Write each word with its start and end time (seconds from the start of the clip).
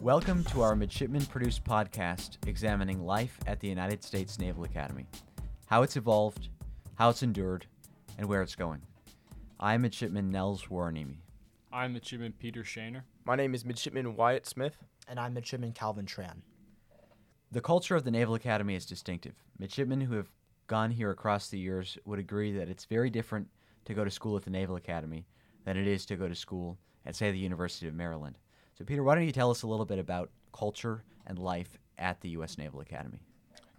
Welcome 0.00 0.44
to 0.44 0.62
our 0.62 0.74
midshipman 0.74 1.26
produced 1.26 1.62
podcast 1.62 2.38
examining 2.46 3.04
life 3.04 3.38
at 3.46 3.60
the 3.60 3.68
United 3.68 4.02
States 4.02 4.38
Naval 4.38 4.64
Academy, 4.64 5.04
how 5.66 5.82
it's 5.82 5.98
evolved, 5.98 6.48
how 6.94 7.10
it's 7.10 7.22
endured, 7.22 7.66
and 8.16 8.26
where 8.26 8.40
it's 8.40 8.54
going. 8.54 8.80
I'm 9.60 9.82
midshipman 9.82 10.30
Nels 10.30 10.64
Warrenemy. 10.70 11.18
I'm 11.70 11.92
Midshipman 11.92 12.32
Peter 12.38 12.62
Shaner. 12.62 13.02
My 13.26 13.36
name 13.36 13.54
is 13.54 13.66
Midshipman 13.66 14.16
Wyatt 14.16 14.46
Smith. 14.46 14.78
And 15.06 15.20
I'm 15.20 15.34
Midshipman 15.34 15.72
Calvin 15.72 16.06
Tran. 16.06 16.38
The 17.52 17.60
culture 17.60 17.94
of 17.94 18.04
the 18.04 18.10
Naval 18.10 18.36
Academy 18.36 18.76
is 18.76 18.86
distinctive. 18.86 19.34
Midshipmen 19.58 20.00
who 20.00 20.14
have 20.14 20.30
gone 20.66 20.92
here 20.92 21.10
across 21.10 21.48
the 21.48 21.58
years 21.58 21.98
would 22.06 22.18
agree 22.18 22.52
that 22.52 22.70
it's 22.70 22.86
very 22.86 23.10
different 23.10 23.48
to 23.84 23.92
go 23.92 24.02
to 24.02 24.10
school 24.10 24.38
at 24.38 24.44
the 24.44 24.50
Naval 24.50 24.76
Academy 24.76 25.26
than 25.66 25.76
it 25.76 25.86
is 25.86 26.06
to 26.06 26.16
go 26.16 26.26
to 26.26 26.34
school 26.34 26.78
at, 27.04 27.14
say, 27.14 27.30
the 27.30 27.38
University 27.38 27.86
of 27.86 27.92
Maryland. 27.92 28.38
So, 28.80 28.86
Peter, 28.86 29.02
why 29.02 29.14
don't 29.14 29.26
you 29.26 29.32
tell 29.32 29.50
us 29.50 29.60
a 29.60 29.66
little 29.66 29.84
bit 29.84 29.98
about 29.98 30.30
culture 30.54 31.04
and 31.26 31.38
life 31.38 31.76
at 31.98 32.18
the 32.22 32.30
U.S. 32.30 32.56
Naval 32.56 32.80
Academy? 32.80 33.20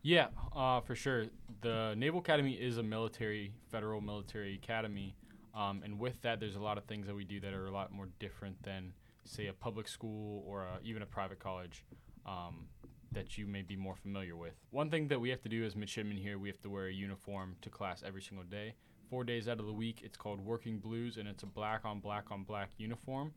Yeah, 0.04 0.28
uh, 0.56 0.80
for 0.82 0.94
sure. 0.94 1.26
The 1.62 1.96
Naval 1.98 2.20
Academy 2.20 2.54
is 2.54 2.78
a 2.78 2.84
military, 2.84 3.52
federal 3.72 4.00
military 4.00 4.54
academy. 4.54 5.16
Um, 5.56 5.82
and 5.84 5.98
with 5.98 6.22
that, 6.22 6.40
there's 6.40 6.56
a 6.56 6.60
lot 6.60 6.78
of 6.78 6.84
things 6.84 7.08
that 7.08 7.16
we 7.16 7.24
do 7.24 7.40
that 7.40 7.52
are 7.52 7.66
a 7.66 7.72
lot 7.72 7.92
more 7.92 8.10
different 8.20 8.62
than, 8.62 8.94
say, 9.26 9.48
a 9.48 9.54
public 9.54 9.88
school 9.88 10.44
or 10.46 10.66
a, 10.66 10.78
even 10.84 11.02
a 11.02 11.08
private 11.08 11.40
college 11.40 11.84
um, 12.28 12.68
that 13.12 13.40
you 13.40 13.48
may 13.48 13.64
be 13.64 13.76
more 13.76 13.96
familiar 13.96 14.36
with. 14.36 14.54
One 14.70 14.92
thing 14.92 15.08
that 15.08 15.20
we 15.20 15.32
have 15.32 15.42
to 15.42 15.50
do 15.50 15.66
as 15.66 15.76
midshipmen 15.76 16.18
here, 16.18 16.38
we 16.38 16.48
have 16.48 16.62
to 16.62 16.70
wear 16.70 16.86
a 16.86 16.94
uniform 16.94 17.56
to 17.64 17.72
class 17.72 18.04
every 18.06 18.22
single 18.22 18.46
day. 18.46 18.76
Four 19.10 19.24
days 19.24 19.48
out 19.48 19.60
of 19.60 19.66
the 19.66 19.74
week, 19.74 20.02
it's 20.04 20.16
called 20.16 20.40
working 20.40 20.78
blues, 20.78 21.18
and 21.18 21.28
it's 21.28 21.42
a 21.42 21.48
black 21.48 21.86
on 21.86 22.02
black 22.02 22.26
on 22.30 22.44
black 22.44 22.70
uniform. 22.78 23.34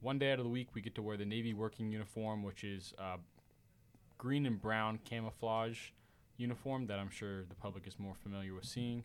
One 0.00 0.18
day 0.18 0.32
out 0.32 0.38
of 0.38 0.44
the 0.44 0.50
week, 0.50 0.68
we 0.74 0.80
get 0.80 0.94
to 0.94 1.02
wear 1.02 1.16
the 1.16 1.24
Navy 1.24 1.52
working 1.52 1.90
uniform, 1.90 2.44
which 2.44 2.62
is 2.62 2.94
uh, 2.98 3.16
green 4.16 4.46
and 4.46 4.60
brown 4.60 5.00
camouflage 5.04 5.90
uniform 6.36 6.86
that 6.86 7.00
I'm 7.00 7.10
sure 7.10 7.44
the 7.48 7.56
public 7.56 7.86
is 7.86 7.98
more 7.98 8.14
familiar 8.14 8.54
with 8.54 8.64
seeing. 8.64 9.02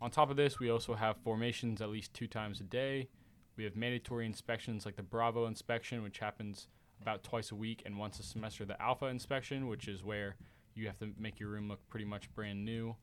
On 0.00 0.10
top 0.10 0.30
of 0.30 0.36
this, 0.36 0.58
we 0.58 0.70
also 0.70 0.94
have 0.94 1.16
formations 1.24 1.80
at 1.80 1.88
least 1.88 2.12
two 2.12 2.26
times 2.26 2.60
a 2.60 2.64
day. 2.64 3.08
We 3.56 3.64
have 3.64 3.76
mandatory 3.76 4.26
inspections 4.26 4.84
like 4.84 4.96
the 4.96 5.02
Bravo 5.02 5.46
inspection, 5.46 6.02
which 6.02 6.18
happens 6.18 6.68
about 7.00 7.22
twice 7.22 7.50
a 7.50 7.54
week, 7.54 7.82
and 7.86 7.98
once 7.98 8.18
a 8.18 8.22
semester, 8.22 8.66
the 8.66 8.80
Alpha 8.80 9.06
inspection, 9.06 9.68
which 9.68 9.88
is 9.88 10.04
where 10.04 10.36
you 10.74 10.86
have 10.86 10.98
to 10.98 11.08
make 11.18 11.40
your 11.40 11.48
room 11.48 11.68
look 11.68 11.80
pretty 11.88 12.04
much 12.04 12.32
brand 12.34 12.62
new. 12.62 12.94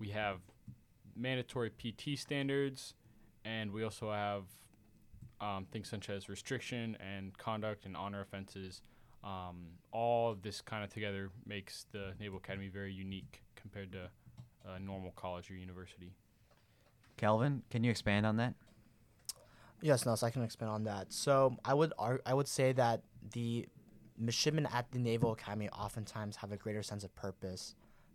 We 0.00 0.08
have 0.08 0.40
mandatory 1.14 1.70
PT 1.70 2.18
standards, 2.18 2.94
and 3.44 3.70
we 3.70 3.84
also 3.84 4.10
have 4.10 4.42
um, 5.40 5.66
things 5.70 5.88
such 5.88 6.08
as 6.08 6.28
restriction 6.28 6.96
and 7.00 7.36
conduct 7.38 7.86
and 7.86 7.96
honor 7.96 8.20
offenses. 8.20 8.82
Um, 9.24 9.66
all 9.92 10.30
of 10.30 10.42
this 10.42 10.60
kind 10.60 10.84
of 10.84 10.90
together 10.90 11.30
makes 11.46 11.86
the 11.92 12.12
Naval 12.20 12.38
Academy 12.38 12.68
very 12.68 12.92
unique 12.92 13.42
compared 13.54 13.92
to 13.92 14.08
a 14.68 14.78
normal 14.78 15.12
college 15.12 15.50
or 15.50 15.54
university. 15.54 16.12
Calvin, 17.16 17.62
can 17.70 17.82
you 17.82 17.90
expand 17.90 18.26
on 18.26 18.36
that? 18.36 18.54
Yes, 19.82 20.06
Nels, 20.06 20.22
I 20.22 20.30
can 20.30 20.42
expand 20.42 20.70
on 20.70 20.84
that. 20.84 21.12
So 21.12 21.56
I 21.64 21.74
would 21.74 21.92
ar- 21.98 22.20
I 22.24 22.34
would 22.34 22.48
say 22.48 22.72
that 22.72 23.02
the 23.32 23.66
midshipmen 24.18 24.66
at 24.72 24.90
the 24.90 24.98
Naval 24.98 25.32
Academy 25.32 25.68
oftentimes 25.70 26.36
have 26.36 26.52
a 26.52 26.56
greater 26.56 26.82
sense 26.82 27.04
of 27.04 27.14
purpose 27.14 27.74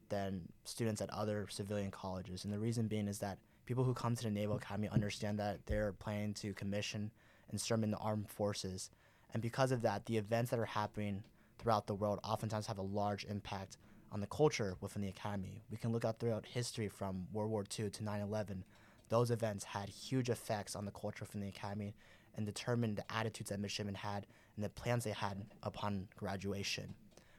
than 0.09 0.41
students 0.63 1.01
at 1.01 1.09
other 1.11 1.47
civilian 1.49 1.91
colleges, 1.91 2.43
and 2.43 2.53
the 2.53 2.59
reason 2.59 2.87
being 2.87 3.07
is 3.07 3.19
that 3.19 3.37
people 3.65 3.83
who 3.83 3.93
come 3.93 4.15
to 4.15 4.23
the 4.23 4.31
Naval 4.31 4.57
Academy 4.57 4.89
understand 4.89 5.39
that 5.39 5.65
they're 5.65 5.93
planning 5.93 6.33
to 6.35 6.53
commission 6.53 7.11
and 7.49 7.59
serve 7.59 7.83
in 7.83 7.91
the 7.91 7.97
armed 7.97 8.29
forces, 8.29 8.89
and 9.33 9.41
because 9.41 9.71
of 9.71 9.81
that, 9.81 10.05
the 10.05 10.17
events 10.17 10.51
that 10.51 10.59
are 10.59 10.65
happening 10.65 11.23
throughout 11.57 11.87
the 11.87 11.95
world 11.95 12.19
oftentimes 12.23 12.67
have 12.67 12.77
a 12.77 12.83
large 12.83 13.23
impact 13.25 13.77
on 14.11 14.19
the 14.19 14.27
culture 14.27 14.75
within 14.81 15.01
the 15.01 15.07
academy. 15.07 15.63
We 15.69 15.77
can 15.77 15.91
look 15.91 16.03
out 16.03 16.19
throughout 16.19 16.45
history 16.45 16.89
from 16.89 17.27
World 17.31 17.51
War 17.51 17.63
II 17.79 17.89
to 17.89 18.03
9 18.03 18.21
11. 18.21 18.63
Those 19.09 19.31
events 19.31 19.63
had 19.63 19.89
huge 19.89 20.29
effects 20.29 20.75
on 20.75 20.85
the 20.85 20.91
culture 20.91 21.23
within 21.25 21.41
the 21.41 21.49
academy 21.49 21.93
and 22.35 22.45
determined 22.45 22.97
the 22.97 23.13
attitudes 23.13 23.49
that 23.49 23.59
midshipmen 23.59 23.95
had 23.95 24.25
and 24.55 24.63
the 24.63 24.69
plans 24.69 25.03
they 25.03 25.11
had 25.11 25.45
upon 25.63 26.07
graduation. 26.15 26.93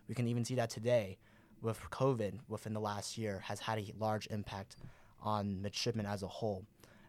We 0.08 0.14
can 0.14 0.28
even 0.28 0.44
see 0.44 0.54
that 0.56 0.70
today 0.70 1.18
with 1.62 1.78
COVID 1.90 2.40
within 2.48 2.74
the 2.74 2.80
last 2.80 3.16
year 3.16 3.40
has 3.44 3.60
had 3.60 3.78
a 3.78 3.92
large 3.98 4.26
impact 4.28 4.76
on 5.22 5.60
midshipmen 5.62 6.06
as 6.06 6.22
a 6.22 6.28
whole. 6.28 6.64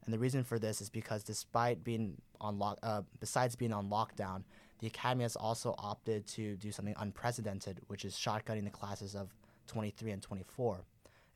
And 0.05 0.13
the 0.13 0.19
reason 0.19 0.43
for 0.43 0.59
this 0.59 0.81
is 0.81 0.89
because 0.89 1.23
despite 1.23 1.83
being 1.83 2.17
on 2.41 2.59
lock, 2.59 2.77
uh, 2.83 3.03
besides 3.19 3.55
being 3.55 3.73
on 3.73 3.89
lockdown, 3.89 4.43
the 4.79 4.87
academy 4.87 5.23
has 5.23 5.35
also 5.35 5.75
opted 5.77 6.27
to 6.27 6.57
do 6.57 6.71
something 6.71 6.95
unprecedented, 6.97 7.79
which 7.87 8.03
is 8.03 8.15
shotgunning 8.15 8.65
the 8.65 8.69
classes 8.69 9.15
of 9.15 9.33
23 9.67 10.11
and 10.11 10.21
24. 10.21 10.83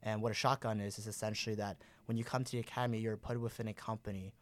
And 0.04 0.22
what 0.22 0.32
a 0.32 0.36
shotgun 0.36 0.80
is 0.80 1.00
is 1.00 1.08
essentially 1.08 1.56
that 1.56 1.78
when 2.06 2.18
you 2.18 2.24
come 2.24 2.44
to 2.44 2.52
the 2.52 2.60
academy, 2.60 3.00
you're 3.00 3.18
put 3.18 3.40
within 3.40 3.70
a 3.70 3.74
company 3.74 4.34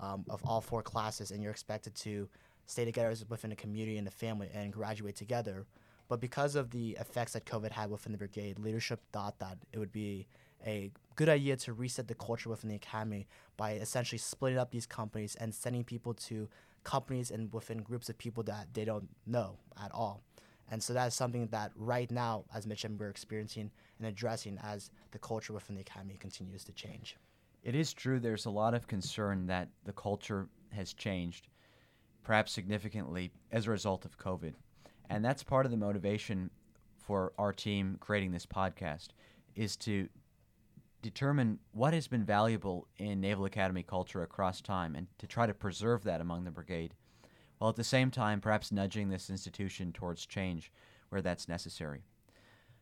um, 0.00 0.24
of 0.30 0.42
all 0.44 0.60
four 0.60 0.82
classes, 0.82 1.30
and 1.30 1.42
you're 1.42 1.52
expected 1.52 1.94
to 1.96 2.28
stay 2.66 2.84
together 2.84 3.10
as 3.10 3.28
within 3.28 3.52
a 3.52 3.56
community 3.56 3.98
and 3.98 4.08
a 4.08 4.10
family 4.10 4.48
and 4.54 4.72
graduate 4.72 5.16
together. 5.16 5.66
But 6.08 6.20
because 6.20 6.54
of 6.54 6.70
the 6.70 6.96
effects 7.00 7.32
that 7.32 7.44
COVID 7.44 7.70
had 7.70 7.90
within 7.90 8.12
the 8.12 8.18
brigade, 8.18 8.58
leadership 8.58 9.00
thought 9.12 9.38
that 9.38 9.58
it 9.72 9.78
would 9.78 9.92
be 9.92 10.26
a 10.66 10.90
good 11.16 11.28
idea 11.28 11.56
to 11.56 11.72
reset 11.72 12.08
the 12.08 12.14
culture 12.14 12.48
within 12.48 12.70
the 12.70 12.76
academy 12.76 13.26
by 13.56 13.72
essentially 13.72 14.18
splitting 14.18 14.58
up 14.58 14.70
these 14.70 14.86
companies 14.86 15.34
and 15.36 15.54
sending 15.54 15.84
people 15.84 16.14
to 16.14 16.48
companies 16.82 17.30
and 17.30 17.52
within 17.52 17.78
groups 17.78 18.08
of 18.08 18.18
people 18.18 18.42
that 18.44 18.68
they 18.74 18.84
don't 18.84 19.08
know 19.26 19.58
at 19.82 19.90
all. 19.92 20.22
And 20.70 20.82
so 20.82 20.92
that 20.94 21.06
is 21.06 21.14
something 21.14 21.46
that 21.48 21.72
right 21.76 22.10
now, 22.10 22.44
as 22.54 22.66
Mitchum, 22.66 22.98
we're 22.98 23.10
experiencing 23.10 23.70
and 23.98 24.08
addressing 24.08 24.58
as 24.62 24.90
the 25.10 25.18
culture 25.18 25.52
within 25.52 25.76
the 25.76 25.82
academy 25.82 26.16
continues 26.18 26.64
to 26.64 26.72
change. 26.72 27.16
It 27.62 27.74
is 27.74 27.92
true 27.92 28.20
there's 28.20 28.46
a 28.46 28.50
lot 28.50 28.74
of 28.74 28.86
concern 28.86 29.46
that 29.46 29.68
the 29.84 29.92
culture 29.92 30.48
has 30.72 30.92
changed, 30.92 31.48
perhaps 32.22 32.52
significantly, 32.52 33.30
as 33.52 33.66
a 33.66 33.70
result 33.70 34.04
of 34.04 34.18
COVID. 34.18 34.54
And 35.10 35.24
that's 35.24 35.42
part 35.42 35.66
of 35.66 35.70
the 35.70 35.78
motivation 35.78 36.50
for 36.96 37.32
our 37.38 37.52
team 37.52 37.98
creating 38.00 38.32
this 38.32 38.46
podcast 38.46 39.08
is 39.54 39.76
to 39.76 40.08
determine 41.04 41.58
what 41.72 41.92
has 41.92 42.08
been 42.08 42.24
valuable 42.24 42.88
in 42.96 43.20
Naval 43.20 43.44
Academy 43.44 43.82
culture 43.82 44.22
across 44.22 44.62
time 44.62 44.94
and 44.94 45.06
to 45.18 45.26
try 45.26 45.46
to 45.46 45.52
preserve 45.52 46.02
that 46.04 46.22
among 46.22 46.44
the 46.44 46.50
brigade, 46.50 46.94
while 47.58 47.68
at 47.68 47.76
the 47.76 47.84
same 47.84 48.10
time 48.10 48.40
perhaps 48.40 48.72
nudging 48.72 49.10
this 49.10 49.28
institution 49.28 49.92
towards 49.92 50.24
change 50.24 50.72
where 51.10 51.20
that's 51.20 51.46
necessary. 51.46 52.04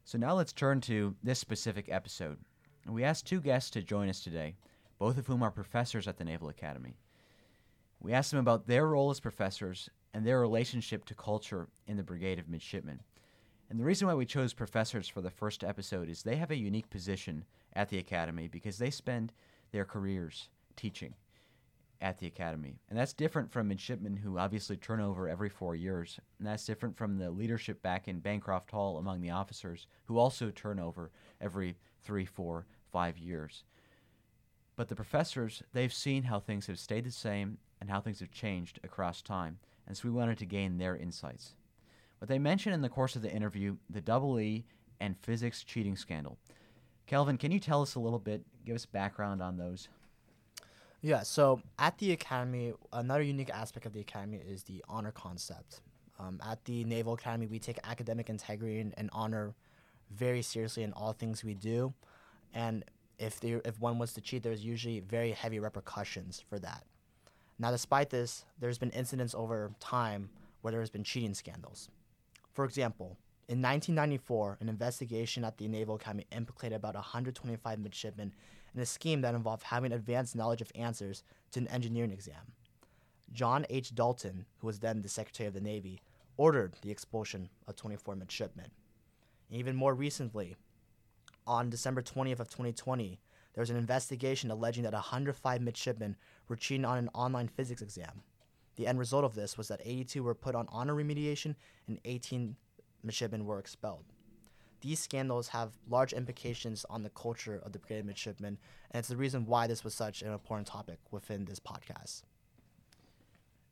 So 0.05 0.19
now 0.19 0.35
let's 0.35 0.53
turn 0.53 0.81
to 0.83 1.17
this 1.25 1.41
specific 1.41 1.89
episode. 1.91 2.39
We 2.87 3.03
asked 3.03 3.27
two 3.27 3.41
guests 3.41 3.71
to 3.71 3.83
join 3.83 4.09
us 4.09 4.21
today, 4.21 4.55
both 5.01 5.19
of 5.19 5.27
whom 5.27 5.43
are 5.43 5.51
professors 5.51 6.07
at 6.07 6.17
the 6.17 6.25
Naval 6.25 6.49
Academy. 6.49 6.95
We 7.99 8.13
asked 8.13 8.31
them 8.31 8.41
about 8.41 8.69
their 8.69 8.87
role 8.87 9.11
as 9.11 9.19
professors 9.19 9.91
and 10.15 10.25
their 10.25 10.41
relationship 10.41 11.05
to 11.07 11.15
culture 11.17 11.67
in 11.89 11.97
the 11.97 12.05
Brigade 12.05 12.39
of 12.39 12.49
Midshipmen. 12.49 13.01
And 13.73 13.81
the 13.81 13.87
reason 13.87 14.07
why 14.07 14.13
we 14.13 14.27
chose 14.27 14.53
professors 14.53 15.09
for 15.09 15.23
the 15.23 15.31
first 15.31 15.65
episode 15.65 16.11
is 16.11 16.23
they 16.23 16.37
have 16.37 16.51
a 16.51 16.59
unique 16.59 16.91
position 16.91 17.47
at 17.73 17.89
the 17.89 17.97
Academy 17.97 18.47
because 18.47 18.77
they 18.77 18.91
spend 18.91 19.33
their 19.71 19.87
careers 19.87 20.51
teaching 20.77 21.15
at 22.03 22.19
the 22.19 22.27
Academy. 22.27 22.77
And 22.91 22.99
that's 22.99 23.15
different 23.15 23.51
from 23.51 23.69
midshipmen 23.69 24.19
who 24.19 24.37
obviously 24.37 24.77
turn 24.77 25.01
over 25.01 25.27
every 25.27 25.49
four 25.49 25.75
years. 25.75 26.21
And 26.39 26.47
that's 26.47 26.67
different 26.67 26.99
from 26.99 27.17
the 27.17 27.31
leadership 27.31 27.81
back 27.81 28.09
in 28.09 28.19
Bancroft 28.19 28.71
Hall 28.73 28.99
among 28.99 29.23
the 29.23 29.31
officers 29.31 29.87
who 30.05 30.19
also 30.19 30.51
turn 30.51 30.79
over 30.79 31.11
every 31.41 31.79
three, 32.05 32.27
four, 32.27 32.67
five 32.93 33.17
years. 33.17 33.65
But 34.77 34.91
the 34.91 34.97
professors, 34.97 35.63
they've 35.73 35.95
seen 35.95 36.25
how 36.25 36.41
things 36.41 36.67
have 36.67 36.79
stayed 36.79 37.05
the 37.05 37.11
same 37.11 37.57
and 37.81 37.89
how 37.89 38.03
things 38.03 38.21
have 38.21 38.33
changed 38.33 38.81
across 38.85 39.23
time. 39.23 39.61
And 39.87 39.97
so 39.97 40.09
we 40.09 40.15
wanted 40.15 40.37
to 40.41 40.45
gain 40.45 40.77
their 40.77 40.95
insights. 40.95 41.55
But 42.23 42.29
they 42.29 42.39
mentioned 42.39 42.73
in 42.73 42.83
the 42.83 42.89
course 42.89 43.17
of 43.17 43.23
the 43.23 43.33
interview 43.33 43.79
the 43.91 44.01
double 44.01 44.39
E 44.39 44.65
and 45.01 45.19
physics 45.23 45.65
cheating 45.65 45.97
scandal. 45.97 46.39
Calvin, 47.09 47.37
can 47.37 47.51
you 47.51 47.59
tell 47.59 47.83
us 47.83 47.97
a 47.97 47.99
little 47.99 48.21
bit, 48.21 48.45
give 48.65 48.77
us 48.77 48.87
background 48.87 49.43
on 49.43 49.57
those? 49.57 49.89
Yeah, 51.01 51.25
so 51.25 51.63
at 51.81 51.99
the 51.99 52.13
Academy, 52.13 52.75
another 52.93 53.23
unique 53.23 53.51
aspect 53.51 53.87
of 53.87 53.93
the 53.93 53.99
Academy 53.99 54.41
is 54.49 54.63
the 54.63 54.85
honor 54.89 55.11
concept. 55.11 55.81
Um, 56.21 56.41
at 56.49 56.65
the 56.65 56.85
Naval 56.85 57.15
Academy, 57.15 57.49
we 57.49 57.59
take 57.59 57.81
academic 57.83 58.31
integrity 58.31 58.79
and, 58.79 58.95
and, 58.97 59.11
honor 59.13 59.57
very 60.13 60.43
seriously 60.43 60.85
in 60.85 60.93
all 60.93 61.13
things 61.13 61.43
we 61.43 61.55
do. 61.55 61.93
And 62.55 62.85
if, 63.19 63.41
there, 63.41 63.61
if 63.65 63.81
one 63.81 63.99
was 63.99 64.13
to 64.13 64.21
cheat, 64.21 64.45
there's 64.45 64.65
usually 64.65 65.01
very 65.01 65.33
heavy 65.33 65.59
repercussions 65.59 66.45
for 66.49 66.61
that. 66.61 66.85
Now, 67.59 67.73
despite 67.73 68.11
this, 68.11 68.45
there's 68.61 68.79
been 68.79 68.91
incidents 68.91 69.35
over 69.35 69.73
time 69.81 70.31
where 70.61 70.71
there 70.71 70.81
has 70.81 70.91
been 70.91 71.03
cheating 71.03 71.35
scandals. 71.35 71.89
For 72.53 72.65
example, 72.65 73.17
in 73.49 73.61
1994, 73.61 74.59
an 74.61 74.69
investigation 74.69 75.45
at 75.45 75.59
the 75.59 75.69
Naval 75.69 75.97
Academy 75.97 76.27
implicated 76.31 76.77
about 76.77 76.95
125 76.95 77.79
midshipmen 77.79 78.33
in 78.75 78.81
a 78.81 78.87
scheme 78.87 79.21
that 79.23 79.35
involved 79.35 79.65
having 79.65 79.93
advanced 79.93 80.37
knowledge 80.37 80.61
of 80.61 80.73
answers 80.75 81.23
to 81.53 81.61
an 81.61 81.69
engineering 81.69 82.13
exam. 82.13 82.53
John 83.33 83.67
H. 83.71 83.95
Dalton, 83.95 84.47
who 84.59 84.67
was 84.67 84.81
then 84.81 85.03
the 85.03 85.09
Secretary 85.09 85.47
of 85.47 85.55
the 85.55 85.61
Navy, 85.61 86.01
ordered 86.37 86.77
the 86.83 86.91
expulsion 86.91 87.49
of 87.67 87.77
24 87.77 88.17
midshipmen. 88.17 88.71
And 89.51 89.59
even 89.59 89.77
more 89.77 89.95
recently, 89.95 90.57
on 91.47 91.71
December 91.71 92.03
20th 92.03 92.41
of 92.41 92.49
2020, 92.49 93.19
there 93.55 93.63
was 93.63 93.71
an 93.71 93.77
investigation 93.77 94.51
alleging 94.51 94.85
that 94.85 94.93
105 94.93 95.61
midshipmen 95.61 96.17
were 96.49 96.57
cheating 96.57 96.85
on 96.85 96.99
an 96.99 97.11
online 97.15 97.49
physics 97.49 97.83
exam. 97.83 98.23
The 98.77 98.87
end 98.87 98.99
result 98.99 99.25
of 99.25 99.35
this 99.35 99.59
was 99.59 99.69
that 99.69 99.81
82 99.85 100.23
were 100.23 100.35
put 100.35 100.55
on 100.55 100.67
honor 100.71 100.95
remediation 100.95 101.55
and 101.87 101.99
18 102.05 102.57
midshipmen 103.03 103.45
were 103.45 103.59
expelled. 103.59 104.05
These 104.81 104.99
scandals 104.99 105.49
have 105.49 105.79
large 105.89 106.13
implications 106.13 106.85
on 106.91 107.03
the 107.03 107.11
culture 107.11 107.61
of 107.65 107.73
the 107.73 107.79
brigade 107.79 108.05
midshipmen, 108.05 108.59
and 108.91 108.99
it's 108.99 109.09
the 109.09 109.17
reason 109.17 109.47
why 109.47 109.69
this 109.69 109.85
was 109.85 109.95
such 109.95 110.23
an 110.23 110.33
important 110.33 110.67
topic 110.67 110.99
within 111.13 111.45
this 111.45 111.61
podcast. 111.61 112.23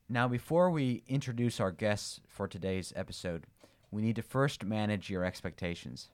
Now, 0.07 0.27
before 0.27 0.69
we 0.69 1.03
introduce 1.07 1.59
our 1.59 1.71
guests 1.71 2.21
for 2.27 2.47
today's 2.47 2.93
episode, 2.95 3.45
we 3.91 4.01
need 4.01 4.15
to 4.17 4.21
first 4.21 4.63
manage 4.63 5.09
your 5.09 5.25
expectations. 5.25 6.09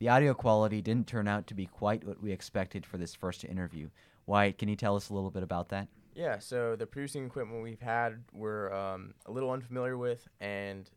The 0.00 0.08
audio 0.08 0.34
quality 0.34 0.82
didn't 0.82 1.06
turn 1.06 1.28
out 1.28 1.46
to 1.46 1.54
be 1.54 1.66
quite 1.66 2.04
what 2.04 2.22
we 2.22 2.32
expected 2.32 2.84
for 2.84 2.96
this 2.96 3.14
first 3.14 3.44
interview. 3.44 3.90
Wyatt, 4.26 4.58
can 4.58 4.68
you 4.68 4.76
tell 4.76 4.96
us 4.96 5.10
a 5.10 5.14
little 5.14 5.30
bit 5.30 5.42
about 5.42 5.68
that? 5.68 5.88
Yeah, 6.14 6.38
so 6.38 6.74
the 6.76 6.86
producing 6.86 7.24
equipment 7.24 7.62
we've 7.62 7.80
had, 7.80 8.24
we're 8.32 8.72
um, 8.72 9.14
a 9.26 9.30
little 9.30 9.50
unfamiliar 9.50 9.96
with, 9.96 10.26
and 10.40 10.90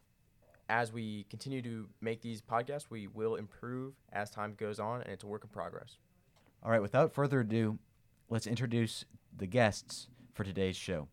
as 0.69 0.91
we 0.91 1.25
continue 1.29 1.61
to 1.61 1.87
make 2.01 2.21
these 2.21 2.41
podcasts, 2.41 2.89
we 2.89 3.07
will 3.07 3.35
improve 3.35 3.93
as 4.11 4.31
time 4.31 4.55
goes 4.57 4.79
on, 4.79 5.01
and 5.01 5.11
it's 5.11 5.23
a 5.23 5.27
work 5.27 5.43
in 5.43 5.49
progress. 5.49 5.97
All 6.63 6.71
right, 6.71 6.81
without 6.81 7.13
further 7.13 7.41
ado, 7.41 7.77
let's 8.29 8.47
introduce 8.47 9.05
the 9.37 9.45
guests 9.45 10.07
for 10.33 10.43
today's 10.43 10.75
show. 10.75 11.07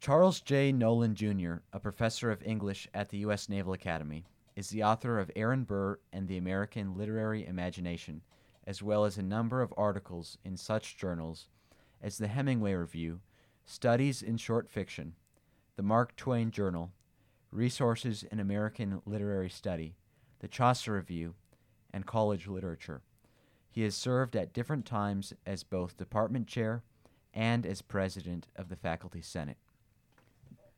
Charles 0.00 0.40
J. 0.40 0.70
Nolan 0.70 1.14
Jr., 1.14 1.56
a 1.72 1.80
professor 1.80 2.30
of 2.30 2.42
English 2.42 2.86
at 2.92 3.08
the 3.08 3.18
U.S. 3.18 3.48
Naval 3.48 3.72
Academy, 3.72 4.26
is 4.54 4.68
the 4.68 4.84
author 4.84 5.18
of 5.18 5.30
Aaron 5.34 5.64
Burr 5.64 5.98
and 6.12 6.28
the 6.28 6.36
American 6.36 6.96
Literary 6.96 7.46
Imagination, 7.46 8.20
as 8.66 8.82
well 8.82 9.04
as 9.06 9.16
a 9.16 9.22
number 9.22 9.62
of 9.62 9.72
articles 9.76 10.36
in 10.44 10.56
such 10.56 10.98
journals 10.98 11.48
as 12.02 12.18
the 12.18 12.28
Hemingway 12.28 12.74
Review, 12.74 13.20
Studies 13.64 14.22
in 14.22 14.36
Short 14.36 14.68
Fiction, 14.68 15.14
the 15.76 15.82
Mark 15.82 16.14
Twain 16.16 16.50
Journal, 16.50 16.92
Resources 17.50 18.22
in 18.22 18.38
American 18.38 19.02
Literary 19.06 19.50
Study, 19.50 19.94
the 20.40 20.48
Chaucer 20.48 20.94
Review, 20.94 21.34
and 21.92 22.06
College 22.06 22.46
Literature. 22.46 23.02
He 23.70 23.82
has 23.82 23.94
served 23.94 24.36
at 24.36 24.52
different 24.52 24.86
times 24.86 25.32
as 25.44 25.62
both 25.62 25.96
department 25.96 26.46
chair 26.46 26.82
and 27.34 27.66
as 27.66 27.82
president 27.82 28.46
of 28.56 28.68
the 28.68 28.76
Faculty 28.76 29.20
Senate. 29.20 29.58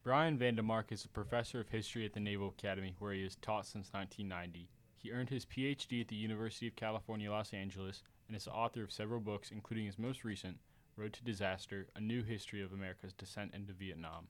Brian 0.03 0.39
Vandemark 0.39 0.91
is 0.91 1.05
a 1.05 1.09
professor 1.09 1.61
of 1.61 1.69
history 1.69 2.05
at 2.07 2.13
the 2.15 2.21
Naval 2.21 2.49
Academy, 2.49 2.95
where 2.99 3.13
he 3.13 3.23
has 3.23 3.37
taught 3.37 3.67
since 3.67 3.93
1990. 3.93 4.69
He 4.97 5.13
earned 5.13 5.29
his 5.29 5.45
PhD 5.45 6.01
at 6.01 6.09
the 6.09 6.17
University 6.17 6.67
of 6.67 6.77
California, 6.77 7.31
Los 7.31 7.53
Angeles, 7.53 8.03
and 8.27 8.37
is 8.37 8.45
the 8.45 8.53
author 8.53 8.83
of 8.83 8.91
several 8.91 9.21
books, 9.21 9.51
including 9.51 9.87
his 9.87 9.99
most 9.99 10.25
recent, 10.25 10.57
Road 10.99 11.13
to 11.13 11.23
Disaster 11.23 11.87
A 11.95 12.01
New 12.01 12.25
History 12.25 12.61
of 12.61 12.73
America's 12.73 13.13
Descent 13.13 13.55
into 13.55 13.73
Vietnam. 13.73 14.27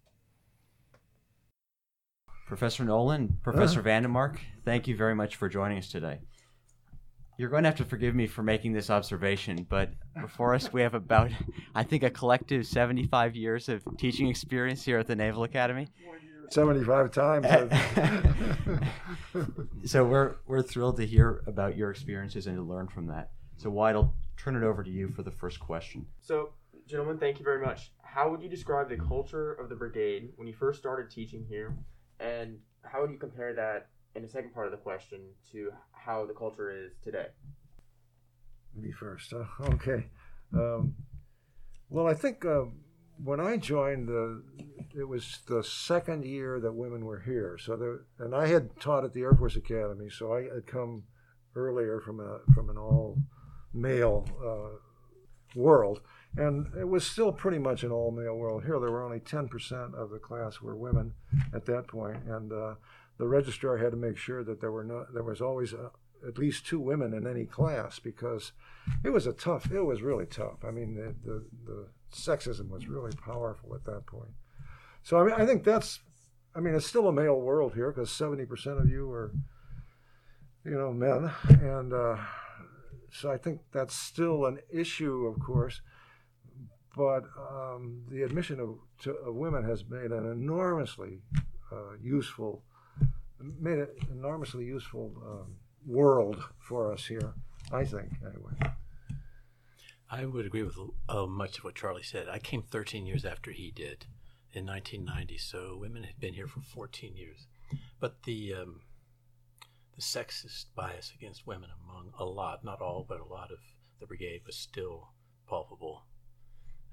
Professor 2.47 2.85
Nolan, 2.85 3.39
Professor 3.43 3.81
uh. 3.81 3.85
Vandemark, 3.85 4.37
thank 4.67 4.87
you 4.87 4.95
very 4.95 5.15
much 5.15 5.37
for 5.37 5.49
joining 5.49 5.79
us 5.79 5.89
today. 5.89 6.19
You're 7.39 7.49
going 7.49 7.63
to 7.63 7.71
have 7.71 7.79
to 7.79 7.87
forgive 7.87 8.15
me 8.15 8.27
for 8.27 8.43
making 8.43 8.75
this 8.75 8.91
observation, 8.91 9.67
but 9.67 9.93
before 10.21 10.55
us, 10.55 10.71
we 10.71 10.83
have 10.83 10.93
about, 10.93 11.31
I 11.75 11.85
think, 11.85 12.03
a 12.03 12.11
collective 12.11 12.67
75 12.67 13.35
years 13.35 13.71
of 13.71 13.83
teaching 13.97 14.29
experience 14.29 14.85
here 14.85 14.99
at 14.99 15.07
the 15.07 15.17
Naval 15.17 15.45
Academy. 15.45 15.89
75 16.51 17.13
times. 17.13 17.47
so 19.91 20.05
we're 20.05 20.35
we're 20.47 20.63
thrilled 20.63 20.97
to 20.99 21.07
hear 21.07 21.43
about 21.47 21.77
your 21.77 21.91
experiences 21.91 22.47
and 22.47 22.57
to 22.57 22.63
learn 22.63 22.89
from 22.89 23.07
that. 23.07 23.31
So 23.57 23.71
Wyatt, 23.71 23.97
I'll 23.97 24.15
turn 24.39 24.57
it 24.57 24.63
over 24.63 24.83
to 24.83 24.91
you 24.91 25.09
for 25.09 25.23
the 25.23 25.31
first 25.31 25.61
question. 25.61 26.07
So, 26.21 26.51
gentlemen, 26.89 27.19
thank 27.19 27.39
you 27.39 27.45
very 27.45 27.65
much. 27.65 27.93
How 28.03 28.31
would 28.31 28.43
you 28.43 28.49
describe 28.49 28.89
the 28.89 28.97
culture 28.97 29.53
of 29.53 29.69
the 29.69 29.77
brigade 29.77 30.31
when 30.37 30.49
you 30.49 30.55
first 30.55 30.79
started 30.79 31.11
teaching 31.11 31.45
here, 31.49 31.77
and 32.19 32.59
how 32.83 33.03
would 33.03 33.11
you 33.11 33.19
compare 33.19 33.55
that 33.55 33.89
in 34.15 34.23
the 34.23 34.29
second 34.29 34.55
part 34.55 34.67
of 34.67 34.73
the 34.73 34.79
question 34.79 35.21
to 35.53 35.71
how 35.93 36.27
the 36.27 36.33
culture 36.33 36.71
is 36.71 36.93
today? 37.05 37.27
Me 38.75 38.91
first. 38.91 39.33
Uh, 39.33 39.45
okay. 39.65 40.07
Um, 40.55 40.95
well, 41.91 42.07
I 42.07 42.15
think 42.15 42.45
uh, 42.45 42.65
when 43.23 43.41
I 43.41 43.59
joined, 43.59 44.09
uh, 44.09 44.41
it 44.99 45.05
was 45.05 45.41
the 45.47 45.63
second 45.63 46.25
year 46.25 46.59
that 46.61 46.73
women 46.73 47.05
were 47.05 47.21
here. 47.21 47.59
So 47.61 47.77
there, 47.77 48.01
and 48.19 48.35
I 48.35 48.47
had 48.47 48.81
taught 48.81 49.05
at 49.05 49.13
the 49.13 49.23
Air 49.23 49.35
Force 49.35 49.57
Academy, 49.57 50.09
so 50.09 50.33
I 50.33 50.43
had 50.43 50.67
come 50.67 51.05
earlier 51.55 52.01
from 52.01 52.21
a 52.21 52.39
from 52.55 52.71
an 52.71 52.79
all 52.79 53.19
male 53.75 54.27
uh, 54.43 54.79
world, 55.55 56.01
and 56.37 56.67
it 56.79 56.89
was 56.89 57.07
still 57.07 57.33
pretty 57.33 57.59
much 57.59 57.83
an 57.83 57.91
all 57.91 58.11
male 58.11 58.37
world. 58.37 58.65
Here, 58.65 58.79
there 58.79 58.91
were 58.91 59.05
only 59.05 59.21
ten 59.21 59.49
percent 59.49 59.95
of 59.95 60.11
the 60.11 60.19
class 60.19 60.61
were 60.61 60.77
women 60.77 61.15
at 61.53 61.67
that 61.67 61.89
point, 61.89 62.25
and 62.27 62.53
uh, 62.53 62.75
the 63.19 63.27
registrar 63.27 63.79
had 63.79 63.91
to 63.91 63.97
make 63.97 64.17
sure 64.17 64.43
that 64.45 64.61
there 64.61 64.73
were 64.73 64.85
no 64.85 65.07
there 65.13 65.23
was 65.25 65.41
always 65.41 65.73
a, 65.73 65.91
at 66.27 66.39
least 66.39 66.67
two 66.67 66.81
women 66.81 67.13
in 67.13 67.27
any 67.27 67.45
class 67.45 67.99
because 67.99 68.53
it 69.05 69.11
was 69.11 69.27
a 69.27 69.33
tough 69.33 69.71
it 69.71 69.83
was 69.83 70.03
really 70.03 70.27
tough. 70.27 70.65
I 70.67 70.71
mean 70.71 70.95
the, 70.95 71.15
the, 71.25 71.45
the 71.67 71.87
sexism 72.13 72.71
was 72.71 72.87
really 72.87 73.13
powerful 73.13 73.75
at 73.75 73.85
that 73.85 74.07
point. 74.07 74.33
So 75.03 75.19
i 75.19 75.25
mean 75.25 75.35
i 75.35 75.45
think 75.45 75.65
that's 75.65 76.01
i 76.55 76.61
mean 76.61 76.75
it's 76.75 76.87
still 76.87 77.09
a 77.09 77.13
male 77.13 77.41
world 77.41 77.75
here 77.75 77.91
because 77.91 78.11
70% 78.11 78.81
of 78.81 78.89
you 78.89 79.11
are 79.11 79.33
you 80.65 80.73
know 80.73 80.93
men 80.93 81.31
and 81.47 81.93
uh, 81.93 82.17
so 83.11 83.31
i 83.31 83.37
think 83.37 83.61
that's 83.73 83.95
still 83.95 84.45
an 84.45 84.59
issue 84.71 85.27
of 85.27 85.41
course 85.41 85.81
but 86.99 87.23
um, 87.39 88.03
the 88.11 88.25
admission 88.25 88.59
of, 88.59 88.77
to, 89.03 89.13
of 89.13 89.37
women 89.37 89.63
has 89.63 89.85
made 89.89 90.11
an 90.11 90.29
enormously 90.31 91.21
uh, 91.73 91.95
useful 92.03 92.65
made 93.61 93.79
an 93.79 93.89
enormously 94.11 94.65
useful 94.65 95.13
um, 95.25 95.55
world 95.87 96.43
for 96.59 96.93
us 96.93 97.07
here. 97.07 97.35
I 97.73 97.85
think 97.85 98.09
anyway. 98.27 98.75
I 100.11 100.27
would 100.27 100.45
agree 100.45 100.65
with 100.65 100.77
uh, 101.09 101.27
much 101.27 101.59
of 101.59 101.65
what 101.65 101.77
Charlie 101.77 102.03
said. 102.03 102.29
I 102.29 102.41
came 102.41 102.63
13 102.63 103.07
years 103.07 103.25
after 103.25 103.53
he 103.53 103.71
did 103.71 104.07
in 104.53 104.67
1990, 104.67 105.39
so 105.39 105.77
women 105.81 106.03
had 106.03 106.19
been 106.19 106.35
here 106.35 106.49
for 106.49 106.63
14 106.63 107.17
years. 107.17 107.47
But 108.01 108.25
the 108.25 108.55
um, 108.55 108.81
the 109.95 110.03
sexist 110.03 110.67
bias 110.75 111.13
against 111.15 111.47
women 111.47 111.71
among 111.85 112.13
a 112.19 112.25
lot, 112.25 112.65
not 112.65 112.81
all, 112.81 113.05
but 113.09 113.21
a 113.21 113.25
lot 113.25 113.53
of 113.53 113.59
the 114.01 114.07
brigade 114.07 114.41
was 114.47 114.57
still 114.57 115.11
palpable. 115.49 116.08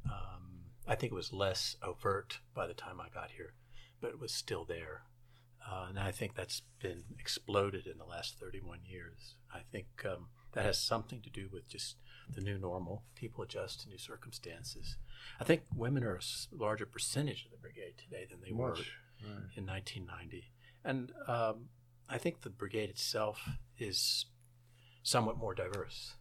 Um, 0.06 0.72
I 0.88 0.96
think 0.96 1.12
it 1.12 1.16
was 1.16 1.34
less 1.34 1.76
overt 1.82 2.40
by 2.54 2.68
the 2.68 2.74
time 2.74 3.00
I 3.02 3.10
got 3.14 3.32
here, 3.32 3.54
but 4.02 4.10
it 4.10 4.20
was 4.20 4.32
still 4.32 4.66
there. 4.66 5.04
Uh, 5.68 5.88
and 5.90 6.00
I 6.00 6.12
think 6.12 6.36
that's 6.36 6.62
been 6.80 7.04
exploded 7.20 7.88
in 7.88 7.98
the 7.98 8.06
last 8.06 8.40
31 8.40 8.80
years. 8.86 9.36
I 9.54 9.60
think 9.72 9.88
um, 10.06 10.28
that 10.54 10.64
has 10.64 10.78
something 10.78 11.22
to 11.22 11.30
do 11.30 11.50
with 11.52 11.68
just 11.68 11.96
the 12.34 12.42
new 12.42 12.58
normal. 12.60 13.04
People 13.16 13.44
adjust 13.44 13.82
to 13.82 13.90
new 13.90 13.98
circumstances. 13.98 14.98
I 15.40 15.44
think 15.44 15.64
women 15.76 16.04
are 16.04 16.16
a 16.16 16.22
larger 16.56 16.86
percentage 16.86 17.46
of 17.46 17.52
the 17.52 17.58
brigade 17.58 17.96
today 17.98 18.28
than 18.30 18.42
they 18.42 18.52
Much, 18.52 18.60
were 18.60 19.28
right. 19.28 19.56
in 19.56 19.66
1990. 19.66 20.46
And 20.84 21.12
um, 21.28 21.70
I 22.08 22.20
think 22.20 22.42
the 22.42 22.50
brigade 22.52 22.90
itself 22.90 23.50
is 23.80 24.26
somewhat 25.02 25.38
more 25.38 25.56
diverse 25.56 26.14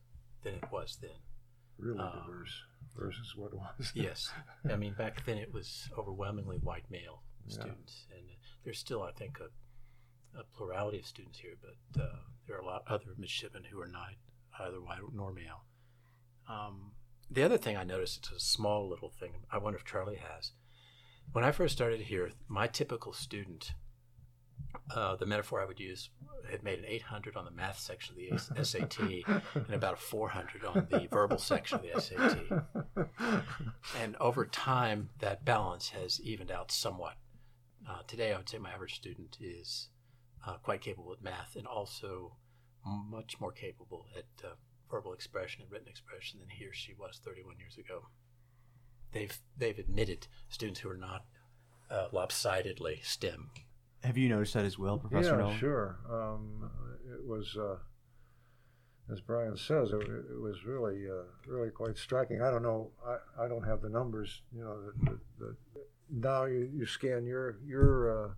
than 0.42 0.54
it 0.54 0.64
was 0.72 0.98
then. 1.00 1.10
Really 1.78 1.98
um, 2.00 2.12
diverse 2.26 2.62
versus 2.96 3.34
what 3.36 3.52
it 3.52 3.56
was. 3.56 3.92
yes. 3.94 4.30
I 4.70 4.76
mean, 4.76 4.94
back 4.94 5.24
then 5.24 5.38
it 5.38 5.52
was 5.52 5.88
overwhelmingly 5.96 6.58
white 6.58 6.84
male 6.90 7.22
yeah. 7.46 7.54
students. 7.54 8.06
And 8.10 8.26
there's 8.64 8.78
still, 8.78 9.02
I 9.02 9.12
think, 9.12 9.38
a, 9.40 10.38
a 10.38 10.44
plurality 10.56 10.98
of 10.98 11.06
students 11.06 11.38
here, 11.38 11.54
but 11.60 12.02
uh, 12.02 12.16
there 12.46 12.56
are 12.56 12.60
a 12.60 12.66
lot 12.66 12.82
of 12.86 12.92
other 12.92 13.12
midshipmen 13.16 13.64
who 13.70 13.80
are 13.80 13.88
not 13.88 14.14
either 14.60 14.80
white 14.80 15.00
nor 15.12 15.32
male. 15.32 15.64
Um, 16.48 16.92
the 17.30 17.42
other 17.42 17.58
thing 17.58 17.76
I 17.76 17.84
noticed, 17.84 18.18
it's 18.18 18.42
a 18.42 18.44
small 18.44 18.88
little 18.88 19.10
thing. 19.18 19.32
I 19.50 19.58
wonder 19.58 19.78
if 19.78 19.84
Charlie 19.84 20.16
has. 20.16 20.52
When 21.32 21.44
I 21.44 21.52
first 21.52 21.74
started 21.74 22.02
here, 22.02 22.30
my 22.48 22.66
typical 22.66 23.12
student, 23.12 23.72
uh, 24.94 25.16
the 25.16 25.26
metaphor 25.26 25.62
I 25.62 25.64
would 25.64 25.80
use, 25.80 26.10
had 26.50 26.62
made 26.62 26.78
an 26.78 26.84
800 26.86 27.36
on 27.36 27.44
the 27.44 27.50
math 27.50 27.78
section 27.78 28.14
of 28.30 28.56
the 28.56 28.64
SAT 28.64 28.98
and 29.54 29.70
about 29.70 29.94
a 29.94 29.96
400 29.96 30.64
on 30.64 30.86
the 30.90 31.08
verbal 31.10 31.38
section 31.38 31.78
of 31.78 31.82
the 31.82 32.00
SAT. 32.00 33.08
And 34.00 34.16
over 34.16 34.44
time, 34.44 35.10
that 35.20 35.44
balance 35.44 35.90
has 35.90 36.20
evened 36.20 36.50
out 36.50 36.70
somewhat. 36.70 37.14
Uh, 37.88 38.00
today, 38.06 38.32
I 38.32 38.36
would 38.36 38.48
say 38.48 38.58
my 38.58 38.72
average 38.72 38.94
student 38.94 39.38
is 39.40 39.88
uh, 40.46 40.56
quite 40.62 40.80
capable 40.80 41.12
at 41.12 41.22
math 41.22 41.56
and 41.56 41.66
also 41.66 42.36
much 42.84 43.40
more 43.40 43.52
capable 43.52 44.06
at 44.16 44.44
uh, 44.44 44.54
verbal 44.90 45.14
expression 45.14 45.62
and 45.62 45.70
written 45.70 45.88
expression 45.88 46.40
than 46.40 46.48
he 46.50 46.64
or 46.66 46.74
she 46.74 46.92
was 46.98 47.20
31 47.24 47.56
years 47.58 47.78
ago. 47.78 48.08
They've 49.12 49.38
they've 49.56 49.78
admitted 49.78 50.26
students 50.48 50.80
who 50.80 50.90
are 50.90 50.96
not 50.96 51.24
uh, 51.90 52.08
lopsidedly 52.12 53.00
STEM 53.02 53.50
Have 54.04 54.18
you 54.18 54.28
noticed 54.28 54.54
that 54.54 54.66
as 54.66 54.78
well, 54.78 54.98
Professor 54.98 55.30
yeah, 55.30 55.38
Nolan? 55.38 55.58
sure. 55.58 55.98
Um, 56.10 56.70
it 57.10 57.26
was, 57.26 57.56
uh, 57.58 57.76
as 59.10 59.20
Brian 59.20 59.56
says, 59.56 59.92
it, 59.92 60.02
it 60.02 60.40
was 60.40 60.64
really, 60.66 61.08
uh, 61.08 61.24
really 61.46 61.70
quite 61.70 61.96
striking. 61.96 62.42
I 62.42 62.50
don't 62.50 62.62
know. 62.62 62.90
I, 63.06 63.44
I 63.44 63.48
don't 63.48 63.64
have 63.64 63.80
the 63.80 63.88
numbers. 63.88 64.42
You 64.54 64.64
know, 64.64 64.76
the, 64.82 65.10
the, 65.10 65.18
the, 65.38 65.56
now 66.10 66.44
you, 66.44 66.70
you 66.74 66.84
scan 66.84 67.24
your 67.24 67.58
your 67.64 68.34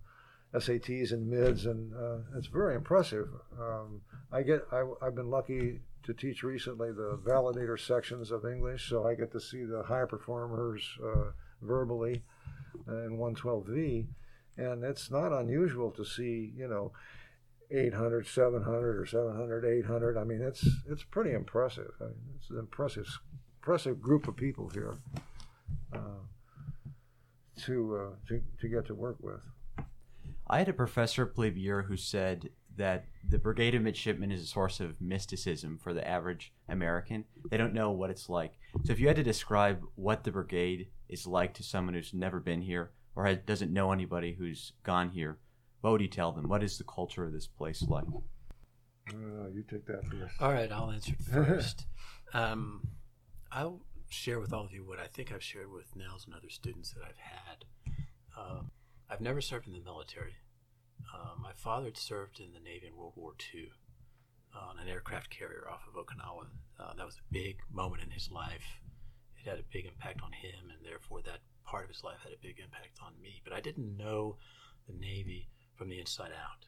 uh, 0.53 0.57
SATs 0.57 1.11
and 1.11 1.29
mids, 1.29 1.65
and 1.65 1.93
uh, 1.93 2.37
it's 2.37 2.47
very 2.47 2.75
impressive. 2.75 3.27
Um, 3.59 4.01
I 4.31 4.43
get. 4.43 4.61
I, 4.71 4.83
I've 5.01 5.15
been 5.15 5.29
lucky 5.29 5.81
to 6.03 6.13
teach 6.13 6.43
recently 6.43 6.93
the 6.93 7.19
validator 7.25 7.77
sections 7.77 8.31
of 8.31 8.45
English, 8.45 8.87
so 8.89 9.05
I 9.05 9.15
get 9.15 9.33
to 9.33 9.41
see 9.41 9.65
the 9.65 9.83
high 9.83 10.05
performers 10.05 10.81
uh, 11.03 11.31
verbally 11.61 12.23
in 12.87 13.17
112V, 13.17 14.07
and 14.57 14.83
it's 14.83 15.11
not 15.11 15.31
unusual 15.31 15.91
to 15.91 16.03
see, 16.03 16.51
you 16.55 16.67
know, 16.67 16.91
800, 17.69 18.27
700, 18.27 18.97
or 18.97 19.05
700, 19.05 19.65
800. 19.65 20.17
I 20.17 20.23
mean, 20.23 20.41
it's 20.41 20.65
it's 20.89 21.03
pretty 21.03 21.33
impressive. 21.33 21.91
I 21.99 22.05
mean, 22.05 22.33
it's 22.39 22.49
an 22.49 22.59
impressive 22.59 23.07
impressive 23.59 24.01
group 24.01 24.27
of 24.27 24.35
people 24.35 24.69
here 24.69 24.97
uh, 25.93 26.23
to, 27.63 27.97
uh, 27.97 28.15
to 28.29 28.41
to 28.61 28.67
get 28.67 28.85
to 28.87 28.95
work 28.95 29.17
with. 29.19 29.41
I 30.49 30.59
had 30.59 30.69
a 30.69 30.73
professor, 30.73 31.25
believe, 31.25 31.57
year 31.57 31.81
who 31.83 31.97
said 31.97 32.49
that 32.77 33.05
the 33.27 33.37
Brigade 33.37 33.75
of 33.75 33.81
Midshipmen 33.81 34.31
is 34.31 34.41
a 34.41 34.47
source 34.47 34.79
of 34.79 35.01
mysticism 35.01 35.77
for 35.77 35.93
the 35.93 36.07
average 36.07 36.53
American. 36.69 37.25
They 37.49 37.57
don't 37.57 37.73
know 37.73 37.91
what 37.91 38.11
it's 38.11 38.29
like. 38.29 38.53
So, 38.85 38.93
if 38.93 38.99
you 38.99 39.07
had 39.07 39.17
to 39.17 39.23
describe 39.23 39.81
what 39.95 40.23
the 40.23 40.31
brigade 40.31 40.87
is 41.09 41.27
like 41.27 41.53
to 41.55 41.63
someone 41.63 41.95
who's 41.95 42.13
never 42.13 42.39
been 42.39 42.61
here 42.61 42.91
or 43.17 43.25
has, 43.25 43.39
doesn't 43.39 43.73
know 43.73 43.91
anybody 43.91 44.35
who's 44.37 44.73
gone 44.83 45.09
here, 45.09 45.39
what 45.81 45.91
would 45.91 46.01
you 46.01 46.07
tell 46.07 46.31
them? 46.31 46.47
What 46.47 46.61
is 46.63 46.77
the 46.77 46.83
culture 46.83 47.25
of 47.25 47.33
this 47.33 47.47
place 47.47 47.83
like? 47.87 48.05
Uh, 49.09 49.47
you 49.51 49.63
take 49.69 49.87
that 49.87 50.05
first. 50.05 50.35
All 50.39 50.53
right, 50.53 50.71
I'll 50.71 50.91
answer 50.91 51.13
first. 51.31 51.87
um, 52.33 52.87
I'll 53.51 53.81
share 54.07 54.39
with 54.39 54.53
all 54.53 54.65
of 54.65 54.71
you 54.71 54.85
what 54.85 54.99
I 54.99 55.07
think 55.07 55.31
I've 55.31 55.43
shared 55.43 55.71
with 55.71 55.95
Nels 55.95 56.25
and 56.25 56.35
other 56.35 56.49
students 56.49 56.91
that 56.91 57.01
I've 57.03 57.17
had. 57.17 57.65
Um, 58.37 58.71
I've 59.09 59.21
never 59.21 59.41
served 59.41 59.65
in 59.65 59.73
the 59.73 59.79
military. 59.79 60.35
Uh, 61.11 61.31
my 61.41 61.53
father 61.55 61.85
had 61.85 61.97
served 61.97 62.39
in 62.39 62.53
the 62.53 62.59
Navy 62.59 62.85
in 62.85 62.95
World 62.95 63.13
War 63.15 63.33
II 63.53 63.69
on 64.55 64.77
an 64.77 64.87
aircraft 64.87 65.31
carrier 65.31 65.65
off 65.71 65.81
of 65.87 65.95
Okinawa. 65.95 66.45
Uh, 66.79 66.93
that 66.95 67.05
was 67.05 67.15
a 67.15 67.33
big 67.33 67.57
moment 67.71 68.03
in 68.03 68.11
his 68.11 68.29
life. 68.29 68.79
It 69.43 69.49
had 69.49 69.57
a 69.57 69.63
big 69.73 69.85
impact 69.85 70.21
on 70.21 70.33
him, 70.33 70.69
and 70.69 70.85
therefore 70.85 71.21
that 71.23 71.39
part 71.67 71.83
of 71.83 71.89
his 71.89 72.03
life 72.03 72.19
had 72.23 72.33
a 72.33 72.41
big 72.41 72.59
impact 72.59 72.99
on 73.05 73.21
me. 73.21 73.41
But 73.43 73.53
I 73.53 73.59
didn't 73.59 73.97
know 73.97 74.37
the 74.87 74.93
Navy 74.93 75.49
from 75.75 75.89
the 75.89 75.99
inside 75.99 76.31
out. 76.31 76.65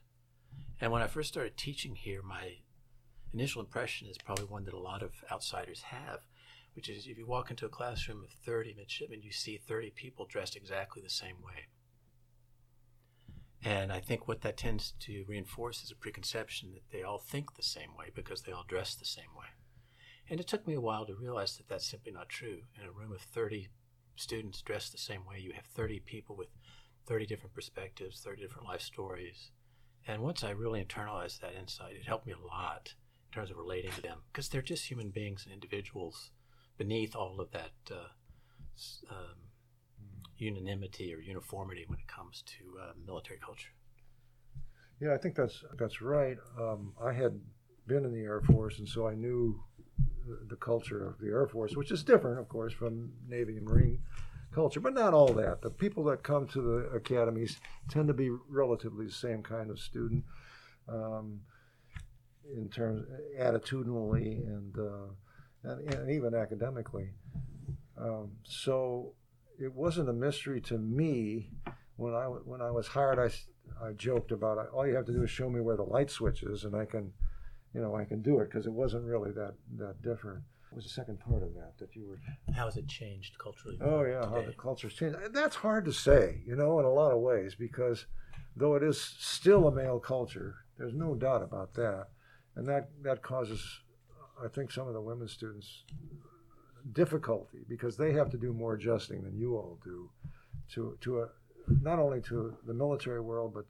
And 0.80 0.92
when 0.92 1.02
I 1.02 1.08
first 1.08 1.30
started 1.30 1.58
teaching 1.58 1.96
here, 1.96 2.22
my 2.22 2.58
initial 3.34 3.62
impression 3.62 4.08
is 4.08 4.18
probably 4.18 4.46
one 4.46 4.66
that 4.66 4.74
a 4.74 4.80
lot 4.80 5.02
of 5.02 5.12
outsiders 5.32 5.82
have, 5.84 6.20
which 6.74 6.90
is 6.90 7.08
if 7.08 7.18
you 7.18 7.26
walk 7.26 7.50
into 7.50 7.66
a 7.66 7.70
classroom 7.70 8.24
of 8.24 8.32
30 8.46 8.76
midshipmen, 8.78 9.22
you 9.22 9.32
see 9.32 9.58
30 9.58 9.92
people 9.92 10.26
dressed 10.26 10.56
exactly 10.56 11.02
the 11.02 11.10
same 11.10 11.38
way. 11.42 11.68
And 13.64 13.92
I 13.92 14.00
think 14.00 14.28
what 14.28 14.42
that 14.42 14.58
tends 14.58 14.94
to 15.02 15.26
reinforce 15.28 15.84
is 15.84 15.92
a 15.92 15.96
preconception 15.96 16.72
that 16.74 16.92
they 16.92 17.04
all 17.04 17.20
think 17.20 17.56
the 17.56 17.64
same 17.64 17.96
way 17.98 18.06
because 18.14 18.42
they 18.42 18.54
all 18.54 18.66
dress 18.68 18.96
the 18.96 19.06
same 19.06 19.36
way. 19.38 19.48
And 20.30 20.40
it 20.40 20.48
took 20.48 20.68
me 20.68 20.76
a 20.76 20.82
while 20.82 21.06
to 21.06 21.16
realize 21.16 21.58
that 21.58 21.68
that's 21.68 21.90
simply 21.90 22.12
not 22.12 22.30
true. 22.30 22.60
In 22.80 22.88
a 22.88 22.92
room 22.92 23.12
of 23.12 23.22
30 23.22 23.70
students 24.20 24.62
dressed 24.62 24.92
the 24.92 24.98
same 24.98 25.26
way, 25.26 25.40
you 25.40 25.54
have 25.54 25.66
30 25.66 26.00
people 26.02 26.36
with 26.36 26.50
30 27.08 27.26
different 27.26 27.54
perspectives, 27.54 28.22
30 28.22 28.42
different 28.42 28.68
life 28.68 28.82
stories. 28.82 29.52
And 30.08 30.22
once 30.22 30.44
I 30.44 30.52
really 30.52 30.84
internalized 30.84 31.40
that 31.42 31.54
insight, 31.60 31.96
it 31.96 32.06
helped 32.06 32.28
me 32.28 32.34
a 32.34 32.48
lot 32.48 32.94
in 33.28 33.36
terms 33.36 33.52
of 33.52 33.58
relating 33.58 33.92
to 33.92 34.02
them 34.02 34.20
because 34.32 34.50
they're 34.50 34.62
just 34.62 34.90
human 34.90 35.10
beings 35.10 35.46
and 35.46 35.54
individuals 35.54 36.32
beneath 36.78 37.16
all 37.16 37.40
of 37.40 37.52
that 37.52 37.72
uh, 37.92 38.10
um, 39.10 39.36
unanimity 40.38 41.14
or 41.14 41.20
uniformity 41.20 41.86
when 41.88 42.00
it 42.00 42.08
comes 42.08 42.44
to 42.44 42.80
uh, 42.80 42.92
military 43.06 43.40
culture. 43.44 43.70
Yeah, 45.02 45.14
I 45.14 45.18
think 45.18 45.36
that's 45.36 45.64
that's 45.78 46.02
right. 46.02 46.38
Um, 46.60 46.94
I 47.02 47.14
had 47.14 47.40
been 47.88 48.06
in 48.06 48.14
the 48.14 48.22
Air 48.22 48.42
Force, 48.42 48.80
and 48.80 48.88
so 48.88 49.08
I 49.08 49.16
knew 49.16 49.64
the, 50.28 50.40
the 50.50 50.56
culture 50.56 51.08
of 51.08 51.20
the 51.20 51.28
Air 51.28 51.48
Force, 51.48 51.76
which 51.76 51.92
is 51.92 52.04
different, 52.04 52.40
of 52.40 52.48
course, 52.50 52.74
from 52.74 53.12
Navy 53.28 53.58
and 53.58 53.66
Marine 53.66 54.00
culture, 54.54 54.80
but 54.80 54.94
not 54.94 55.14
all 55.14 55.34
that. 55.34 55.62
The 55.62 55.70
people 55.70 56.04
that 56.06 56.24
come 56.24 56.48
to 56.48 56.62
the 56.62 56.96
academies 56.96 57.60
tend 57.90 58.08
to 58.08 58.14
be 58.14 58.30
relatively 58.50 59.06
the 59.06 59.12
same 59.12 59.44
kind 59.44 59.70
of 59.70 59.80
student, 59.80 60.24
um, 60.88 61.42
in 62.56 62.70
terms 62.70 63.06
attitudinally 63.40 64.48
and, 64.48 64.76
uh, 64.78 65.70
and, 65.70 65.94
and 65.94 66.12
even 66.12 66.34
academically. 66.34 67.10
Um, 67.98 68.32
so 68.44 69.14
it 69.60 69.74
wasn't 69.74 70.10
a 70.10 70.14
mystery 70.14 70.62
to 70.62 70.78
me 70.78 71.50
when 71.98 72.14
I 72.14 72.26
when 72.26 72.62
I 72.62 72.72
was 72.72 72.88
hired. 72.88 73.20
I, 73.20 73.86
I 73.86 73.92
joked 73.94 74.32
about 74.32 74.58
it. 74.58 74.70
all 74.74 74.88
you 74.88 74.96
have 74.96 75.06
to 75.06 75.14
do 75.14 75.24
is 75.24 75.30
show 75.30 75.50
me 75.50 75.60
where 75.60 75.76
the 75.76 75.84
light 75.84 76.10
switch 76.10 76.44
is, 76.44 76.64
and 76.64 76.76
I 76.76 76.86
can, 76.86 77.12
you 77.74 77.82
know, 77.82 77.96
I 77.96 78.06
can 78.06 78.22
do 78.22 78.40
it 78.40 78.50
because 78.50 78.66
it 78.66 78.72
wasn't 78.72 79.04
really 79.04 79.32
that 79.34 79.54
that 79.78 80.02
different. 80.02 80.44
What 80.70 80.78
was 80.78 80.86
the 80.86 80.92
second 80.92 81.20
part 81.20 81.42
of 81.42 81.54
that 81.56 81.74
that 81.80 81.96
you 81.96 82.08
were? 82.08 82.20
How 82.54 82.66
has 82.66 82.78
it 82.78 82.88
changed 82.88 83.38
culturally? 83.40 83.78
Oh 83.82 84.04
yeah, 84.04 84.22
today? 84.22 84.30
how 84.30 84.42
the 84.44 84.54
culture's 84.54 84.94
changed. 84.94 85.18
That's 85.34 85.56
hard 85.56 85.86
to 85.86 85.94
say, 85.94 86.42
you 86.46 86.56
know, 86.56 86.80
in 86.80 86.86
a 86.86 86.92
lot 86.92 87.12
of 87.12 87.20
ways 87.20 87.56
because 87.56 88.06
though 88.56 88.76
it 88.76 88.84
is 88.84 89.02
still 89.02 89.68
a 89.68 89.72
male 89.72 90.00
culture, 90.00 90.56
there's 90.78 90.94
no 90.94 91.16
doubt 91.16 91.42
about 91.42 91.74
that, 91.74 92.10
and 92.56 92.68
that 92.68 92.90
that 93.02 93.24
causes, 93.24 93.80
I 94.44 94.48
think, 94.48 94.72
some 94.72 94.88
of 94.88 94.94
the 94.94 95.02
women 95.02 95.28
students 95.28 95.84
difficulty 96.94 97.60
because 97.68 97.98
they 97.98 98.14
have 98.14 98.30
to 98.32 98.38
do 98.38 98.54
more 98.54 98.74
adjusting 98.74 99.24
than 99.24 99.38
you 99.38 99.56
all 99.56 99.80
do 99.84 100.10
to 100.74 100.98
to 101.02 101.22
a, 101.22 101.28
not 101.82 102.00
only 102.00 102.22
to 102.22 102.56
the 102.66 102.74
military 102.74 103.22
world 103.22 103.54
but 103.54 103.66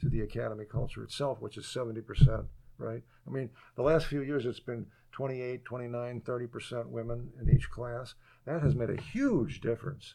to 0.00 0.08
the 0.08 0.20
academy 0.20 0.64
culture 0.64 1.02
itself 1.02 1.40
which 1.40 1.56
is 1.56 1.64
70% 1.64 2.46
right 2.78 3.02
i 3.26 3.30
mean 3.30 3.50
the 3.76 3.82
last 3.82 4.06
few 4.06 4.22
years 4.22 4.46
it's 4.46 4.60
been 4.60 4.86
28 5.16 5.64
29 5.64 6.20
30% 6.20 6.86
women 6.86 7.28
in 7.40 7.54
each 7.54 7.70
class 7.70 8.14
that 8.44 8.62
has 8.62 8.74
made 8.74 8.90
a 8.90 9.00
huge 9.00 9.60
difference 9.60 10.14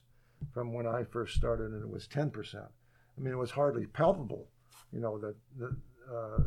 from 0.53 0.73
when 0.73 0.85
i 0.85 1.03
first 1.03 1.35
started 1.35 1.71
and 1.71 1.83
it 1.83 1.89
was 1.89 2.07
10% 2.07 2.55
i 2.55 3.21
mean 3.21 3.33
it 3.33 3.37
was 3.37 3.51
hardly 3.51 3.85
palpable 3.87 4.47
you 4.93 4.99
know 4.99 5.17
that, 5.17 5.35
that 5.57 5.75
uh, 6.13 6.43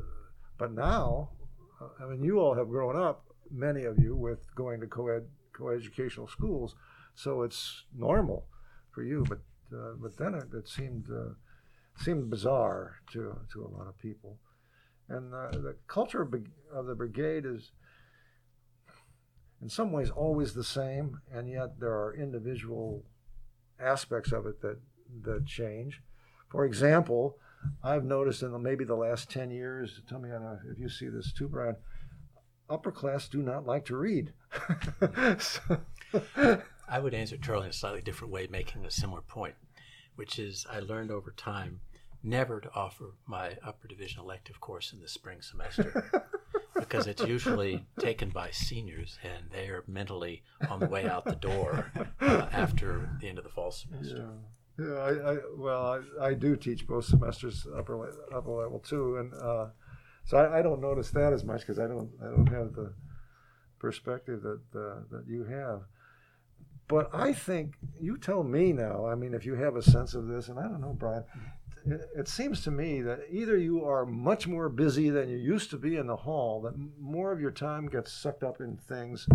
but 0.56 0.72
now 0.72 1.30
uh, 1.80 2.04
i 2.04 2.06
mean 2.08 2.22
you 2.22 2.38
all 2.38 2.54
have 2.54 2.68
grown 2.68 2.96
up 2.96 3.24
many 3.50 3.84
of 3.84 3.98
you 3.98 4.14
with 4.14 4.54
going 4.54 4.80
to 4.80 4.86
co-ed 4.86 5.26
coeducational 5.54 6.28
schools, 6.28 6.74
so 7.14 7.42
it's 7.42 7.84
normal 7.96 8.46
for 8.90 9.02
you. 9.02 9.24
But 9.28 9.40
uh, 9.76 9.94
but 10.00 10.16
then 10.16 10.34
it, 10.34 10.54
it 10.54 10.68
seemed 10.68 11.06
uh, 11.10 11.34
seemed 11.96 12.30
bizarre 12.30 12.96
to 13.12 13.36
to 13.52 13.64
a 13.64 13.72
lot 13.76 13.88
of 13.88 13.98
people, 13.98 14.38
and 15.08 15.32
uh, 15.32 15.50
the 15.50 15.76
culture 15.86 16.22
of, 16.22 16.34
of 16.72 16.86
the 16.86 16.94
brigade 16.94 17.44
is 17.46 17.70
in 19.64 19.70
some 19.70 19.90
ways 19.92 20.10
always 20.10 20.52
the 20.52 20.62
same, 20.62 21.22
and 21.32 21.48
yet 21.48 21.80
there 21.80 21.94
are 21.94 22.14
individual 22.14 23.02
aspects 23.80 24.30
of 24.30 24.44
it 24.44 24.60
that 24.60 24.78
that 25.22 25.46
change. 25.46 26.02
For 26.50 26.66
example, 26.66 27.38
I've 27.82 28.04
noticed 28.04 28.42
in 28.42 28.52
the, 28.52 28.58
maybe 28.58 28.84
the 28.84 28.94
last 28.94 29.30
ten 29.30 29.50
years. 29.50 30.02
Tell 30.06 30.18
me 30.18 30.28
if 30.70 30.78
you 30.78 30.90
see 30.90 31.08
this 31.08 31.32
too, 31.32 31.48
Brian 31.48 31.76
upper 32.68 32.92
class 32.92 33.26
do 33.26 33.38
not 33.42 33.66
like 33.66 33.86
to 33.86 33.96
read. 33.96 34.34
so. 35.38 35.80
I 36.86 36.98
would 36.98 37.14
answer 37.14 37.38
Charlie 37.38 37.64
in 37.64 37.70
a 37.70 37.72
slightly 37.72 38.02
different 38.02 38.32
way, 38.34 38.46
making 38.46 38.84
a 38.84 38.90
similar 38.90 39.22
point, 39.22 39.54
which 40.14 40.38
is 40.38 40.66
I 40.70 40.80
learned 40.80 41.10
over 41.10 41.30
time 41.30 41.80
never 42.22 42.60
to 42.60 42.70
offer 42.74 43.14
my 43.26 43.56
upper 43.66 43.88
division 43.88 44.20
elective 44.20 44.60
course 44.60 44.92
in 44.92 45.00
the 45.00 45.08
spring 45.08 45.40
semester 45.40 46.10
because 46.78 47.06
it's 47.06 47.22
usually 47.22 47.86
taken 47.98 48.30
by 48.30 48.50
seniors 48.50 49.18
and 49.22 49.50
they 49.50 49.68
are 49.68 49.84
mentally 49.86 50.42
on 50.68 50.80
the 50.80 50.86
way 50.86 51.06
out 51.06 51.24
the 51.24 51.36
door 51.36 51.92
uh, 52.20 52.46
after 52.52 53.10
the 53.20 53.28
end 53.28 53.38
of 53.38 53.44
the 53.44 53.50
fall 53.50 53.70
semester. 53.70 54.18
Yeah. 54.18 54.48
Yeah, 54.76 54.94
I, 54.94 55.34
I 55.34 55.36
well, 55.56 56.02
I, 56.20 56.26
I, 56.26 56.34
do 56.34 56.56
teach 56.56 56.84
both 56.84 57.04
semesters 57.04 57.64
upper 57.76 58.10
upper 58.34 58.50
level 58.50 58.80
too, 58.80 59.18
and 59.18 59.32
uh, 59.34 59.66
so 60.24 60.36
I, 60.36 60.58
I 60.58 60.62
don't 60.62 60.80
notice 60.80 61.10
that 61.12 61.32
as 61.32 61.44
much 61.44 61.60
because 61.60 61.78
I 61.78 61.86
don't 61.86 62.10
I 62.20 62.24
don't 62.24 62.48
have 62.48 62.74
the 62.74 62.92
perspective 63.78 64.42
that 64.42 64.62
uh, 64.74 65.02
that 65.12 65.26
you 65.28 65.44
have. 65.44 65.82
But 66.88 67.08
I 67.14 67.32
think 67.32 67.74
you 68.00 68.18
tell 68.18 68.42
me 68.42 68.72
now. 68.72 69.06
I 69.06 69.14
mean, 69.14 69.32
if 69.32 69.46
you 69.46 69.54
have 69.54 69.76
a 69.76 69.82
sense 69.82 70.14
of 70.14 70.26
this, 70.26 70.48
and 70.48 70.58
I 70.58 70.64
don't 70.64 70.80
know, 70.80 70.96
Brian. 70.98 71.24
It, 71.86 72.28
seems 72.28 72.62
to 72.62 72.70
me 72.70 73.02
that 73.02 73.26
either 73.30 73.58
you 73.58 73.84
are 73.84 74.06
much 74.06 74.46
more 74.46 74.70
busy 74.70 75.10
than 75.10 75.28
you 75.28 75.36
used 75.36 75.68
to 75.70 75.76
be 75.76 75.96
in 75.96 76.06
the 76.06 76.16
hall, 76.16 76.62
that 76.62 76.74
more 76.98 77.30
of 77.30 77.40
your 77.40 77.50
time 77.50 77.88
gets 77.88 78.10
sucked 78.10 78.42
up 78.42 78.60
in 78.60 78.78
things, 78.78 79.28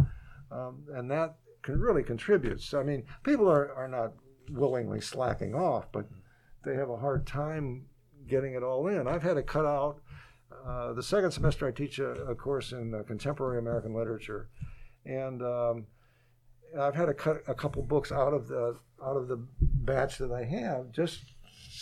um, 0.52 0.84
and 0.94 1.12
that 1.12 1.36
can 1.62 1.80
really 1.80 2.02
contribute. 2.02 2.62
So, 2.62 2.80
I 2.80 2.84
mean, 2.84 3.04
people 3.24 3.48
are, 3.48 3.72
are 3.74 3.88
not 3.88 4.14
willingly 4.50 5.00
slacking 5.00 5.54
off, 5.54 5.92
but 5.92 6.08
they 6.66 6.76
have 6.76 6.90
a 6.90 6.98
hard 6.98 7.28
time 7.28 7.86
getting 8.28 8.56
it 8.56 8.64
all 8.64 8.88
in. 8.88 9.08
I've 9.08 9.24
had 9.24 9.36
to 9.36 9.44
cut 9.44 9.66
out. 9.66 10.02
Uh, 10.66 10.94
the 10.94 11.04
second 11.04 11.32
semester, 11.32 11.68
I 11.68 11.72
teach 11.72 12.00
a, 12.00 12.12
a 12.12 12.36
course 12.36 12.72
in 12.72 12.96
uh, 12.96 13.04
contemporary 13.04 13.60
American 13.60 13.94
literature, 13.94 14.50
and 15.06 15.44
um, 15.44 15.86
I've 16.78 16.96
had 16.96 17.06
to 17.06 17.14
cut 17.14 17.44
a 17.48 17.54
couple 17.54 17.84
books 17.84 18.12
out 18.12 18.34
of 18.34 18.48
the 18.48 18.76
out 19.04 19.16
of 19.16 19.28
the 19.28 19.38
batch 19.62 20.18
that 20.18 20.32
I 20.32 20.44
have 20.44 20.92
just 20.92 21.24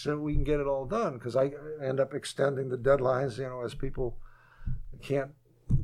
so 0.08 0.18
we 0.18 0.34
can 0.34 0.44
get 0.46 0.60
it 0.62 0.68
all 0.68 0.86
done 0.86 1.14
because 1.16 1.36
I 1.36 1.52
end 1.84 2.00
up 2.00 2.14
extending 2.14 2.70
the 2.70 2.78
deadlines, 2.78 3.38
you 3.38 3.44
know, 3.44 3.62
as 3.64 3.74
people 3.76 4.18
can't 5.02 5.32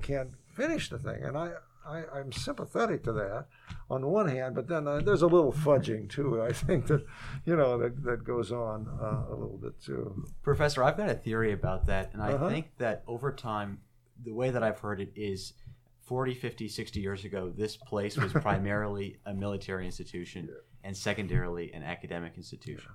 can't 0.02 0.30
finish 0.56 0.90
the 0.90 0.98
thing, 0.98 1.24
and 1.24 1.38
I. 1.38 1.52
I, 1.86 2.04
I'm 2.16 2.32
sympathetic 2.32 3.04
to 3.04 3.12
that 3.12 3.48
on 3.90 4.00
the 4.00 4.08
one 4.08 4.30
hand, 4.30 4.56
but 4.56 4.70
then 4.70 4.88
uh, 4.88 5.02
there's 5.02 5.22
a 5.22 5.28
little 5.28 5.52
fudging 5.52 6.10
too. 6.10 6.42
I 6.42 6.54
think 6.54 6.88
that, 6.88 7.06
you 7.46 7.58
know, 7.58 7.78
that, 7.78 8.02
that 8.06 8.24
goes 8.24 8.54
on 8.54 8.88
uh, 9.02 9.26
a 9.30 9.36
little 9.36 9.60
bit 9.62 9.82
too. 9.82 10.24
Professor, 10.44 10.82
I've 10.82 10.96
got 10.96 11.10
a 11.10 11.14
theory 11.14 11.52
about 11.52 11.86
that, 11.88 12.14
and 12.14 12.24
I 12.24 12.32
Uh-huh. 12.32 12.48
think 12.48 12.68
that 12.78 13.04
over 13.06 13.34
time, 13.34 13.82
the 14.24 14.32
way 14.32 14.50
that 14.50 14.64
I've 14.64 14.80
heard 14.80 15.02
it 15.02 15.12
is 15.14 15.56
40, 16.04 16.36
50, 16.36 16.70
60 16.70 17.02
years 17.02 17.26
ago, 17.26 17.52
this 17.54 17.76
place 17.76 18.16
was 18.16 18.32
primarily 18.48 19.18
a 19.26 19.34
military 19.34 19.86
institution 19.86 20.48
and 20.86 20.96
secondarily 20.96 21.74
an 21.74 21.84
academic 21.84 22.38
institution. 22.38 22.92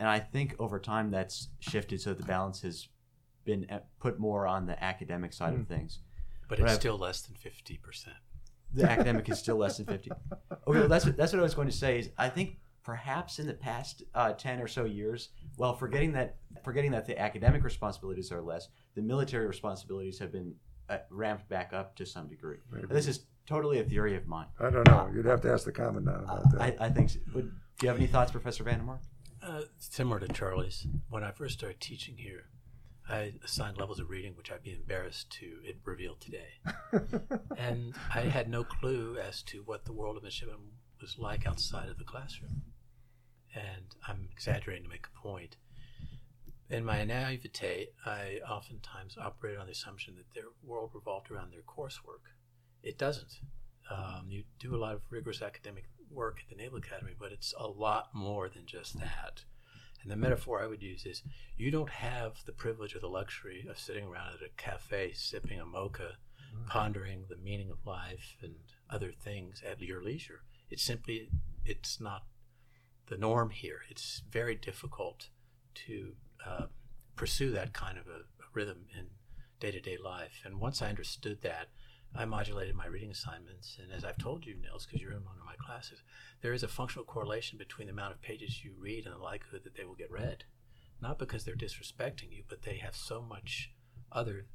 And 0.00 0.08
I 0.08 0.18
think 0.18 0.56
over 0.58 0.80
time 0.80 1.10
that's 1.10 1.48
shifted 1.60 2.00
so 2.00 2.14
the 2.14 2.22
balance 2.24 2.62
has 2.62 2.88
been 3.44 3.66
uh, 3.70 3.80
put 4.00 4.18
more 4.18 4.46
on 4.46 4.66
the 4.66 4.82
academic 4.82 5.32
side 5.34 5.52
Hmm. 5.54 5.60
of 5.60 5.68
things. 5.68 6.00
But 6.48 6.58
But 6.58 6.60
it's 6.64 6.72
I've- 6.72 6.80
still 6.80 6.98
less 6.98 7.20
than 7.22 7.36
50%. 7.36 8.08
The 8.72 8.90
academic 8.90 9.28
is 9.28 9.38
still 9.38 9.56
less 9.56 9.76
than 9.76 9.86
50. 9.86 10.10
Okay, 10.66 10.78
well, 10.80 10.88
that's, 10.88 11.04
what- 11.04 11.16
that's 11.16 11.32
what 11.32 11.40
I 11.40 11.42
was 11.42 11.54
going 11.54 11.68
to 11.68 11.76
say 11.76 11.98
is 11.98 12.10
I 12.16 12.28
think 12.30 12.58
perhaps 12.82 13.38
in 13.38 13.46
the 13.46 13.54
past 13.54 14.02
uh, 14.14 14.32
10 14.32 14.60
or 14.60 14.66
so 14.68 14.84
years, 14.84 15.28
well, 15.58 15.74
forgetting 15.76 16.12
that, 16.12 16.36
forgetting 16.64 16.90
that 16.92 17.04
the 17.06 17.18
academic 17.18 17.62
responsibilities 17.62 18.32
are 18.32 18.40
less, 18.40 18.68
the 18.94 19.02
military 19.02 19.46
responsibilities 19.46 20.18
have 20.18 20.32
been 20.32 20.54
uh, 20.88 20.98
ramped 21.10 21.46
back 21.48 21.72
up 21.74 21.94
to 21.96 22.06
some 22.06 22.26
degree. 22.26 22.56
This 22.88 23.06
is 23.06 23.26
totally 23.46 23.80
a 23.80 23.84
theory 23.84 24.16
of 24.16 24.26
mine. 24.26 24.46
I 24.58 24.70
don't 24.70 24.86
know. 24.88 25.10
You'd 25.14 25.26
have 25.26 25.40
to 25.42 25.52
ask 25.52 25.64
the 25.64 25.72
commandant 25.72 26.24
about 26.24 26.50
that. 26.52 26.60
I, 26.80 26.86
I 26.86 26.88
think. 26.88 27.10
So. 27.10 27.18
Would, 27.34 27.50
do 27.78 27.86
you 27.86 27.88
have 27.88 27.98
any 27.98 28.06
thoughts, 28.06 28.30
Professor 28.32 28.64
Vandermark? 28.64 29.00
Uh, 29.50 29.62
similar 29.80 30.20
to 30.20 30.28
Charlie's, 30.28 30.86
when 31.08 31.24
I 31.24 31.32
first 31.32 31.58
started 31.58 31.80
teaching 31.80 32.16
here, 32.16 32.44
I 33.08 33.32
assigned 33.44 33.78
levels 33.78 33.98
of 33.98 34.08
reading 34.08 34.36
which 34.36 34.52
I'd 34.52 34.62
be 34.62 34.74
embarrassed 34.74 35.28
to 35.40 35.58
it 35.64 35.78
reveal 35.84 36.14
today. 36.14 36.60
and 37.58 37.94
I 38.14 38.20
had 38.20 38.48
no 38.48 38.62
clue 38.62 39.18
as 39.18 39.42
to 39.44 39.64
what 39.64 39.84
the 39.84 39.92
world 39.92 40.16
of 40.16 40.22
midshipmen 40.22 40.58
was 41.00 41.18
like 41.18 41.48
outside 41.48 41.88
of 41.88 41.98
the 41.98 42.04
classroom. 42.04 42.62
And 43.52 43.86
I'm 44.06 44.28
exaggerating 44.30 44.84
to 44.84 44.88
make 44.88 45.08
a 45.08 45.20
point. 45.20 45.56
In 46.68 46.84
my 46.84 47.02
naivete, 47.02 47.88
I 48.06 48.38
oftentimes 48.48 49.18
operated 49.18 49.58
on 49.58 49.66
the 49.66 49.72
assumption 49.72 50.14
that 50.14 50.32
their 50.32 50.50
world 50.62 50.90
revolved 50.94 51.28
around 51.28 51.52
their 51.52 51.62
coursework. 51.62 52.30
It 52.84 52.98
doesn't. 52.98 53.40
Um, 53.90 54.26
you 54.28 54.44
do 54.60 54.76
a 54.76 54.78
lot 54.78 54.94
of 54.94 55.00
rigorous 55.10 55.42
academic 55.42 55.86
work 56.10 56.38
at 56.42 56.48
the 56.48 56.62
Naval 56.62 56.78
Academy, 56.78 57.12
but 57.18 57.32
it's 57.32 57.54
a 57.58 57.66
lot 57.66 58.08
more 58.14 58.48
than 58.48 58.66
just 58.66 58.98
that. 58.98 59.44
And 60.02 60.10
the 60.10 60.16
metaphor 60.16 60.62
I 60.62 60.66
would 60.66 60.82
use 60.82 61.04
is 61.04 61.22
you 61.56 61.70
don't 61.70 61.90
have 61.90 62.44
the 62.46 62.52
privilege 62.52 62.96
or 62.96 63.00
the 63.00 63.08
luxury 63.08 63.66
of 63.68 63.78
sitting 63.78 64.06
around 64.06 64.34
at 64.34 64.46
a 64.46 64.50
cafe 64.56 65.12
sipping 65.14 65.60
a 65.60 65.66
mocha, 65.66 66.16
pondering 66.66 67.26
the 67.28 67.36
meaning 67.36 67.70
of 67.70 67.86
life 67.86 68.36
and 68.42 68.54
other 68.88 69.12
things 69.12 69.62
at 69.68 69.80
your 69.80 70.02
leisure. 70.02 70.40
It's 70.70 70.82
simply, 70.82 71.28
it's 71.64 72.00
not 72.00 72.24
the 73.08 73.18
norm 73.18 73.50
here. 73.50 73.80
It's 73.90 74.22
very 74.30 74.54
difficult 74.54 75.28
to 75.86 76.12
uh, 76.46 76.66
pursue 77.16 77.50
that 77.52 77.72
kind 77.72 77.98
of 77.98 78.06
a, 78.06 78.20
a 78.20 78.46
rhythm 78.54 78.86
in 78.98 79.06
day 79.58 79.70
to 79.70 79.80
day 79.80 79.98
life. 80.02 80.42
And 80.44 80.60
once 80.60 80.80
I 80.80 80.88
understood 80.88 81.42
that, 81.42 81.68
I 82.14 82.24
modulated 82.24 82.74
my 82.74 82.86
reading 82.86 83.10
assignments. 83.10 83.78
And 83.80 83.92
as 83.92 84.04
I've 84.04 84.18
told 84.18 84.44
you, 84.44 84.56
Nels, 84.60 84.86
because 84.86 85.00
you're 85.00 85.12
in 85.12 85.24
one 85.24 85.36
of 85.38 85.46
my 85.46 85.54
classes, 85.64 86.02
there 86.42 86.52
is 86.52 86.62
a 86.62 86.68
functional 86.68 87.04
correlation 87.04 87.56
between 87.58 87.86
the 87.86 87.92
amount 87.92 88.12
of 88.12 88.22
pages 88.22 88.64
you 88.64 88.72
read 88.78 89.06
and 89.06 89.14
the 89.14 89.18
likelihood 89.18 89.62
that 89.64 89.76
they 89.76 89.84
will 89.84 89.94
get 89.94 90.10
read. 90.10 90.44
Not 91.00 91.18
because 91.18 91.44
they're 91.44 91.54
disrespecting 91.54 92.30
you, 92.30 92.42
but 92.48 92.62
they 92.62 92.76
have 92.78 92.96
so 92.96 93.22
much 93.22 93.70
other 94.12 94.46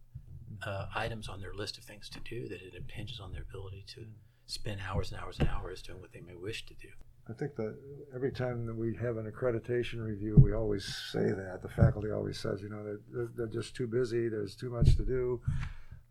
uh, 0.63 0.87
items 0.93 1.27
on 1.27 1.39
their 1.39 1.53
list 1.53 1.77
of 1.77 1.83
things 1.83 2.09
to 2.09 2.19
do 2.19 2.47
that 2.47 2.61
it 2.61 2.75
impinges 2.75 3.19
on 3.19 3.31
their 3.31 3.41
ability 3.41 3.83
to 3.95 4.05
spend 4.45 4.79
hours 4.87 5.11
and 5.11 5.19
hours 5.19 5.39
and 5.39 5.49
hours 5.49 5.81
doing 5.81 6.01
what 6.01 6.11
they 6.11 6.21
may 6.21 6.35
wish 6.35 6.65
to 6.65 6.73
do. 6.75 6.89
I 7.27 7.33
think 7.33 7.55
that 7.55 7.75
every 8.13 8.31
time 8.31 8.67
that 8.67 8.75
we 8.75 8.95
have 9.01 9.17
an 9.17 9.31
accreditation 9.31 10.05
review, 10.05 10.37
we 10.37 10.53
always 10.53 10.85
say 11.11 11.23
that. 11.23 11.61
The 11.63 11.69
faculty 11.69 12.11
always 12.11 12.39
says, 12.39 12.61
you 12.61 12.69
know, 12.69 12.83
they're, 12.83 13.29
they're, 13.35 13.47
just 13.47 13.75
too 13.75 13.87
busy, 13.87 14.29
there's 14.29 14.55
too 14.55 14.69
much 14.69 14.95
to 14.97 15.03
do. 15.03 15.41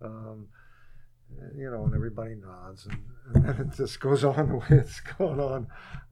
Um, 0.03 0.49
you 1.57 1.71
know, 1.71 1.85
and 1.85 1.95
everybody 1.95 2.35
nods, 2.35 2.87
and, 2.87 2.99
and 3.35 3.45
then 3.45 3.67
it 3.67 3.77
just 3.77 4.01
goes 4.01 4.25
on 4.25 4.49
the 4.49 4.57
way 4.57 4.67
it's 4.71 5.01
gone 5.01 5.41
on, 5.41 5.67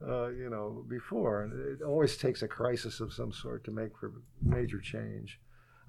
uh, 0.07 0.29
you 0.29 0.49
know, 0.49 0.85
before. 0.89 1.43
And 1.43 1.79
it 1.79 1.83
always 1.83 2.17
takes 2.17 2.41
a 2.41 2.47
crisis 2.47 2.99
of 2.99 3.13
some 3.13 3.31
sort 3.31 3.63
to 3.65 3.71
make 3.71 3.97
for 3.99 4.13
major 4.41 4.79
change. 4.79 5.39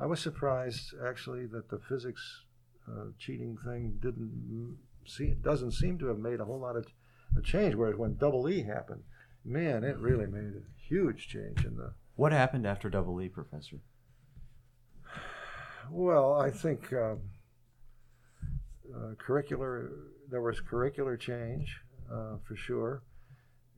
I 0.00 0.06
was 0.06 0.20
surprised, 0.20 0.94
actually, 1.06 1.46
that 1.46 1.70
the 1.70 1.78
physics 1.88 2.42
uh, 2.88 3.06
cheating 3.18 3.56
thing 3.64 3.98
didn't 4.00 4.78
see 5.06 5.34
doesn't 5.40 5.72
seem 5.72 5.98
to 5.98 6.06
have 6.06 6.18
made 6.18 6.40
a 6.40 6.44
whole 6.44 6.60
lot 6.60 6.76
of 6.76 6.86
a 7.36 7.42
change. 7.42 7.74
Whereas 7.74 7.96
when 7.96 8.16
Double 8.16 8.48
E 8.48 8.62
happened, 8.62 9.02
man, 9.44 9.84
it 9.84 9.98
really 9.98 10.26
made 10.26 10.54
a 10.56 10.88
huge 10.88 11.28
change 11.28 11.64
in 11.64 11.76
the. 11.76 11.94
What 12.16 12.32
happened 12.32 12.66
after 12.66 12.88
Double 12.88 13.20
E, 13.20 13.28
Professor? 13.28 13.80
Well, 15.90 16.32
I 16.34 16.50
think 16.50 16.92
um, 16.92 17.20
uh, 18.94 19.14
curricular 19.14 19.90
there 20.30 20.40
was 20.40 20.60
curricular 20.60 21.18
change 21.18 21.80
uh, 22.12 22.36
for 22.46 22.56
sure, 22.56 23.02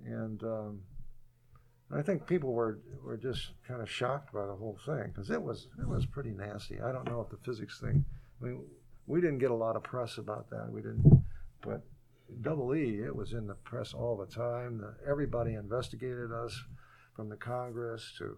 and 0.05 0.43
um, 0.43 0.81
I 1.95 2.03
think 2.03 2.27
people 2.27 2.53
were 2.53 2.79
were 3.05 3.17
just 3.17 3.53
kind 3.67 3.81
of 3.81 3.91
shocked 3.91 4.33
by 4.33 4.47
the 4.47 4.55
whole 4.55 4.79
thing 4.87 5.05
because 5.09 5.31
it 5.31 5.43
was 5.43 5.69
it 5.79 5.89
was 5.89 6.07
pretty 6.07 6.31
nasty. 6.31 6.81
I 6.81 6.93
don't 6.93 7.09
know 7.09 7.21
if 7.21 7.31
the 7.31 7.45
physics 7.45 7.81
thing. 7.81 8.05
I 8.41 8.45
mean, 8.45 8.65
we 9.07 9.21
didn't 9.21 9.39
get 9.39 9.51
a 9.51 9.55
lot 9.55 9.77
of 9.77 9.83
press 9.83 10.19
about 10.19 10.51
that. 10.51 10.71
We 10.71 10.83
didn't, 10.83 11.25
but 11.63 11.83
Double 12.43 12.75
E, 12.75 13.01
it 13.05 13.15
was 13.15 13.33
in 13.33 13.47
the 13.47 13.55
press 13.55 13.95
all 13.95 14.17
the 14.17 14.27
time. 14.27 14.79
The, 14.79 14.95
everybody 15.09 15.55
investigated 15.55 16.33
us, 16.33 16.61
from 17.17 17.31
the 17.31 17.37
Congress 17.37 18.13
to 18.19 18.37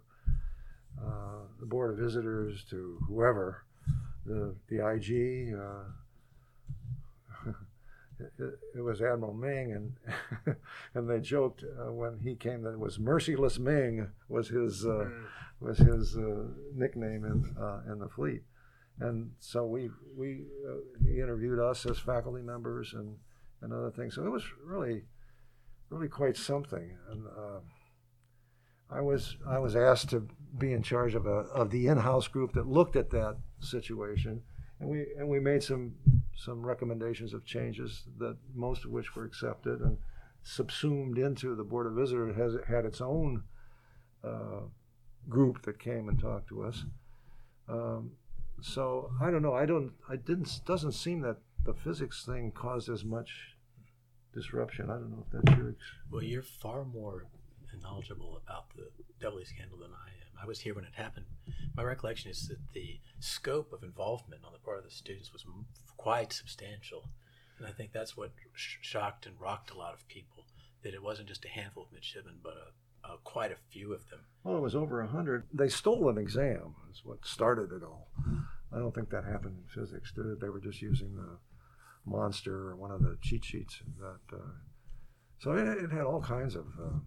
uh, 1.04 1.42
the 1.58 1.66
Board 1.66 1.90
of 1.90 1.98
Visitors 1.98 2.64
to 2.70 2.98
whoever, 3.08 3.64
the 4.24 4.54
the 4.68 4.76
IG. 4.76 5.54
Uh, 5.54 5.90
it, 8.74 8.80
was 8.80 9.00
Admiral 9.00 9.34
Ming, 9.34 9.72
and 9.72 10.56
and 10.94 11.08
they 11.08 11.20
joked 11.20 11.64
uh, 11.64 11.92
when 11.92 12.18
he 12.18 12.34
came 12.34 12.62
that 12.62 12.72
it 12.72 12.78
was 12.78 12.98
Merciless 12.98 13.58
Ming 13.58 14.08
was 14.28 14.48
his 14.48 14.84
uh, 14.86 15.08
was 15.60 15.78
his 15.78 16.16
uh, 16.16 16.44
nickname 16.74 17.24
in 17.24 17.54
uh, 17.60 17.80
in 17.92 17.98
the 17.98 18.08
fleet, 18.08 18.42
and 19.00 19.32
so 19.38 19.66
we 19.66 19.90
we 20.16 20.44
uh, 20.68 20.76
he 21.06 21.20
interviewed 21.20 21.58
us 21.58 21.86
as 21.86 21.98
faculty 21.98 22.42
members 22.42 22.94
and 22.94 23.16
and 23.62 23.72
other 23.72 23.90
things. 23.90 24.14
So 24.14 24.24
it 24.24 24.30
was 24.30 24.44
really 24.64 25.04
really 25.90 26.08
quite 26.08 26.36
something, 26.36 26.96
and. 27.10 27.26
Uh, 27.26 27.60
I 28.90 29.02
was 29.02 29.36
I 29.46 29.58
was 29.58 29.76
asked 29.76 30.08
to 30.10 30.26
be 30.56 30.72
in 30.72 30.82
charge 30.82 31.14
of 31.14 31.26
a 31.26 31.40
of 31.52 31.70
the 31.70 31.88
in-house 31.88 32.26
group 32.26 32.54
that 32.54 32.66
looked 32.66 32.96
at 32.96 33.10
that 33.10 33.36
situation, 33.60 34.40
and 34.80 34.88
we 34.88 35.06
and 35.18 35.28
we 35.28 35.40
made 35.40 35.62
some 35.62 35.92
some 36.38 36.64
recommendations 36.64 37.34
of 37.34 37.44
changes 37.44 38.04
that 38.18 38.36
most 38.54 38.84
of 38.84 38.92
which 38.92 39.16
were 39.16 39.24
accepted 39.24 39.80
and 39.80 39.98
subsumed 40.44 41.18
into 41.18 41.54
the 41.56 41.64
board 41.64 41.86
of 41.86 41.94
visitors 41.94 42.36
has 42.36 42.56
had 42.68 42.84
its 42.84 43.00
own 43.00 43.42
uh, 44.22 44.60
group 45.28 45.62
that 45.62 45.80
came 45.80 46.08
and 46.08 46.20
talked 46.20 46.48
to 46.48 46.62
us. 46.62 46.84
Um, 47.68 48.12
so 48.60 49.10
I 49.20 49.30
don't 49.30 49.42
know. 49.42 49.54
I 49.54 49.66
don't. 49.66 49.92
I 50.08 50.16
didn't. 50.16 50.60
Doesn't 50.64 50.92
seem 50.92 51.22
that 51.22 51.38
the 51.64 51.74
physics 51.74 52.24
thing 52.24 52.52
caused 52.52 52.88
as 52.88 53.04
much 53.04 53.56
disruption. 54.32 54.90
I 54.90 54.94
don't 54.94 55.10
know 55.10 55.24
if 55.26 55.44
that's 55.44 55.58
your. 55.58 55.74
Well, 56.10 56.22
you're 56.22 56.42
far 56.42 56.84
more 56.84 57.26
knowledgeable 57.82 58.40
about 58.44 58.70
the 58.76 58.90
Double 59.20 59.40
E 59.40 59.44
scandal 59.44 59.78
than 59.78 59.90
I 59.92 60.08
am. 60.08 60.42
I 60.42 60.46
was 60.46 60.60
here 60.60 60.74
when 60.74 60.84
it 60.84 60.94
happened. 60.94 61.26
My 61.76 61.82
recollection 61.82 62.30
is 62.30 62.48
that 62.48 62.58
the 62.72 63.00
scope 63.20 63.72
of 63.72 63.82
involvement 63.82 64.44
on 64.44 64.52
the 64.52 64.58
part 64.58 64.78
of 64.78 64.84
the 64.84 64.90
students 64.90 65.32
was 65.32 65.44
quite 65.96 66.32
substantial. 66.32 67.08
And 67.58 67.66
I 67.66 67.72
think 67.72 67.92
that's 67.92 68.16
what 68.16 68.30
sh- 68.54 68.76
shocked 68.80 69.26
and 69.26 69.34
rocked 69.40 69.70
a 69.70 69.76
lot 69.76 69.94
of 69.94 70.06
people, 70.06 70.44
that 70.82 70.94
it 70.94 71.02
wasn't 71.02 71.28
just 71.28 71.44
a 71.44 71.48
handful 71.48 71.84
of 71.84 71.92
midshipmen, 71.92 72.36
but 72.42 72.54
a, 72.54 73.08
a, 73.08 73.18
quite 73.24 73.50
a 73.50 73.56
few 73.72 73.92
of 73.92 74.08
them. 74.10 74.20
Well, 74.44 74.56
it 74.56 74.62
was 74.62 74.76
over 74.76 75.00
a 75.00 75.08
hundred. 75.08 75.44
They 75.52 75.68
stole 75.68 76.08
an 76.08 76.18
exam. 76.18 76.76
Is 76.92 77.04
what 77.04 77.26
started 77.26 77.72
it 77.72 77.82
all. 77.82 78.10
I 78.72 78.78
don't 78.78 78.94
think 78.94 79.10
that 79.10 79.24
happened 79.24 79.56
in 79.58 79.82
physics, 79.82 80.12
did 80.12 80.26
it? 80.26 80.40
They 80.40 80.50
were 80.50 80.60
just 80.60 80.80
using 80.80 81.16
the 81.16 81.38
monster 82.04 82.68
or 82.68 82.76
one 82.76 82.92
of 82.92 83.02
the 83.02 83.18
cheat 83.20 83.44
sheets. 83.44 83.80
That 83.98 84.36
uh, 84.36 84.50
so 85.40 85.52
it, 85.52 85.66
it 85.66 85.90
had 85.90 86.02
all 86.02 86.22
kinds 86.22 86.54
of 86.54 86.66
uh, 86.80 86.98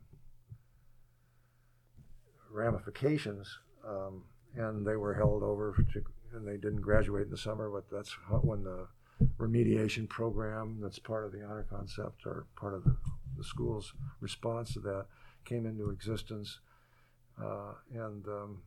ramifications, 2.51 3.59
um, 3.87 4.23
and 4.55 4.85
they 4.85 4.95
were 4.95 5.13
held 5.13 5.43
over 5.43 5.75
to, 5.93 6.03
and 6.33 6.47
they 6.47 6.57
didn't 6.57 6.81
graduate 6.81 7.25
in 7.25 7.31
the 7.31 7.37
summer. 7.37 7.69
But 7.69 7.89
that's 7.89 8.11
when 8.41 8.63
the 8.63 8.87
remediation 9.37 10.07
program 10.07 10.79
that's 10.81 10.99
part 10.99 11.25
of 11.25 11.31
the 11.31 11.43
honor 11.43 11.65
concept 11.69 12.25
or 12.25 12.45
part 12.55 12.73
of 12.73 12.83
the, 12.83 12.95
the 13.37 13.43
school's 13.43 13.93
response 14.19 14.73
to 14.73 14.79
that 14.79 15.05
came 15.45 15.65
into 15.65 15.89
existence, 15.89 16.59
uh, 17.41 17.73
and 17.93 18.27
um, 18.27 18.61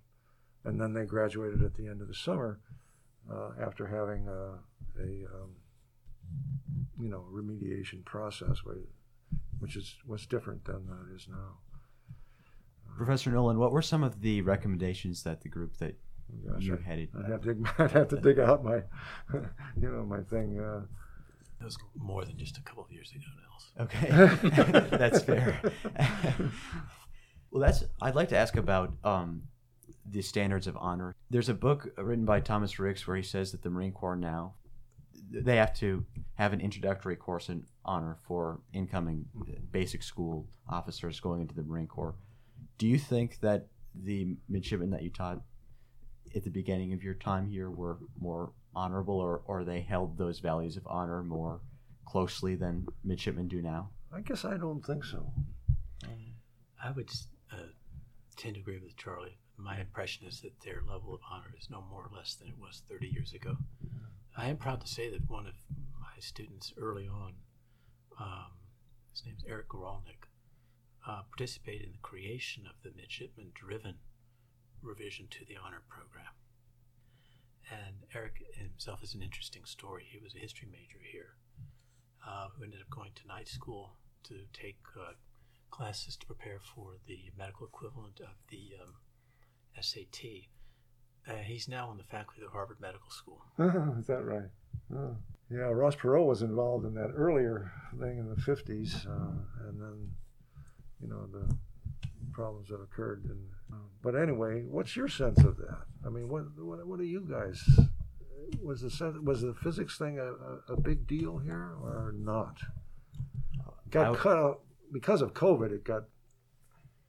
and 0.65 0.81
then 0.81 0.93
they 0.93 1.05
graduated 1.05 1.63
at 1.63 1.75
the 1.75 1.87
end 1.87 2.01
of 2.01 2.09
the 2.09 2.15
summer 2.15 2.61
uh, 3.31 3.51
after 3.61 3.87
having 3.87 4.27
a, 4.29 5.03
a 5.03 5.27
um, 5.35 5.51
you 7.01 7.09
know 7.09 7.25
remediation 7.33 8.05
process, 8.05 8.59
which 9.59 9.77
is 9.77 9.97
was 10.07 10.27
different 10.27 10.65
than 10.65 10.87
that 10.87 11.15
is 11.15 11.29
now. 11.29 11.59
Professor 12.97 13.31
Nolan, 13.31 13.59
what 13.59 13.73
were 13.73 13.83
some 13.83 14.03
of 14.03 14.21
the 14.21 14.43
recommendations 14.43 15.23
that 15.25 15.41
the 15.41 15.49
group 15.49 15.77
that 15.79 15.97
Gosh, 16.47 16.63
you 16.63 16.75
I'd, 16.75 16.83
headed? 16.83 17.09
I'd 17.19 17.31
have 17.31 17.43
to 17.43 17.65
I'd 17.79 17.91
have 17.93 18.09
to 18.09 18.17
dig 18.17 18.39
out 18.39 18.65
my 18.65 18.77
you 19.35 19.91
know 19.91 20.05
my 20.05 20.21
thing. 20.23 20.59
Uh, 20.59 20.83
That 21.59 21.65
was 21.65 21.79
more 21.97 22.25
than 22.25 22.37
just 22.39 22.59
a 22.59 22.63
couple 22.63 22.85
of 22.85 22.91
years 22.93 23.13
ago, 23.13 23.25
Nels. 23.41 23.73
Okay, 23.81 24.97
that's 24.97 25.23
fair. 25.23 25.61
well, 27.51 27.63
that's. 27.63 27.85
I'd 28.01 28.15
like 28.15 28.29
to 28.31 28.37
ask 28.37 28.57
about 28.57 28.93
um, 29.05 29.43
the 30.11 30.23
standards 30.23 30.67
of 30.67 30.77
honor. 30.77 31.15
There's 31.31 31.49
a 31.49 31.55
book 31.55 31.89
written 31.97 32.25
by 32.25 32.41
Thomas 32.41 32.79
Ricks 32.79 33.07
where 33.07 33.17
he 33.17 33.23
says 33.23 33.53
that 33.53 33.63
the 33.63 33.71
Marine 33.71 33.93
Corps 33.93 34.17
now 34.17 34.55
they 35.31 35.57
have 35.57 35.75
to 35.75 36.05
have 36.35 36.53
an 36.53 36.61
introductory 36.61 37.17
course 37.17 37.49
in 37.49 37.65
honor 37.85 38.17
for 38.27 38.61
incoming 38.73 39.27
basic 39.73 40.03
school 40.03 40.47
officers 40.69 41.21
going 41.21 41.41
into 41.41 41.55
the 41.55 41.63
Marine 41.63 41.87
Corps. 41.87 42.15
Do 42.79 42.87
you 42.87 42.99
think 42.99 43.41
that 43.41 43.67
the 43.95 44.37
midshipmen 44.49 44.91
that 44.91 45.03
you 45.03 45.11
taught 45.11 45.41
at 46.35 46.43
the 46.43 46.51
beginning 46.51 46.93
of 46.93 47.03
your 47.03 47.15
time 47.15 47.47
here 47.47 47.71
were 47.71 47.99
more 48.21 48.53
honorable, 48.75 49.21
or, 49.21 49.43
or 49.47 49.65
they 49.65 49.81
held 49.81 50.19
those 50.19 50.41
values 50.41 50.77
of 50.77 50.87
honor 50.87 51.23
more 51.23 51.61
closely 52.05 52.57
than 52.57 52.87
midshipmen 53.05 53.49
do 53.49 53.63
now? 53.63 53.91
I 54.13 54.21
guess 54.21 54.45
I 54.45 54.57
don't 54.57 54.85
think 54.85 55.05
so. 55.05 55.33
I 56.85 56.91
would 56.91 57.11
uh, 57.51 57.57
tend 58.37 58.57
to 58.57 58.61
agree 58.61 58.79
with 58.79 58.97
Charlie. 58.99 59.39
My 59.57 59.81
impression 59.81 60.27
is 60.27 60.43
that 60.43 60.61
their 60.61 60.83
level 60.87 61.15
of 61.15 61.21
honor 61.31 61.55
is 61.59 61.71
no 61.71 61.83
more 61.89 62.03
or 62.03 62.11
less 62.15 62.35
than 62.35 62.49
it 62.49 62.59
was 62.59 62.83
30 62.91 63.09
years 63.09 63.33
ago. 63.33 63.57
I 64.37 64.49
am 64.49 64.59
proud 64.59 64.83
to 64.83 64.87
say 64.87 65.09
that 65.11 65.31
one 65.31 65.47
of 65.47 65.55
my 65.99 66.19
students 66.19 66.75
early 66.77 67.09
on, 67.09 67.35
um, 68.21 68.51
his 69.13 69.25
name's 69.25 69.45
Eric 69.49 69.69
Goralnick, 69.69 70.29
uh, 71.07 71.23
participated 71.31 71.87
in 71.87 71.93
the 71.93 72.03
creation 72.03 72.65
of 72.67 72.75
the 72.83 72.97
midshipman 72.97 73.53
driven 73.55 73.97
revision 74.83 75.27
to 75.31 75.45
the 75.47 75.57
honor 75.57 75.83
program. 75.89 76.33
And 77.71 77.97
Eric 78.15 78.45
himself 78.55 79.03
is 79.03 79.15
an 79.15 79.23
interesting 79.23 79.65
story. 79.65 80.05
He 80.11 80.19
was 80.19 80.35
a 80.35 80.39
history 80.39 80.69
major 80.71 81.01
here 81.01 81.37
uh, 82.27 82.49
who 82.55 82.65
ended 82.65 82.81
up 82.81 82.91
going 82.91 83.13
to 83.15 83.27
night 83.27 83.49
school 83.49 83.97
to 84.25 84.35
take 84.53 84.79
uh, 84.99 85.13
classes 85.71 86.17
to 86.17 86.27
prepare 86.27 86.61
for 86.75 86.93
the 87.07 87.33
medical 87.37 87.67
equivalent 87.67 88.21
of 88.21 88.37
the 88.51 88.73
um, 88.81 88.95
SAT. 89.81 90.49
Uh, 91.27 91.43
he's 91.43 91.69
now 91.69 91.89
on 91.89 91.97
the 91.97 92.05
faculty 92.05 92.43
of 92.45 92.53
Harvard 92.53 92.81
Medical 92.81 93.11
School. 93.11 93.43
is 93.99 94.07
that 94.07 94.25
right? 94.25 94.51
Oh. 94.95 95.17
Yeah, 95.51 95.71
Ross 95.71 95.95
Perot 95.95 96.27
was 96.27 96.43
involved 96.43 96.87
in 96.87 96.95
that 96.95 97.13
earlier 97.15 97.71
thing 98.01 98.19
in 98.19 98.29
the 98.29 98.37
50s, 98.37 99.07
uh, 99.07 99.69
and 99.69 99.81
then, 99.81 100.11
you 101.01 101.09
know, 101.09 101.27
the 101.27 101.55
problems 102.33 102.69
that 102.69 102.81
occurred. 102.81 103.25
And, 103.25 103.41
uh, 103.73 103.87
but 104.03 104.15
anyway, 104.15 104.65
what's 104.69 104.97
your 104.97 105.09
sense 105.09 105.39
of 105.39 105.57
that? 105.59 105.85
I 106.05 106.11
mean, 106.11 106.29
what 106.29 106.43
what, 106.59 106.87
what 106.87 107.01
are 107.01 107.05
you 107.05 107.27
guys? 107.29 107.63
Was 108.63 108.83
the 108.83 108.91
sense, 108.91 109.17
was 109.23 109.41
the 109.41 109.55
physics 109.55 109.97
thing 109.97 110.19
a, 110.19 110.73
a, 110.73 110.77
big 110.79 111.07
deal 111.07 111.39
here 111.39 111.77
or 111.83 112.15
not? 112.17 112.59
Got 113.91 114.15
I- 114.15 114.19
cut 114.19 114.37
out 114.37 114.61
because 114.93 115.23
of 115.23 115.33
COVID. 115.33 115.73
It 115.73 115.85
got, 115.85 116.05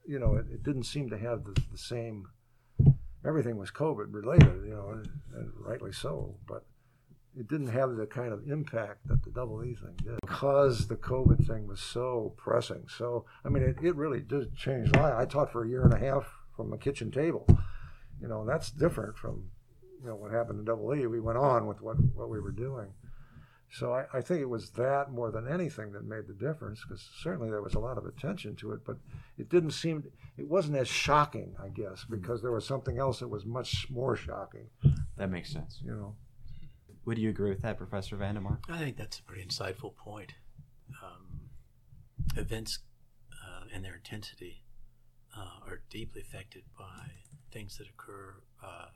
you 0.06 0.18
know, 0.18 0.36
it, 0.36 0.46
it 0.50 0.62
didn't 0.62 0.84
seem 0.84 1.10
to 1.10 1.18
have 1.18 1.44
the, 1.44 1.60
the 1.70 1.78
same. 1.78 2.28
Everything 3.26 3.58
was 3.58 3.70
COVID 3.70 4.06
related, 4.10 4.64
you 4.64 4.74
know, 4.74 4.90
and, 4.90 5.08
and 5.34 5.52
rightly 5.58 5.92
so. 5.92 6.36
But 6.46 6.64
it 7.38 7.48
didn't 7.48 7.68
have 7.68 7.96
the 7.96 8.06
kind 8.06 8.32
of 8.32 8.48
impact 8.50 9.06
that 9.08 9.22
the 9.22 9.30
double 9.30 9.62
E 9.64 9.74
thing 9.74 9.94
did 10.02 10.18
because 10.20 10.88
the 10.88 10.96
COVID 10.96 11.46
thing 11.46 11.66
was 11.66 11.80
so 11.80 12.32
pressing. 12.36 12.86
So, 12.88 13.24
I 13.44 13.48
mean, 13.50 13.62
it, 13.62 13.76
it 13.82 13.94
really 13.94 14.20
did 14.20 14.54
change 14.56 14.90
life. 14.96 15.14
I 15.14 15.24
taught 15.26 15.52
for 15.52 15.64
a 15.64 15.68
year 15.68 15.84
and 15.84 15.92
a 15.92 15.98
half 15.98 16.26
from 16.56 16.72
a 16.72 16.78
kitchen 16.78 17.10
table, 17.10 17.46
you 18.20 18.28
know, 18.28 18.40
and 18.40 18.48
that's 18.48 18.70
different 18.70 19.16
from, 19.18 19.50
you 20.02 20.08
know, 20.08 20.16
what 20.16 20.32
happened 20.32 20.58
in 20.60 20.64
double 20.64 20.94
E. 20.94 21.06
We 21.06 21.20
went 21.20 21.38
on 21.38 21.66
with 21.66 21.82
what, 21.82 21.96
what 22.14 22.30
we 22.30 22.40
were 22.40 22.52
doing. 22.52 22.88
So 23.70 23.92
I, 23.92 24.04
I 24.14 24.20
think 24.22 24.40
it 24.40 24.48
was 24.48 24.70
that 24.70 25.10
more 25.10 25.30
than 25.32 25.46
anything 25.48 25.92
that 25.92 26.04
made 26.04 26.28
the 26.28 26.32
difference 26.34 26.80
because 26.82 27.06
certainly 27.20 27.50
there 27.50 27.60
was 27.62 27.74
a 27.74 27.80
lot 27.80 27.98
of 27.98 28.06
attention 28.06 28.54
to 28.56 28.72
it, 28.72 28.80
but 28.86 28.96
it 29.36 29.48
didn't 29.50 29.72
seem, 29.72 30.04
it 30.38 30.48
wasn't 30.48 30.76
as 30.78 30.88
shocking, 30.88 31.54
I 31.62 31.68
guess, 31.68 32.04
because 32.08 32.40
there 32.40 32.52
was 32.52 32.64
something 32.66 32.96
else 32.98 33.18
that 33.18 33.28
was 33.28 33.44
much 33.44 33.88
more 33.90 34.14
shocking, 34.16 34.68
That 35.16 35.30
makes 35.30 35.52
sense. 35.52 35.80
you 35.84 35.90
know. 35.92 36.14
Would 37.06 37.18
you 37.18 37.30
agree 37.30 37.50
with 37.50 37.62
that, 37.62 37.78
Professor 37.78 38.16
Vandemar? 38.16 38.58
I 38.68 38.78
think 38.78 38.96
that's 38.96 39.20
a 39.20 39.22
pretty 39.22 39.44
insightful 39.44 39.94
point. 39.94 40.34
Um, 41.02 41.42
events 42.36 42.80
uh, 43.32 43.64
and 43.72 43.84
their 43.84 43.94
intensity 43.94 44.64
uh, 45.36 45.64
are 45.68 45.82
deeply 45.88 46.20
affected 46.20 46.64
by 46.76 47.06
things 47.52 47.78
that 47.78 47.86
occur 47.88 48.34
uh, 48.62 48.88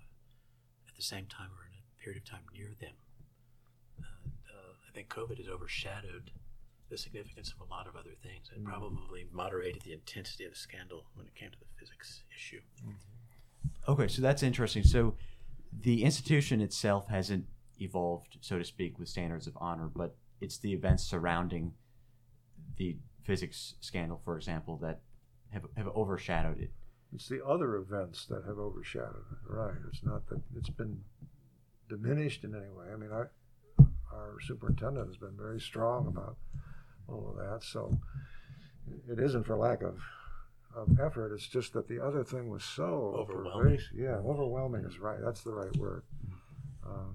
at 0.88 0.96
the 0.96 1.02
same 1.02 1.26
time 1.26 1.50
or 1.56 1.66
in 1.66 1.72
a 1.72 2.02
period 2.02 2.20
of 2.20 2.28
time 2.28 2.40
near 2.52 2.72
them. 2.80 2.94
And, 3.98 4.32
uh, 4.48 4.72
I 4.88 4.92
think 4.92 5.08
COVID 5.08 5.38
has 5.38 5.46
overshadowed 5.48 6.32
the 6.90 6.98
significance 6.98 7.52
of 7.52 7.64
a 7.64 7.70
lot 7.70 7.86
of 7.86 7.94
other 7.94 8.16
things 8.24 8.50
and 8.52 8.64
probably 8.64 9.28
moderated 9.30 9.82
the 9.82 9.92
intensity 9.92 10.44
of 10.44 10.50
the 10.50 10.58
scandal 10.58 11.04
when 11.14 11.26
it 11.26 11.34
came 11.36 11.50
to 11.52 11.58
the 11.60 11.66
physics 11.78 12.24
issue. 12.34 12.60
Okay, 13.86 14.08
so 14.08 14.20
that's 14.20 14.42
interesting. 14.42 14.82
So 14.82 15.14
the 15.72 16.02
institution 16.02 16.60
itself 16.60 17.06
hasn't 17.08 17.44
evolved, 17.80 18.38
so 18.40 18.58
to 18.58 18.64
speak, 18.64 18.98
with 18.98 19.08
standards 19.08 19.46
of 19.46 19.56
honor, 19.60 19.90
but 19.94 20.16
it's 20.40 20.58
the 20.58 20.72
events 20.72 21.02
surrounding 21.04 21.72
the 22.76 22.96
physics 23.24 23.74
scandal, 23.80 24.20
for 24.24 24.36
example, 24.36 24.76
that 24.78 25.00
have, 25.50 25.64
have 25.76 25.88
overshadowed 25.88 26.58
it. 26.60 26.70
It's 27.14 27.28
the 27.28 27.44
other 27.44 27.76
events 27.76 28.26
that 28.26 28.44
have 28.46 28.58
overshadowed 28.58 29.24
it, 29.32 29.38
right? 29.52 29.74
It's 29.88 30.02
not 30.04 30.28
that 30.28 30.40
it's 30.56 30.70
been 30.70 31.00
diminished 31.88 32.44
in 32.44 32.54
any 32.54 32.70
way. 32.70 32.86
I 32.92 32.96
mean, 32.96 33.10
our, 33.10 33.30
our 34.12 34.36
superintendent 34.40 35.08
has 35.08 35.16
been 35.16 35.36
very 35.36 35.60
strong 35.60 36.06
about 36.06 36.36
all 37.08 37.28
of 37.30 37.36
that, 37.36 37.64
so 37.64 37.98
it 39.08 39.18
isn't 39.18 39.44
for 39.44 39.56
lack 39.56 39.82
of, 39.82 39.98
of 40.74 41.00
effort. 41.00 41.34
It's 41.34 41.48
just 41.48 41.72
that 41.72 41.88
the 41.88 42.00
other 42.02 42.22
thing 42.22 42.48
was 42.48 42.62
so 42.64 43.14
Overwhelming. 43.18 43.52
pervasive. 43.62 43.88
Yeah, 43.96 44.16
overwhelming 44.24 44.84
is 44.84 44.98
right. 45.00 45.18
That's 45.20 45.42
the 45.42 45.52
right 45.52 45.76
word. 45.76 46.04
Uh, 46.86 47.10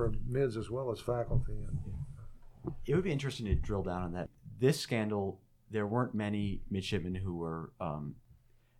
for 0.00 0.12
mids 0.26 0.56
as 0.56 0.70
well 0.70 0.90
as 0.90 0.98
faculty. 0.98 1.52
And, 1.52 2.74
It 2.86 2.94
would 2.94 3.04
be 3.04 3.12
interesting 3.12 3.46
to 3.46 3.54
drill 3.54 3.82
down 3.82 4.02
on 4.02 4.12
that. 4.12 4.30
This 4.58 4.80
scandal, 4.80 5.40
there 5.70 5.86
weren't 5.86 6.14
many 6.14 6.62
midshipmen 6.70 7.14
who 7.14 7.36
were 7.36 7.72
um, 7.80 8.14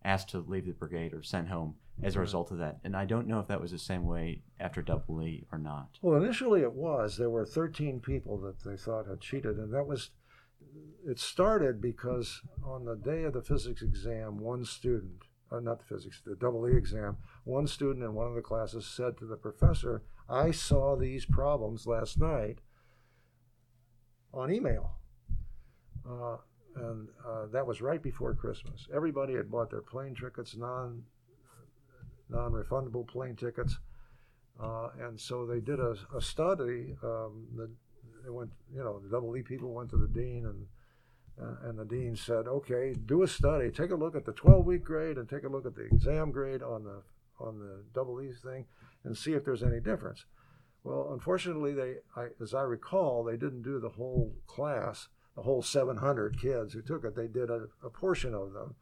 asked 0.03 0.29
to 0.29 0.39
leave 0.39 0.65
the 0.65 0.71
brigade 0.71 1.13
or 1.13 1.21
sent 1.21 1.47
home 1.47 1.75
as 2.01 2.15
a 2.15 2.19
result 2.19 2.51
of 2.51 2.57
that. 2.57 2.79
And 2.83 2.95
I 2.95 3.05
don't 3.05 3.27
know 3.27 3.39
if 3.39 3.47
that 3.47 3.61
was 3.61 3.69
the 3.69 3.77
same 3.77 4.05
way 4.05 4.41
after 4.59 4.81
Double 4.81 5.21
E 5.21 5.45
or 5.51 5.59
not. 5.59 5.99
Well, 6.01 6.21
initially 6.21 6.61
it 6.61 6.73
was. 6.73 7.17
There 7.17 7.29
were 7.29 7.45
13 7.45 7.99
people 7.99 8.39
that 8.39 8.63
they 8.63 8.75
thought 8.75 9.07
had 9.07 9.21
cheated, 9.21 9.57
and 9.57 9.71
that 9.73 9.85
was. 9.85 10.09
It 11.07 11.19
started 11.19 11.81
because 11.81 12.41
on 12.63 12.85
the 12.85 12.95
day 12.95 13.23
of 13.23 13.33
the 13.33 13.41
physics 13.41 13.81
exam, 13.81 14.39
one 14.39 14.63
student, 14.63 15.23
uh, 15.51 15.59
not 15.59 15.79
the 15.79 15.85
physics, 15.85 16.21
the 16.25 16.35
double 16.35 16.67
E 16.67 16.75
exam, 16.75 17.17
one 17.43 17.67
student 17.67 18.05
in 18.05 18.13
one 18.13 18.27
of 18.27 18.35
the 18.35 18.41
classes 18.41 18.87
said 18.87 19.17
to 19.17 19.25
the 19.25 19.35
professor, 19.35 20.01
I 20.29 20.51
saw 20.51 20.95
these 20.95 21.25
problems 21.25 21.87
last 21.87 22.19
night 22.19 22.59
on 24.33 24.51
email. 24.51 24.91
Uh, 26.07 26.37
and 26.75 27.09
uh, 27.27 27.47
that 27.51 27.65
was 27.65 27.81
right 27.81 28.01
before 28.01 28.33
Christmas. 28.33 28.87
Everybody 28.93 29.35
had 29.35 29.51
bought 29.51 29.69
their 29.69 29.81
plane 29.81 30.15
tickets, 30.15 30.55
non 30.55 31.03
non 32.29 32.51
refundable 32.53 33.05
plane 33.05 33.35
tickets. 33.35 33.77
Uh, 34.61 34.89
and 35.01 35.19
so 35.19 35.45
they 35.45 35.59
did 35.59 35.79
a, 35.79 35.95
a 36.15 36.21
study. 36.21 36.95
Um, 37.03 37.47
the, 37.55 37.69
they 38.23 38.29
went, 38.29 38.51
you 38.73 38.83
know, 38.83 38.99
the 38.99 39.09
double 39.09 39.35
E 39.35 39.41
people 39.41 39.73
went 39.73 39.89
to 39.89 39.97
the 39.97 40.07
dean, 40.07 40.45
and 40.45 40.65
uh, 41.41 41.69
and 41.69 41.79
the 41.79 41.85
dean 41.85 42.15
said, 42.15 42.47
"Okay, 42.47 42.93
do 43.05 43.23
a 43.23 43.27
study. 43.27 43.71
Take 43.71 43.91
a 43.91 43.95
look 43.95 44.15
at 44.15 44.25
the 44.25 44.33
12-week 44.33 44.83
grade 44.83 45.17
and 45.17 45.27
take 45.27 45.43
a 45.43 45.49
look 45.49 45.65
at 45.65 45.75
the 45.75 45.85
exam 45.85 46.31
grade 46.31 46.61
on 46.61 46.83
the 46.83 47.01
on 47.39 47.59
the 47.59 47.83
double 47.93 48.21
E 48.21 48.31
thing, 48.31 48.65
and 49.03 49.17
see 49.17 49.33
if 49.33 49.45
there's 49.45 49.63
any 49.63 49.79
difference." 49.79 50.25
Well, 50.83 51.09
unfortunately, 51.11 51.73
they, 51.73 51.95
I, 52.15 52.27
as 52.41 52.53
I 52.53 52.63
recall, 52.63 53.23
they 53.23 53.37
didn't 53.37 53.61
do 53.61 53.79
the 53.79 53.89
whole 53.89 54.33
class, 54.47 55.09
the 55.35 55.43
whole 55.43 55.61
700 55.61 56.39
kids 56.39 56.73
who 56.73 56.81
took 56.81 57.05
it. 57.05 57.15
They 57.15 57.27
did 57.27 57.49
a, 57.49 57.67
a 57.83 57.89
portion 57.89 58.33
of 58.33 58.53
them, 58.53 58.75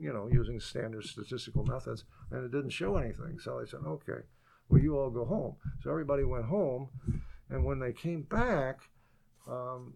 you 0.00 0.12
know, 0.12 0.28
using 0.32 0.58
standard 0.58 1.04
statistical 1.04 1.64
methods, 1.64 2.04
and 2.30 2.44
it 2.44 2.50
didn't 2.50 2.70
show 2.70 2.96
anything. 2.96 3.38
So 3.38 3.60
I 3.60 3.66
said, 3.66 3.80
okay, 3.86 4.22
well, 4.68 4.80
you 4.80 4.98
all 4.98 5.10
go 5.10 5.26
home. 5.26 5.56
So 5.82 5.90
everybody 5.90 6.24
went 6.24 6.46
home, 6.46 6.88
and 7.50 7.64
when 7.64 7.78
they 7.78 7.92
came 7.92 8.22
back, 8.22 8.80
um, 9.46 9.94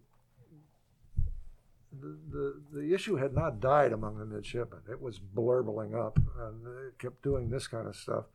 the, 1.98 2.18
the, 2.30 2.62
the 2.72 2.94
issue 2.94 3.16
had 3.16 3.32
not 3.32 3.58
died 3.58 3.92
among 3.92 4.18
the 4.18 4.26
midshipmen. 4.26 4.80
It 4.90 5.00
was 5.00 5.18
blurbling 5.18 5.94
up, 5.94 6.18
and 6.40 6.66
it 6.88 6.98
kept 6.98 7.22
doing 7.22 7.48
this 7.48 7.66
kind 7.66 7.88
of 7.88 7.96
stuff. 7.96 8.26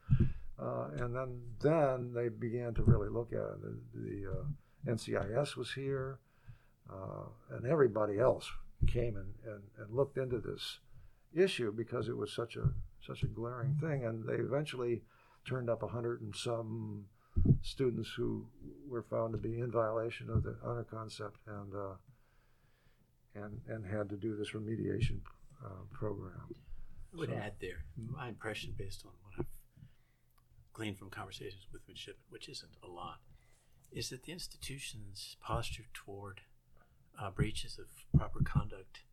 Uh, 0.62 0.90
and 1.04 1.16
then, 1.16 1.42
then 1.62 2.14
they 2.14 2.30
began 2.30 2.74
to 2.76 2.84
really 2.84 3.10
look 3.10 3.32
at 3.34 3.40
it. 3.40 3.62
The, 3.62 3.78
the 3.96 4.32
uh, 4.32 4.94
NCIS 4.94 5.56
was 5.56 5.72
here, 5.74 6.20
uh, 6.92 7.26
and 7.56 7.66
everybody 7.66 8.20
else 8.20 8.48
came 8.88 9.16
and, 9.16 9.34
and, 9.46 9.62
and 9.80 9.96
looked 9.96 10.18
into 10.18 10.40
this 10.40 10.80
issue 11.34 11.72
because 11.72 12.08
it 12.10 12.18
was 12.18 12.32
such 12.34 12.56
a 12.58 12.70
such 13.06 13.24
a 13.24 13.28
glaring 13.28 13.76
thing. 13.82 14.06
And 14.06 14.24
they 14.28 14.36
eventually 14.36 15.02
turned 15.48 15.70
up 15.70 15.82
a 15.82 15.88
hundred 15.88 16.22
and 16.22 16.36
some 16.36 17.06
students 17.64 18.10
who 18.16 18.46
were 18.88 19.02
found 19.10 19.34
to 19.34 19.40
be 19.40 19.60
in 19.60 19.72
violation 19.72 20.30
of 20.30 20.44
the 20.44 20.56
honor 20.64 20.84
concept 20.84 21.38
and 21.48 21.74
uh, 21.74 21.96
and 23.34 23.60
and 23.68 23.86
had 23.86 24.10
to 24.10 24.16
do 24.18 24.36
this 24.36 24.52
remediation 24.52 25.20
uh, 25.66 25.70
program. 25.92 26.54
I 27.14 27.18
would 27.18 27.30
So- 27.30 27.36
add 27.36 27.54
there, 27.60 27.84
my 27.98 28.30
impression 28.30 28.76
based 28.78 29.04
on 29.06 29.12
gleaned 30.82 30.98
from 30.98 31.12
conversations 31.12 31.68
with 31.72 31.88
midshipmen, 31.88 32.24
which 32.30 32.50
isn't 32.50 32.76
a 32.84 32.88
lot, 32.88 33.20
is 33.92 34.10
that 34.10 34.24
the 34.24 34.32
institution's 34.32 35.38
posture 35.40 35.86
toward 35.94 36.42
uh, 37.22 37.30
breaches 37.30 37.78
of 37.78 37.86
proper 38.18 38.40
conduct 38.44 39.04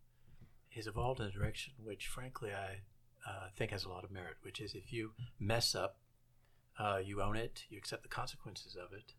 has 0.70 0.87
evolved 0.87 1.20
in 1.20 1.26
a 1.26 1.31
direction 1.31 1.74
which, 1.85 2.07
frankly, 2.07 2.52
I 2.54 2.81
uh, 3.28 3.48
think 3.54 3.70
has 3.72 3.85
a 3.85 3.90
lot 3.90 4.02
of 4.02 4.11
merit, 4.11 4.37
which 4.40 4.62
is 4.62 4.74
if 4.74 4.94
you 4.94 5.11
mess 5.38 5.74
up, 5.74 5.98
uh, 6.78 7.00
you 7.04 7.20
own 7.20 7.37
it, 7.37 7.64
you 7.68 7.76
accept 7.76 8.02
the 8.02 8.09
consequences 8.09 8.74
of 8.74 8.94
it, 8.94 9.12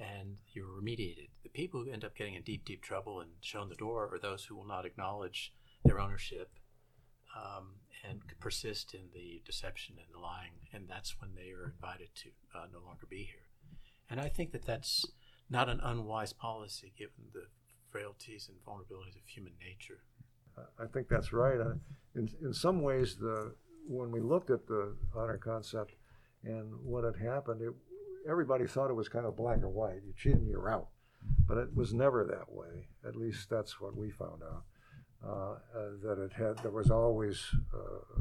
and 0.00 0.38
you're 0.54 0.64
remediated. 0.64 1.28
The 1.42 1.50
people 1.50 1.84
who 1.84 1.90
end 1.90 2.02
up 2.02 2.16
getting 2.16 2.34
in 2.34 2.44
deep, 2.44 2.64
deep 2.64 2.80
trouble 2.80 3.20
and 3.20 3.32
shown 3.42 3.68
the 3.68 3.74
door 3.74 4.08
are 4.10 4.18
those 4.18 4.46
who 4.46 4.56
will 4.56 4.66
not 4.66 4.86
acknowledge 4.86 5.52
their 5.84 6.00
ownership 6.00 6.48
um, 7.36 7.72
and 8.08 8.20
persist 8.40 8.94
in 8.94 9.08
the 9.12 9.42
deception 9.44 9.96
and 9.98 10.06
the 10.14 10.20
lying, 10.20 10.52
and 10.72 10.88
that's 10.88 11.20
when 11.20 11.30
they 11.34 11.50
are 11.50 11.72
invited 11.74 12.08
to 12.14 12.28
uh, 12.54 12.66
no 12.72 12.80
longer 12.84 13.06
be 13.08 13.24
here. 13.24 13.48
And 14.10 14.20
I 14.20 14.28
think 14.28 14.52
that 14.52 14.66
that's 14.66 15.06
not 15.48 15.68
an 15.68 15.80
unwise 15.82 16.32
policy 16.32 16.92
given 16.98 17.30
the 17.32 17.46
frailties 17.90 18.48
and 18.48 18.58
vulnerabilities 18.64 19.16
of 19.16 19.26
human 19.26 19.54
nature. 19.60 20.02
I 20.78 20.86
think 20.86 21.08
that's 21.08 21.32
right. 21.32 21.58
In, 22.14 22.28
in 22.42 22.52
some 22.52 22.82
ways, 22.82 23.16
the 23.16 23.54
when 23.86 24.10
we 24.10 24.20
looked 24.20 24.50
at 24.50 24.66
the 24.66 24.94
honor 25.14 25.36
concept 25.36 25.92
and 26.42 26.72
what 26.82 27.04
had 27.04 27.16
happened, 27.16 27.60
it, 27.60 27.72
everybody 28.28 28.66
thought 28.66 28.90
it 28.90 28.94
was 28.94 29.08
kind 29.08 29.26
of 29.26 29.36
black 29.36 29.62
or 29.62 29.68
white. 29.68 30.00
You 30.06 30.12
cheat 30.16 30.34
and 30.34 30.48
you're 30.48 30.70
out. 30.70 30.88
But 31.46 31.58
it 31.58 31.74
was 31.74 31.92
never 31.92 32.24
that 32.24 32.52
way. 32.52 32.88
At 33.06 33.16
least 33.16 33.50
that's 33.50 33.80
what 33.80 33.96
we 33.96 34.10
found 34.10 34.42
out. 34.42 34.64
Uh, 35.26 35.56
uh, 35.74 35.90
that 36.02 36.18
it 36.22 36.32
had, 36.32 36.58
there 36.58 36.70
was 36.70 36.90
always 36.90 37.46
uh, 37.72 38.20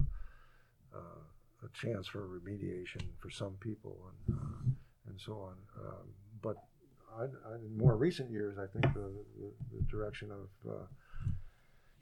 a 1.63 1.69
chance 1.73 2.07
for 2.07 2.27
remediation 2.27 3.01
for 3.19 3.29
some 3.29 3.55
people 3.59 3.97
and, 4.27 4.37
and 5.09 5.19
so 5.19 5.33
on. 5.33 5.55
Um, 5.85 6.07
but 6.41 6.55
I, 7.17 7.23
I, 7.23 7.55
in 7.55 7.77
more 7.77 7.97
recent 7.97 8.31
years, 8.31 8.57
I 8.57 8.67
think 8.67 8.93
the, 8.93 9.11
the, 9.37 9.51
the 9.73 9.81
direction 9.89 10.31
of 10.31 10.47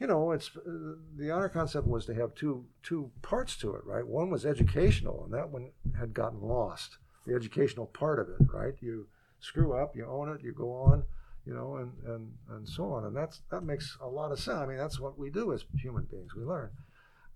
you 0.02 0.08
know, 0.08 0.32
it's 0.32 0.50
uh, 0.58 0.96
the 1.16 1.30
honor 1.30 1.48
concept 1.48 1.86
was 1.86 2.08
to 2.08 2.16
have 2.16 2.34
two 2.34 2.66
two 2.82 3.12
parts 3.22 3.56
to 3.58 3.76
it, 3.76 3.86
right? 3.86 4.06
One 4.06 4.32
was 4.32 4.48
educational, 4.48 5.24
and 5.24 5.34
that 5.34 5.50
one 5.50 5.70
had 5.98 6.16
gotten 6.16 6.42
lost. 6.42 6.98
The 7.28 7.36
educational 7.36 7.86
part 7.86 8.18
of 8.18 8.28
it, 8.30 8.48
right? 8.52 8.74
You 8.82 9.06
screw 9.40 9.74
up, 9.74 9.96
you 9.96 10.08
own 10.08 10.30
it, 10.30 10.42
you 10.42 10.54
go 10.54 10.72
on, 10.74 11.04
you 11.46 11.54
know, 11.54 11.78
and 11.78 11.92
and 12.06 12.32
and 12.50 12.68
so 12.68 12.92
on, 12.94 13.06
and 13.06 13.16
that's 13.16 13.42
that 13.52 13.64
makes 13.64 13.98
a 14.02 14.08
lot 14.08 14.32
of 14.32 14.40
sense. 14.40 14.58
I 14.58 14.66
mean, 14.66 14.78
that's 14.78 15.00
what 15.00 15.18
we 15.18 15.30
do 15.30 15.54
as 15.54 15.66
human 15.78 16.04
beings. 16.04 16.36
We 16.36 16.44
learn. 16.44 16.70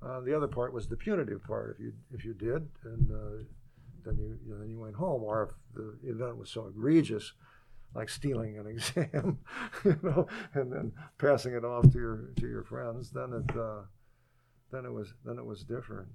Uh, 0.05 0.19
the 0.19 0.35
other 0.35 0.47
part 0.47 0.73
was 0.73 0.87
the 0.87 0.97
punitive 0.97 1.43
part. 1.43 1.77
If 1.77 1.79
you 1.79 1.93
if 2.13 2.25
you 2.25 2.33
did, 2.33 2.67
and 2.83 3.11
uh, 3.11 3.43
then 4.03 4.17
you, 4.17 4.37
you 4.45 4.53
know, 4.53 4.59
then 4.59 4.69
you 4.69 4.79
went 4.79 4.95
home, 4.95 5.23
or 5.23 5.43
if 5.43 5.75
the 5.75 6.09
event 6.09 6.37
was 6.37 6.49
so 6.49 6.67
egregious 6.67 7.33
like 7.95 8.09
stealing 8.09 8.57
an 8.59 8.67
exam, 8.67 9.39
you 9.83 9.97
know, 10.03 10.27
and 10.53 10.71
then 10.71 10.91
passing 11.17 11.53
it 11.53 11.65
off 11.65 11.89
to 11.91 11.97
your 11.97 12.29
to 12.35 12.47
your 12.47 12.63
friends, 12.63 13.09
then 13.09 13.33
it 13.33 13.57
uh, 13.57 13.81
then 14.71 14.85
it 14.85 14.91
was 14.91 15.13
then 15.25 15.39
it 15.39 15.45
was 15.45 15.63
different. 15.63 16.09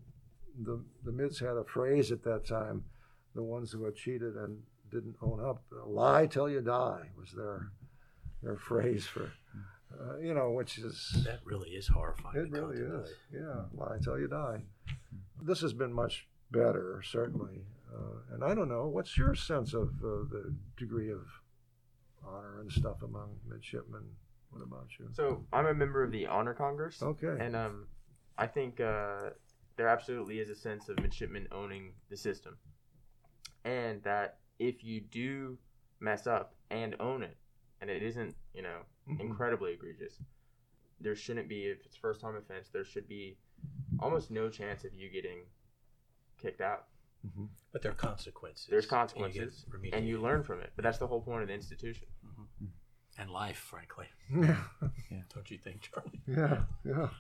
The 0.63 0.81
the 1.05 1.13
mids 1.13 1.41
had 1.41 1.57
a 1.57 1.65
phrase 1.65 2.13
at 2.13 2.23
that 2.25 2.47
time, 2.47 2.85
the 3.35 3.43
ones 3.43 3.73
who 3.73 3.85
had 3.85 3.97
cheated 3.97 4.37
and 4.37 4.63
didn't 4.91 5.17
own 5.23 5.43
up, 5.43 5.63
"Lie 5.87 6.27
till 6.27 6.49
you 6.49 6.61
die" 6.61 7.11
was 7.19 7.33
their 7.33 7.73
their 8.43 8.57
phrase 8.57 9.07
for, 9.07 9.33
uh, 9.99 10.19
you 10.19 10.35
know, 10.35 10.51
which 10.51 10.79
is 10.79 11.23
That 11.25 11.41
really 11.45 11.71
is 11.71 11.89
horrifying. 11.89 12.37
it 12.37 12.51
really 12.51 12.77
is. 12.77 12.81
contemplate. 12.91 13.17
Yeah, 13.33 13.65
lie 13.75 13.99
till 14.03 14.19
you 14.19 14.29
die. 14.29 14.63
This 15.43 15.61
has 15.61 15.73
been 15.73 15.93
much 15.93 16.29
better, 16.51 17.03
certainly. 17.05 17.65
Uh, 17.93 18.35
and 18.35 18.45
I 18.45 18.55
don't 18.55 18.69
know, 18.69 18.87
what's 18.87 19.17
your 19.19 19.35
sense 19.35 19.75
of 19.75 19.89
uh, 20.05 20.25
the 20.31 20.55
degree 20.77 21.11
of 21.11 21.27
honor 22.27 22.61
and 22.61 22.71
stuff 22.71 23.03
among 23.03 23.37
midshipmen? 23.49 24.05
What 24.51 24.63
about 24.63 24.89
you? 24.99 25.09
So 25.13 25.45
I'm 25.53 25.67
a 25.67 25.75
member 25.75 26.03
of 26.03 26.11
the 26.13 26.27
Honor 26.27 26.55
Congress, 26.55 27.03
Okay. 27.03 27.37
and 27.39 27.55
um, 27.55 27.87
I 28.39 28.47
think 28.47 28.81
uh, 28.81 29.31
there 29.77 29.87
absolutely 29.89 30.39
is 30.41 30.49
a 30.51 30.55
sense 30.57 30.89
of 30.89 30.99
midshipmen 31.01 31.47
owning 31.53 31.93
the 32.11 32.17
system, 32.17 32.57
and 33.65 34.03
that 34.03 34.39
if 34.59 34.83
you 34.85 35.01
do 35.01 35.57
mess 36.01 36.27
up 36.27 36.55
and 36.71 36.97
own 37.01 37.23
it, 37.23 37.37
and 37.81 37.91
it 37.91 38.03
isn't, 38.03 38.35
you 38.55 38.63
know, 38.63 38.83
Mhm. 39.09 39.21
incredibly 39.21 39.73
egregious, 39.75 40.21
there 41.01 41.15
shouldn't 41.17 41.49
be 41.49 41.67
if 41.67 41.85
it's 41.87 41.97
first 41.97 42.21
time 42.21 42.37
offense. 42.37 42.69
There 42.69 42.85
should 42.85 43.09
be 43.09 43.39
almost 43.99 44.31
no 44.31 44.49
chance 44.51 44.85
of 44.85 44.95
you 44.95 45.09
getting 45.11 45.47
kicked 46.39 46.61
out. 46.61 46.89
Mhm. 47.27 47.49
But 47.73 47.83
there 47.83 47.93
are 47.93 47.95
consequences. 47.95 48.67
There's 48.69 48.85
and 48.85 48.91
you 48.93 48.97
consequences, 48.97 49.67
and 49.93 50.07
you 50.09 50.21
learn 50.21 50.43
from 50.43 50.61
it. 50.61 50.73
But 50.77 50.83
that's 50.85 50.99
the 50.99 51.07
whole 51.07 51.23
point 51.23 51.43
of 51.43 51.49
the 51.49 51.55
institution. 51.55 52.09
And 53.19 53.31
life, 53.31 53.59
frankly. 53.59 54.07
Yeah, 55.11 55.23
Don't 55.35 55.51
you 55.51 55.59
think, 55.59 55.83
Charlie? 55.83 56.23
yeah, 56.27 56.65
yeah. 56.85 57.11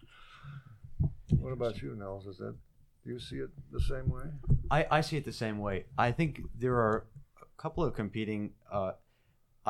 What 1.38 1.52
about 1.52 1.82
you, 1.82 1.94
Nels? 1.96 2.26
Is 2.26 2.38
that 2.38 2.56
do 3.04 3.10
you 3.10 3.18
see 3.18 3.38
it 3.38 3.50
the 3.72 3.80
same 3.80 4.08
way? 4.08 4.24
I, 4.70 4.86
I 4.90 5.00
see 5.00 5.16
it 5.16 5.24
the 5.24 5.32
same 5.32 5.58
way. 5.58 5.86
I 5.98 6.12
think 6.12 6.40
there 6.54 6.76
are 6.76 7.06
a 7.42 7.46
couple 7.60 7.82
of 7.84 7.94
competing 7.94 8.52
uh, 8.70 8.92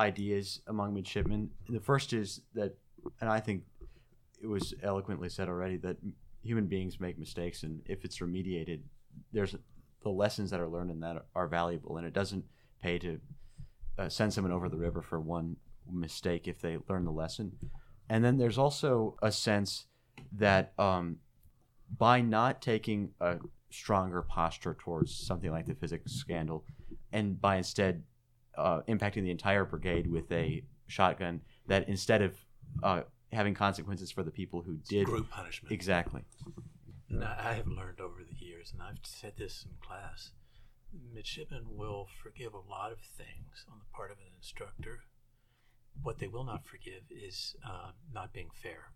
ideas 0.01 0.61
among 0.67 0.93
midshipmen. 0.93 1.49
The 1.69 1.79
first 1.79 2.13
is 2.13 2.41
that, 2.55 2.75
and 3.19 3.29
I 3.29 3.39
think 3.39 3.63
it 4.41 4.47
was 4.47 4.73
eloquently 4.83 5.29
said 5.29 5.47
already, 5.47 5.77
that 5.77 5.97
human 6.41 6.67
beings 6.67 6.99
make 6.99 7.17
mistakes, 7.19 7.63
and 7.63 7.81
if 7.85 8.03
it's 8.05 8.19
remediated, 8.19 8.79
there's 9.31 9.55
the 10.03 10.09
lessons 10.09 10.49
that 10.51 10.59
are 10.59 10.67
learned 10.67 10.91
in 10.91 10.99
that 11.01 11.25
are 11.35 11.47
valuable, 11.47 11.97
and 11.97 12.07
it 12.07 12.13
doesn't 12.13 12.45
pay 12.81 12.97
to 12.99 13.19
uh, 13.99 14.09
send 14.09 14.33
someone 14.33 14.51
over 14.51 14.69
the 14.69 14.77
river 14.77 15.01
for 15.01 15.19
one 15.19 15.55
mistake 15.91 16.47
if 16.47 16.59
they 16.61 16.77
learn 16.89 17.05
the 17.05 17.11
lesson. 17.11 17.51
And 18.09 18.25
then 18.25 18.37
there's 18.37 18.57
also 18.57 19.15
a 19.21 19.31
sense 19.31 19.85
that 20.37 20.73
um, 20.79 21.17
by 21.97 22.21
not 22.21 22.61
taking 22.61 23.11
a 23.19 23.37
stronger 23.69 24.21
posture 24.21 24.75
towards 24.79 25.15
something 25.15 25.51
like 25.51 25.67
the 25.67 25.75
physics 25.75 26.11
scandal, 26.13 26.65
and 27.11 27.39
by 27.39 27.57
instead 27.57 28.03
uh, 28.57 28.81
impacting 28.87 29.23
the 29.23 29.31
entire 29.31 29.65
brigade 29.65 30.07
with 30.07 30.31
a 30.31 30.63
shotgun, 30.87 31.41
that 31.67 31.87
instead 31.87 32.21
of 32.21 32.35
uh, 32.83 33.01
having 33.31 33.53
consequences 33.53 34.11
for 34.11 34.23
the 34.23 34.31
people 34.31 34.61
who 34.61 34.77
did 34.87 35.05
Group 35.05 35.29
punishment. 35.29 35.71
exactly, 35.71 36.21
And 37.09 37.23
I 37.23 37.51
I 37.51 37.53
have 37.53 37.67
learned 37.67 37.99
over 37.99 38.23
the 38.23 38.45
years, 38.45 38.71
and 38.73 38.81
I've 38.81 38.99
said 39.03 39.33
this 39.37 39.65
in 39.65 39.77
class, 39.85 40.31
midshipmen 41.13 41.65
will 41.69 42.07
forgive 42.21 42.53
a 42.53 42.59
lot 42.59 42.91
of 42.91 42.99
things 42.99 43.65
on 43.71 43.79
the 43.79 43.85
part 43.95 44.11
of 44.11 44.17
an 44.17 44.31
instructor. 44.35 45.03
What 46.03 46.19
they 46.19 46.27
will 46.27 46.43
not 46.43 46.65
forgive 46.65 47.03
is 47.09 47.55
uh, 47.65 47.91
not 48.13 48.33
being 48.33 48.49
fair. 48.61 48.91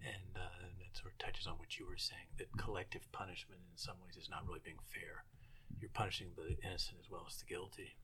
And 0.00 0.36
uh, 0.36 0.68
that 0.78 0.96
sort 0.96 1.12
of 1.12 1.18
touches 1.18 1.46
on 1.46 1.58
what 1.58 1.78
you 1.78 1.86
were 1.86 1.98
saying 1.98 2.28
that 2.38 2.56
collective 2.56 3.10
punishment 3.12 3.60
in 3.60 3.76
some 3.76 3.96
ways 4.04 4.16
is 4.16 4.30
not 4.30 4.46
really 4.46 4.60
being 4.64 4.80
fair. 4.92 5.24
You're 5.80 5.90
punishing 5.94 6.28
the 6.36 6.56
innocent 6.66 6.98
as 7.00 7.10
well 7.10 7.24
as 7.28 7.36
the 7.36 7.44
guilty. 7.46 7.96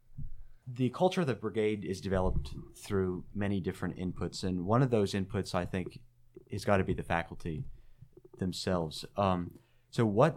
the 0.67 0.91
culture 0.91 1.21
of 1.21 1.27
the 1.27 1.35
brigade 1.35 1.85
is 1.85 2.01
developed 2.01 2.55
through 2.77 3.25
many 3.35 3.61
different 3.61 3.97
inputs, 3.99 4.45
and 4.45 4.65
one 4.67 4.83
of 4.83 4.91
those 4.91 5.13
inputs 5.13 5.55
I 5.55 5.65
think 5.65 6.01
has 6.51 6.65
got 6.65 6.79
to 6.79 6.85
be 6.85 6.95
the 6.95 7.03
faculty 7.03 7.65
themselves. 8.39 9.05
Um, 9.17 9.51
so, 9.91 10.07
what 10.07 10.37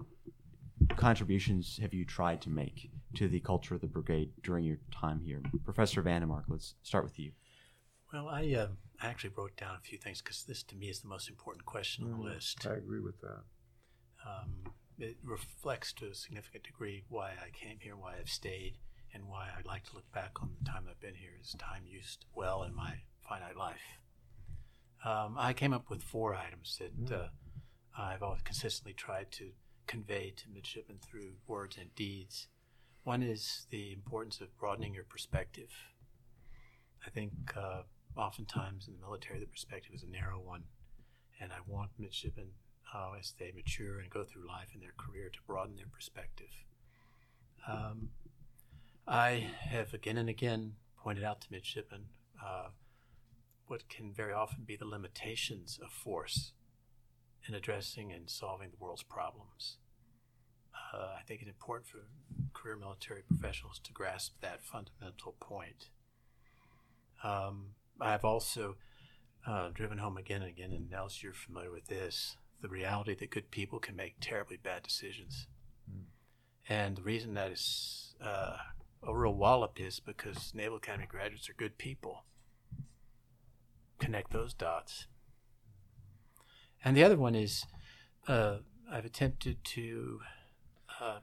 contributions 0.95 1.79
have 1.81 1.93
you 1.93 2.05
tried 2.05 2.41
to 2.41 2.49
make 2.49 2.89
to 3.15 3.27
the 3.27 3.39
culture 3.39 3.75
of 3.75 3.81
the 3.81 3.87
brigade 3.87 4.31
during 4.43 4.63
your 4.63 4.77
time 4.91 5.21
here, 5.21 5.41
Professor 5.63 6.03
Vandemark? 6.03 6.43
Let's 6.47 6.75
start 6.83 7.03
with 7.03 7.17
you. 7.19 7.31
Well, 8.13 8.29
I 8.29 8.53
uh, 8.53 8.67
actually 9.01 9.31
wrote 9.35 9.57
down 9.57 9.75
a 9.75 9.79
few 9.81 9.97
things 9.97 10.21
because 10.21 10.43
this 10.43 10.63
to 10.63 10.75
me 10.75 10.87
is 10.87 10.99
the 10.99 11.07
most 11.07 11.29
important 11.29 11.65
question 11.65 12.05
on 12.05 12.11
the 12.11 12.17
Mm, 12.17 12.33
list. 12.35 12.65
I 12.65 12.75
agree 12.75 12.99
with 13.01 13.19
that. 13.21 13.43
Um, 14.25 14.73
it 14.99 15.17
reflects 15.23 15.93
to 15.93 16.07
a 16.07 16.15
significant 16.15 16.63
degree 16.63 17.03
why 17.09 17.31
I 17.31 17.49
came 17.51 17.77
here, 17.79 17.95
why 17.95 18.15
I've 18.19 18.29
stayed, 18.29 18.77
and 19.13 19.27
why 19.27 19.49
I'd 19.57 19.65
like 19.65 19.83
to 19.85 19.95
look 19.95 20.11
back 20.11 20.41
on 20.41 20.51
the 20.59 20.69
time 20.69 20.85
I've 20.89 20.99
been 20.99 21.15
here 21.15 21.31
as 21.41 21.53
time 21.53 21.83
used 21.85 22.25
well 22.35 22.63
in 22.63 22.75
my 22.75 23.01
finite 23.27 23.55
life. 23.57 23.99
Um, 25.05 25.35
I 25.37 25.53
came 25.53 25.73
up 25.73 25.89
with 25.89 26.01
four 26.01 26.35
items 26.35 26.79
that 26.79 27.15
uh, 27.15 27.27
I've 27.97 28.23
always 28.23 28.41
consistently 28.41 28.93
tried 28.93 29.31
to 29.33 29.51
convey 29.85 30.33
to 30.35 30.49
midshipmen 30.53 30.99
through 30.99 31.33
words 31.47 31.77
and 31.79 31.93
deeds. 31.95 32.47
One 33.03 33.23
is 33.23 33.67
the 33.69 33.93
importance 33.93 34.41
of 34.41 34.57
broadening 34.57 34.93
your 34.93 35.05
perspective. 35.05 35.69
I 37.05 37.09
think 37.09 37.31
uh, 37.55 37.83
oftentimes 38.17 38.87
in 38.87 38.93
the 38.93 38.99
military, 38.99 39.39
the 39.39 39.45
perspective 39.45 39.91
is 39.93 40.03
a 40.03 40.07
narrow 40.07 40.39
one, 40.39 40.63
and 41.39 41.51
I 41.53 41.57
want 41.65 41.91
midshipmen, 41.97 42.49
uh, 42.93 43.11
as 43.19 43.33
they 43.39 43.51
mature 43.55 43.99
and 43.99 44.09
go 44.09 44.23
through 44.23 44.47
life 44.47 44.69
in 44.73 44.79
their 44.79 44.93
career, 44.97 45.29
to 45.29 45.39
broaden 45.45 45.75
their 45.75 45.87
perspective. 45.91 46.65
Um, 47.67 48.09
I 49.07 49.49
have 49.59 49.93
again 49.93 50.17
and 50.17 50.29
again 50.29 50.73
pointed 50.97 51.23
out 51.23 51.41
to 51.41 51.47
midshipmen 51.51 52.05
uh, 52.43 52.69
what 53.67 53.89
can 53.89 54.13
very 54.13 54.33
often 54.33 54.63
be 54.65 54.75
the 54.75 54.85
limitations 54.85 55.79
of 55.83 55.91
force 55.91 56.53
in 57.47 57.55
addressing 57.55 58.11
and 58.11 58.29
solving 58.29 58.69
the 58.71 58.77
world's 58.79 59.03
problems. 59.03 59.77
Uh, 60.93 61.15
I 61.19 61.23
think 61.25 61.41
it's 61.41 61.49
important 61.49 61.87
for 61.87 61.99
career 62.53 62.77
military 62.77 63.21
professionals 63.21 63.79
to 63.83 63.91
grasp 63.91 64.35
that 64.41 64.63
fundamental 64.63 65.35
point. 65.39 65.89
Um, 67.23 67.71
I've 67.99 68.25
also 68.25 68.75
uh, 69.45 69.69
driven 69.73 69.97
home 69.97 70.17
again 70.17 70.41
and 70.41 70.51
again, 70.51 70.71
and 70.71 70.89
Nels, 70.89 71.21
you're 71.21 71.33
familiar 71.33 71.71
with 71.71 71.87
this 71.87 72.37
the 72.61 72.69
reality 72.69 73.15
that 73.15 73.31
good 73.31 73.51
people 73.51 73.79
can 73.79 73.95
make 73.95 74.15
terribly 74.19 74.57
bad 74.57 74.83
decisions. 74.83 75.47
And 76.69 76.97
the 76.97 77.01
reason 77.01 77.33
that 77.35 77.51
is 77.51 78.15
uh, 78.21 78.57
a 79.05 79.15
real 79.15 79.33
wallop 79.33 79.79
is 79.79 79.99
because 79.99 80.51
Naval 80.53 80.77
Academy 80.77 81.07
graduates 81.07 81.49
are 81.49 81.53
good 81.53 81.77
people. 81.77 82.25
Connect 83.99 84.31
those 84.31 84.53
dots. 84.53 85.07
And 86.83 86.95
the 86.95 87.03
other 87.03 87.17
one 87.17 87.35
is 87.35 87.65
uh, 88.27 88.57
I've 88.91 89.05
attempted 89.05 89.63
to 89.63 90.19
uh, 90.99 91.19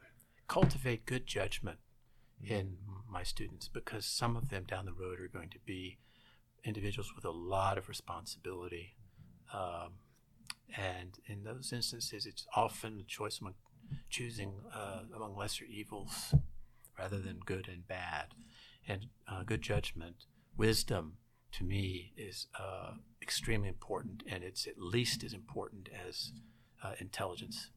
cultivate 0.49 1.07
good 1.07 1.27
judgment 1.27 1.79
in 2.43 2.79
my 3.09 3.23
students 3.23 3.69
because 3.69 4.07
some 4.07 4.37
of 4.37 4.51
them 4.51 4.65
down 4.65 4.87
the 4.87 4.93
road 4.93 5.21
are 5.21 5.29
going 5.29 5.51
to 5.51 5.59
be 5.65 5.99
individuals 6.65 7.13
with 7.15 7.25
a 7.25 7.31
lot 7.31 7.79
of 7.79 7.89
responsibility. 7.89 8.97
Um, 9.53 9.93
and 10.77 11.19
in 11.27 11.45
those 11.45 11.73
instances, 11.73 12.27
it's 12.27 12.47
often 12.55 12.99
a 13.01 13.05
choice 13.05 13.41
among 13.41 13.55
choosing 14.09 14.55
uh, 14.75 15.01
among 15.15 15.37
lesser 15.37 15.65
evils 15.65 16.35
rather 16.99 17.19
than 17.19 17.41
good 17.45 17.69
and 17.69 17.87
bad. 17.87 18.35
And 18.87 19.07
uh, 19.29 19.43
good 19.45 19.63
judgment, 19.63 20.25
wisdom, 20.57 21.15
to 21.53 21.65
me, 21.65 22.13
is 22.17 22.49
uh, 22.59 22.93
extremely 23.23 23.69
important, 23.69 24.23
and 24.27 24.45
it's 24.45 24.67
at 24.67 24.79
least 24.79 25.25
as 25.25 25.33
important 25.33 25.89
as 26.07 26.33
uh, 26.83 26.93
intelligence. 26.99 27.71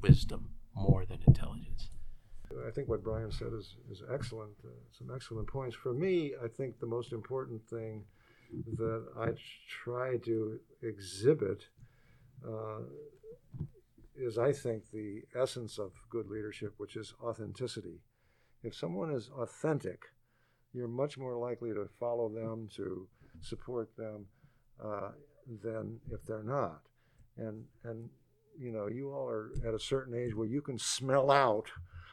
Wisdom 0.00 0.50
more 0.74 1.04
than 1.04 1.18
intelligence. 1.26 1.90
I 2.66 2.70
think 2.70 2.88
what 2.88 3.02
Brian 3.02 3.30
said 3.30 3.52
is, 3.52 3.74
is 3.90 4.02
excellent. 4.12 4.52
Uh, 4.64 4.68
some 4.96 5.10
excellent 5.14 5.48
points. 5.48 5.76
For 5.76 5.92
me, 5.92 6.34
I 6.42 6.48
think 6.48 6.78
the 6.78 6.86
most 6.86 7.12
important 7.12 7.66
thing 7.68 8.04
that 8.78 9.04
I 9.18 9.30
try 9.84 10.16
to 10.18 10.58
exhibit 10.82 11.64
uh, 12.44 12.82
is, 14.16 14.38
I 14.38 14.52
think, 14.52 14.90
the 14.90 15.22
essence 15.38 15.78
of 15.78 15.92
good 16.10 16.28
leadership, 16.28 16.74
which 16.78 16.96
is 16.96 17.14
authenticity. 17.22 18.00
If 18.62 18.74
someone 18.74 19.10
is 19.10 19.30
authentic, 19.36 20.06
you're 20.72 20.88
much 20.88 21.18
more 21.18 21.36
likely 21.36 21.72
to 21.72 21.88
follow 22.00 22.28
them, 22.28 22.68
to 22.76 23.08
support 23.40 23.96
them, 23.96 24.26
uh, 24.82 25.10
than 25.62 26.00
if 26.10 26.24
they're 26.24 26.42
not. 26.42 26.80
And 27.36 27.64
and 27.84 28.08
you 28.58 28.72
know, 28.72 28.88
you 28.88 29.12
all 29.12 29.28
are 29.28 29.52
at 29.66 29.74
a 29.74 29.78
certain 29.78 30.14
age 30.14 30.34
where 30.34 30.46
you 30.46 30.62
can 30.62 30.78
smell 30.78 31.30
out 31.30 31.70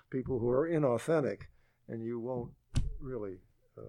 people 0.09 0.39
who 0.39 0.49
are 0.49 0.67
inauthentic, 0.67 1.43
and 1.87 2.03
you 2.03 2.19
won't 2.19 2.51
really 2.99 3.37
uh, 3.77 3.81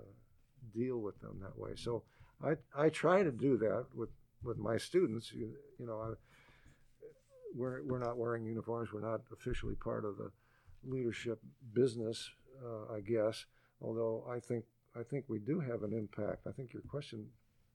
deal 0.73 0.99
with 0.99 1.21
them 1.21 1.41
that 1.43 1.59
way. 1.59 1.73
So 1.75 2.05
I 2.43 2.55
I 2.77 2.89
try 2.89 3.23
to 3.23 3.33
do 3.33 3.57
that 3.59 3.87
with 3.95 4.11
with 4.43 4.59
my 4.59 4.77
students. 4.77 5.33
You, 5.33 5.51
you 5.79 5.87
know, 5.87 6.01
I, 6.01 6.13
we're 7.55 7.83
we're 7.85 7.99
not 7.99 8.19
wearing 8.19 8.45
uniforms. 8.45 8.93
We're 8.93 9.09
not 9.09 9.21
officially 9.33 9.75
part 9.77 10.05
of 10.05 10.17
the 10.17 10.31
leadership 10.85 11.41
business, 11.73 12.31
uh, 12.65 12.95
I 12.95 13.01
guess. 13.01 13.47
Although 13.81 14.27
I 14.31 14.41
think 14.41 14.65
I 14.99 15.03
think 15.03 15.25
we 15.29 15.39
do 15.39 15.61
have 15.61 15.83
an 15.83 15.93
impact. 15.93 16.47
I 16.47 16.53
think 16.53 16.73
your 16.73 16.83
question 16.83 17.27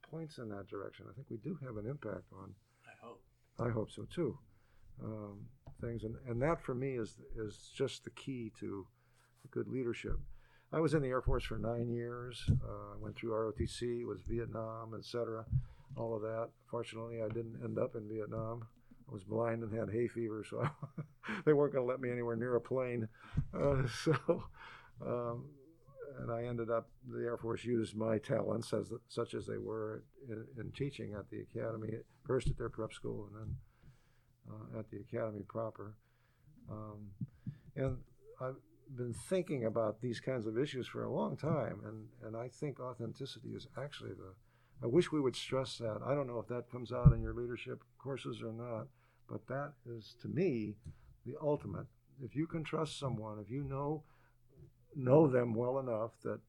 points 0.09 0.37
in 0.37 0.49
that 0.49 0.67
direction. 0.67 1.05
I 1.09 1.13
think 1.13 1.27
we 1.29 1.37
do 1.37 1.57
have 1.65 1.77
an 1.77 1.87
impact 1.87 2.25
on. 2.33 2.53
I 2.85 3.05
hope. 3.05 3.21
I 3.59 3.69
hope 3.69 3.91
so 3.91 4.05
too. 4.13 4.37
Um, 5.03 5.45
things 5.81 6.03
and, 6.03 6.15
and 6.27 6.41
that 6.41 6.61
for 6.61 6.75
me 6.75 6.97
is 6.97 7.15
is 7.37 7.71
just 7.73 8.03
the 8.03 8.09
key 8.11 8.51
to 8.59 8.85
good 9.51 9.67
leadership. 9.67 10.19
I 10.71 10.79
was 10.79 10.93
in 10.93 11.01
the 11.01 11.07
Air 11.07 11.21
Force 11.21 11.43
for 11.43 11.57
nine 11.57 11.89
years. 11.89 12.43
Uh, 12.49 12.97
went 12.99 13.15
through 13.15 13.31
ROTC, 13.31 14.05
was 14.05 14.19
Vietnam, 14.27 14.93
etc. 14.97 15.45
All 15.95 16.15
of 16.15 16.21
that. 16.21 16.49
Fortunately, 16.69 17.21
I 17.23 17.27
didn't 17.27 17.59
end 17.63 17.79
up 17.79 17.95
in 17.95 18.07
Vietnam. 18.07 18.67
I 19.09 19.13
was 19.13 19.23
blind 19.23 19.63
and 19.63 19.73
had 19.73 19.89
hay 19.89 20.07
fever, 20.07 20.45
so 20.47 20.61
I, 20.61 21.01
they 21.45 21.53
weren't 21.53 21.73
going 21.73 21.85
to 21.85 21.89
let 21.89 21.99
me 21.99 22.11
anywhere 22.11 22.35
near 22.35 22.55
a 22.55 22.61
plane. 22.61 23.07
Uh, 23.53 23.83
so, 24.03 24.43
um, 25.05 25.45
and 26.19 26.31
I 26.31 26.43
ended 26.43 26.69
up. 26.69 26.89
The 27.09 27.23
Air 27.23 27.37
Force 27.37 27.63
used 27.63 27.95
my 27.95 28.17
talents 28.17 28.73
as 28.73 28.91
such 29.07 29.33
as 29.33 29.45
they 29.45 29.57
were 29.57 30.03
in, 30.27 30.45
in 30.59 30.71
teaching 30.71 31.15
at 31.17 31.29
the 31.29 31.41
academy, 31.41 31.93
first 32.25 32.49
at 32.49 32.57
their 32.57 32.69
prep 32.69 32.93
school, 32.93 33.29
and 33.31 33.41
then 33.41 33.55
uh, 34.49 34.79
at 34.79 34.89
the 34.91 34.97
academy 34.97 35.43
proper. 35.47 35.95
Um, 36.69 37.07
and 37.75 37.97
I've 38.41 38.57
been 38.95 39.13
thinking 39.13 39.65
about 39.65 40.01
these 40.01 40.19
kinds 40.19 40.47
of 40.47 40.57
issues 40.57 40.87
for 40.87 41.03
a 41.03 41.11
long 41.11 41.37
time, 41.37 41.79
and, 41.85 42.07
and 42.23 42.35
I 42.35 42.47
think 42.47 42.79
authenticity 42.79 43.49
is 43.49 43.67
actually 43.77 44.11
the. 44.11 44.33
I 44.81 44.87
wish 44.87 45.11
we 45.11 45.19
would 45.19 45.35
stress 45.35 45.77
that. 45.77 45.99
I 46.05 46.15
don't 46.15 46.27
know 46.27 46.39
if 46.39 46.47
that 46.47 46.71
comes 46.71 46.93
out 46.93 47.11
in 47.11 47.21
your 47.21 47.33
leadership 47.33 47.83
courses 47.97 48.41
or 48.41 48.53
not, 48.53 48.87
but 49.29 49.47
that 49.47 49.73
is 49.85 50.15
to 50.21 50.27
me 50.27 50.75
the 51.25 51.35
ultimate. 51.41 51.87
If 52.21 52.35
you 52.35 52.47
can 52.47 52.63
trust 52.63 52.99
someone, 52.99 53.39
if 53.39 53.49
you 53.49 53.63
know 53.63 54.03
know 54.95 55.27
them 55.27 55.53
well 55.53 55.79
enough 55.79 56.11
that 56.23 56.39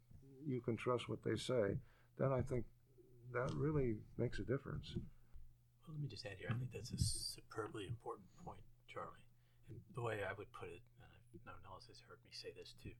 you 0.46 0.60
can 0.60 0.76
trust 0.76 1.08
what 1.08 1.22
they 1.22 1.36
say, 1.36 1.76
then 2.18 2.32
I 2.32 2.40
think 2.40 2.64
that 3.32 3.50
really 3.54 3.96
makes 4.18 4.38
a 4.38 4.42
difference. 4.42 4.94
Well, 4.94 5.94
let 5.94 6.02
me 6.02 6.08
just 6.08 6.26
add 6.26 6.36
here. 6.38 6.48
I 6.50 6.54
think 6.54 6.72
that's 6.72 6.90
a 6.90 6.98
superbly 6.98 7.86
important 7.86 8.26
point, 8.44 8.60
Charlie. 8.88 9.26
And 9.68 9.78
the 9.94 10.02
way 10.02 10.20
I 10.28 10.32
would 10.36 10.50
put 10.52 10.68
it, 10.68 10.80
and 11.02 11.04
I 11.06 11.38
know 11.46 11.56
Nels 11.62 11.86
has 11.88 12.02
heard 12.08 12.18
me 12.24 12.30
say 12.32 12.48
this 12.56 12.74
too. 12.82 12.96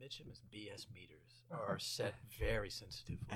Midshipman's 0.00 0.40
BS 0.54 0.86
meters 0.94 1.42
are 1.50 1.78
set 1.80 2.14
very 2.38 2.70
sensitively, 2.70 3.26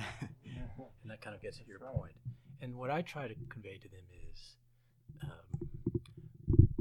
and 1.02 1.10
that 1.10 1.20
kind 1.20 1.34
of 1.34 1.42
gets 1.42 1.60
at 1.60 1.66
your 1.66 1.80
point. 1.80 2.14
And 2.60 2.76
what 2.76 2.90
I 2.90 3.02
try 3.02 3.26
to 3.26 3.34
convey 3.50 3.78
to 3.78 3.88
them 3.88 4.06
is, 4.30 4.56
um, 5.22 5.70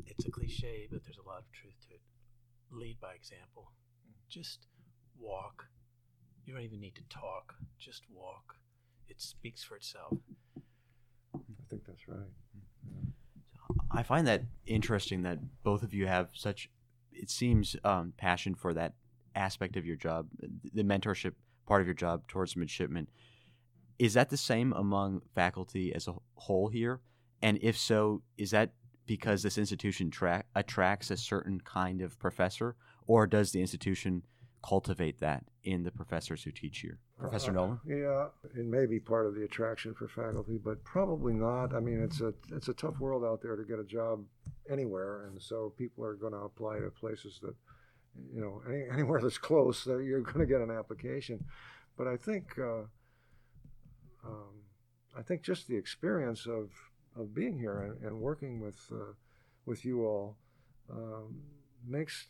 it's 0.06 0.26
a 0.26 0.32
cliche, 0.32 0.88
but 0.92 1.04
there's 1.04 1.18
a 1.18 1.28
lot 1.28 1.40
of 1.40 1.52
truth 1.52 1.76
to 1.88 1.96
it. 1.96 2.02
Lead 2.72 3.00
by 3.00 3.14
example. 3.14 3.72
Just 4.30 4.68
walk. 5.20 5.66
You 6.46 6.54
don't 6.54 6.64
even 6.64 6.80
need 6.80 6.96
to 6.96 7.04
talk. 7.10 7.56
Just 7.80 8.04
walk. 8.14 8.56
It 9.08 9.22
speaks 9.22 9.64
for 9.64 9.76
itself. 9.76 10.18
I 11.36 11.40
think 11.70 11.86
that's 11.86 12.08
right. 12.08 12.20
I 13.90 14.04
find 14.04 14.28
that 14.28 14.44
interesting 14.66 15.24
that 15.24 15.40
both 15.64 15.84
of 15.84 15.94
you 15.94 16.08
have 16.08 16.30
such, 16.34 16.70
it 17.12 17.30
seems, 17.30 17.76
um, 17.84 18.14
passion 18.18 18.56
for 18.56 18.74
that 18.74 18.94
aspect 19.36 19.78
of 19.78 19.86
your 19.86 19.96
job, 19.96 20.28
the 20.74 20.84
mentorship 20.84 21.34
part 21.66 21.82
of 21.82 21.88
your 21.88 21.94
job 21.94 22.28
towards 22.28 22.56
midshipmen. 22.56 23.08
Is 24.00 24.14
that 24.16 24.30
the 24.30 24.38
same 24.38 24.74
among 24.74 25.22
faculty 25.36 25.94
as 25.94 26.08
a 26.08 26.16
whole 26.36 26.70
here? 26.70 27.00
And 27.42 27.58
if 27.62 27.78
so, 27.78 28.22
is 28.38 28.52
that 28.52 28.74
because 29.06 29.44
this 29.44 29.58
institution 29.58 30.12
tra- 30.12 30.44
attracts 30.56 31.12
a 31.12 31.18
certain 31.18 31.60
kind 31.62 32.02
of 32.02 32.20
professor, 32.20 32.76
or 33.08 33.28
does 33.28 33.52
the 33.52 33.60
institution 33.62 34.24
cultivate 34.64 35.20
that 35.20 35.44
in 35.64 35.84
the 35.84 35.92
professors 35.92 36.44
who 36.44 36.52
teach 36.52 36.80
here? 36.80 37.00
Professor 37.18 37.52
Uh, 37.52 37.56
Nolan? 37.56 37.80
Yeah, 37.86 38.28
it 38.56 38.66
may 38.66 38.86
be 38.86 39.00
part 39.00 39.26
of 39.26 39.36
the 39.36 39.44
attraction 39.44 39.94
for 39.96 40.08
faculty, 40.08 40.60
but 40.64 40.84
probably 40.84 41.34
not. 41.34 41.74
I 41.74 41.80
mean, 41.80 42.02
it's 42.02 42.22
a 42.22 42.34
it's 42.50 42.68
a 42.68 42.74
tough 42.74 43.00
world 43.00 43.24
out 43.24 43.42
there 43.42 43.56
to 43.56 43.64
get 43.64 43.80
a 43.80 43.84
job 43.84 44.24
anywhere, 44.70 45.26
and 45.26 45.42
so 45.42 45.74
people 45.78 46.06
are 46.06 46.14
going 46.16 46.34
to 46.34 46.40
apply 46.40 46.80
to 46.80 46.90
places 46.92 47.40
that, 47.42 47.56
you 48.34 48.42
know, 48.42 48.62
any, 48.68 48.84
anywhere 48.92 49.20
that's 49.20 49.38
close, 49.38 49.84
that 49.86 50.04
you're 50.04 50.22
going 50.22 50.40
to 50.40 50.46
get 50.46 50.62
an 50.62 50.72
application. 50.72 51.44
But 51.98 52.08
I 52.08 52.18
think 52.18 52.58
uh, 52.60 52.84
um, 54.26 54.54
I 55.18 55.22
think 55.24 55.42
just 55.42 55.68
the 55.68 55.76
experience 55.76 56.46
of 56.46 56.70
of 57.16 57.34
being 57.34 57.58
here 57.58 57.80
and, 57.80 58.06
and 58.06 58.20
working 58.20 58.60
with 58.60 58.80
uh, 58.92 59.14
with 59.66 59.86
you 59.86 60.06
all 60.06 60.38
um, 60.92 61.36
makes 61.88 62.28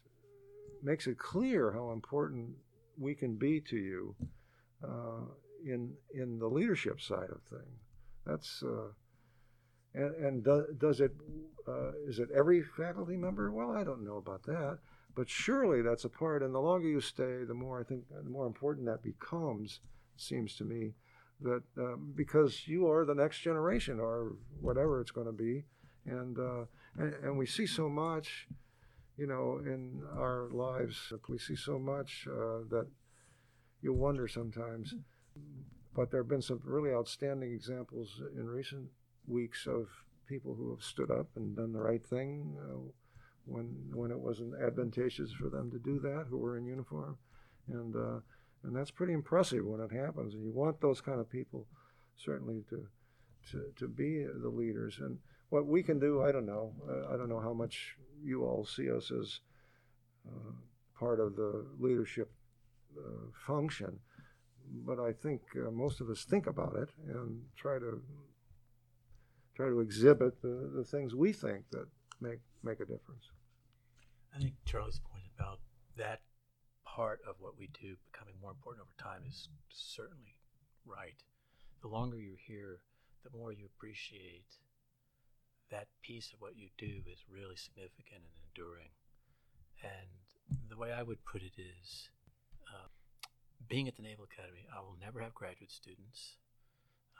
makes 0.83 1.07
it 1.07 1.17
clear 1.17 1.71
how 1.71 1.91
important 1.91 2.49
we 2.97 3.15
can 3.15 3.35
be 3.35 3.59
to 3.59 3.77
you 3.77 4.15
uh, 4.83 5.25
in 5.65 5.93
in 6.13 6.39
the 6.39 6.47
leadership 6.47 6.99
side 7.01 7.29
of 7.29 7.41
things. 7.49 7.79
That's 8.25 8.63
uh, 8.63 8.91
and, 9.93 10.15
and 10.15 10.43
do, 10.43 10.65
does 10.77 11.01
it 11.01 11.11
uh, 11.67 11.91
is 12.07 12.19
it 12.19 12.29
every 12.35 12.61
faculty 12.61 13.17
member? 13.17 13.51
Well, 13.51 13.71
I 13.71 13.83
don't 13.83 14.05
know 14.05 14.17
about 14.17 14.43
that, 14.43 14.79
but 15.15 15.29
surely 15.29 15.81
that's 15.81 16.05
a 16.05 16.09
part. 16.09 16.43
And 16.43 16.53
the 16.53 16.59
longer 16.59 16.87
you 16.87 17.01
stay, 17.01 17.43
the 17.43 17.53
more 17.53 17.79
I 17.79 17.83
think 17.83 18.03
the 18.09 18.29
more 18.29 18.47
important 18.47 18.85
that 18.87 19.03
becomes. 19.03 19.79
Seems 20.17 20.55
to 20.57 20.65
me 20.65 20.93
that 21.41 21.63
um, 21.77 22.13
because 22.15 22.67
you 22.67 22.89
are 22.89 23.05
the 23.05 23.15
next 23.15 23.39
generation 23.39 23.99
or 23.99 24.33
whatever 24.59 25.01
it's 25.01 25.11
going 25.11 25.27
to 25.27 25.33
be, 25.33 25.63
and, 26.05 26.37
uh, 26.37 26.65
and 26.97 27.13
and 27.23 27.37
we 27.37 27.45
see 27.45 27.65
so 27.65 27.89
much, 27.89 28.47
you 29.17 29.27
know, 29.27 29.61
in 29.65 30.03
our 30.17 30.49
lives. 30.51 31.13
We 31.27 31.37
see 31.37 31.55
so 31.55 31.79
much 31.79 32.27
uh, 32.29 32.65
that 32.69 32.87
you 33.81 33.93
wonder 33.93 34.27
sometimes. 34.27 34.93
But 35.93 36.09
there 36.09 36.21
have 36.21 36.29
been 36.29 36.41
some 36.41 36.61
really 36.63 36.93
outstanding 36.93 37.51
examples 37.51 38.21
in 38.37 38.47
recent 38.47 38.87
weeks 39.27 39.67
of 39.67 39.87
people 40.27 40.55
who 40.55 40.69
have 40.71 40.83
stood 40.83 41.11
up 41.11 41.27
and 41.35 41.55
done 41.55 41.73
the 41.73 41.81
right 41.81 42.05
thing 42.05 42.55
uh, 42.61 42.79
when 43.45 43.65
when 43.93 44.11
it 44.11 44.19
wasn't 44.19 44.53
advantageous 44.61 45.31
for 45.33 45.49
them 45.49 45.69
to 45.71 45.79
do 45.79 45.99
that, 45.99 46.27
who 46.29 46.37
were 46.37 46.57
in 46.57 46.65
uniform, 46.65 47.17
and 47.67 47.95
uh, 47.95 48.19
and 48.63 48.75
that's 48.75 48.91
pretty 48.91 49.13
impressive 49.13 49.65
when 49.65 49.81
it 49.81 49.91
happens. 49.91 50.33
And 50.33 50.43
you 50.43 50.51
want 50.51 50.81
those 50.81 51.01
kind 51.01 51.19
of 51.19 51.29
people 51.29 51.67
certainly 52.15 52.63
to 52.69 52.87
to 53.51 53.71
to 53.77 53.87
be 53.87 54.25
the 54.25 54.49
leaders. 54.49 54.97
And 54.99 55.17
what 55.49 55.65
we 55.65 55.83
can 55.83 55.99
do, 55.99 56.21
I 56.21 56.31
don't 56.31 56.45
know. 56.45 56.73
I 57.11 57.17
don't 57.17 57.29
know 57.29 57.39
how 57.39 57.53
much 57.53 57.95
you 58.23 58.43
all 58.43 58.65
see 58.65 58.91
us 58.91 59.11
as 59.11 59.39
uh, 60.27 60.51
part 60.97 61.19
of 61.19 61.35
the 61.35 61.65
leadership 61.79 62.31
uh, 62.97 63.31
function, 63.47 63.99
but 64.85 64.99
I 64.99 65.11
think 65.11 65.41
uh, 65.55 65.71
most 65.71 66.01
of 66.01 66.09
us 66.09 66.23
think 66.23 66.47
about 66.47 66.75
it 66.75 66.89
and 67.07 67.41
try 67.55 67.79
to 67.79 68.01
try 69.55 69.67
to 69.67 69.79
exhibit 69.79 70.41
the, 70.41 70.71
the 70.73 70.83
things 70.83 71.15
we 71.15 71.33
think 71.33 71.65
that 71.71 71.87
make 72.19 72.39
make 72.63 72.79
a 72.79 72.85
difference. 72.85 73.31
I 74.35 74.39
think 74.39 74.53
Charlie's 74.65 74.99
point 74.99 75.25
about 75.37 75.59
that 75.97 76.21
part 76.95 77.23
of 77.23 77.39
what 77.39 77.55
we 77.57 77.71
do 77.71 77.95
becoming 78.11 78.35
more 78.41 78.51
important 78.51 78.83
over 78.83 78.95
time 78.99 79.23
is 79.23 79.47
certainly 79.71 80.35
right. 80.83 81.23
The 81.81 81.87
longer 81.87 82.19
you're 82.19 82.35
here, 82.47 82.83
the 83.23 83.31
more 83.31 83.51
you 83.55 83.65
appreciate 83.65 84.59
that 85.71 85.87
piece 86.03 86.35
of 86.35 86.41
what 86.43 86.59
you 86.59 86.67
do 86.77 87.07
is 87.07 87.23
really 87.31 87.55
significant 87.55 88.27
and 88.27 88.35
enduring. 88.43 88.91
And 89.79 90.67
the 90.67 90.75
way 90.75 90.91
I 90.91 91.01
would 91.01 91.23
put 91.23 91.41
it 91.41 91.55
is 91.55 92.11
uh, 92.67 92.91
being 93.69 93.87
at 93.87 93.95
the 93.95 94.03
Naval 94.03 94.27
Academy, 94.27 94.67
I 94.67 94.83
will 94.83 94.99
never 94.99 95.23
have 95.23 95.33
graduate 95.33 95.71
students. 95.71 96.35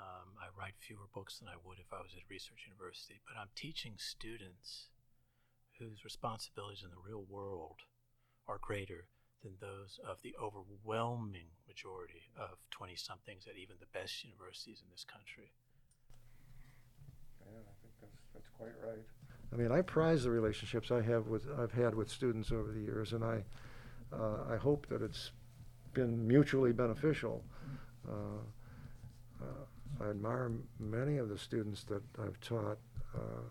Um, 0.04 0.36
I 0.36 0.52
write 0.52 0.76
fewer 0.84 1.08
books 1.16 1.40
than 1.40 1.48
I 1.48 1.56
would 1.64 1.80
if 1.80 1.96
I 1.96 2.04
was 2.04 2.12
at 2.12 2.28
a 2.28 2.30
research 2.30 2.68
university, 2.68 3.24
but 3.24 3.40
I'm 3.40 3.56
teaching 3.56 3.96
students 3.96 4.92
whose 5.80 6.04
responsibilities 6.04 6.84
in 6.84 6.92
the 6.92 7.00
real 7.00 7.24
world 7.24 7.88
are 8.48 8.60
greater 8.60 9.08
than 9.44 9.54
those 9.60 10.00
of 10.08 10.18
the 10.24 10.36
overwhelming 10.42 11.50
majority 11.68 12.22
of 12.38 12.58
20 12.72 12.96
somethings 12.96 13.48
at 13.48 13.58
even 13.58 13.76
the 13.80 13.92
best 13.98 14.24
universities 14.24 14.82
in 14.84 14.90
this 14.92 15.04
country. 15.04 15.52
Yeah, 17.46 17.60
I 17.60 17.76
think 17.82 17.94
that's, 18.02 18.22
that's 18.34 18.50
quite 18.58 18.74
right. 18.86 19.06
I 19.54 19.56
mean, 19.58 19.72
I 19.72 19.82
prize 19.82 20.24
the 20.24 20.32
relationships 20.32 20.92
I 20.92 21.02
have 21.02 21.28
with 21.28 21.48
I've 21.60 21.74
had 21.74 21.94
with 21.94 22.10
students 22.10 22.52
over 22.52 22.72
the 22.72 22.80
years, 22.80 23.12
and 23.12 23.24
I 23.24 23.44
uh, 24.14 24.54
I 24.54 24.56
hope 24.56 24.88
that 24.88 25.02
it's 25.02 25.32
been 25.94 26.26
mutually 26.28 26.72
beneficial. 26.72 27.44
Uh, 28.08 28.14
uh, 29.42 30.04
I 30.06 30.10
admire 30.10 30.52
many 30.80 31.18
of 31.18 31.30
the 31.30 31.38
students 31.38 31.84
that 31.86 32.02
I've 32.22 32.40
taught. 32.40 32.78
Uh, 33.14 33.44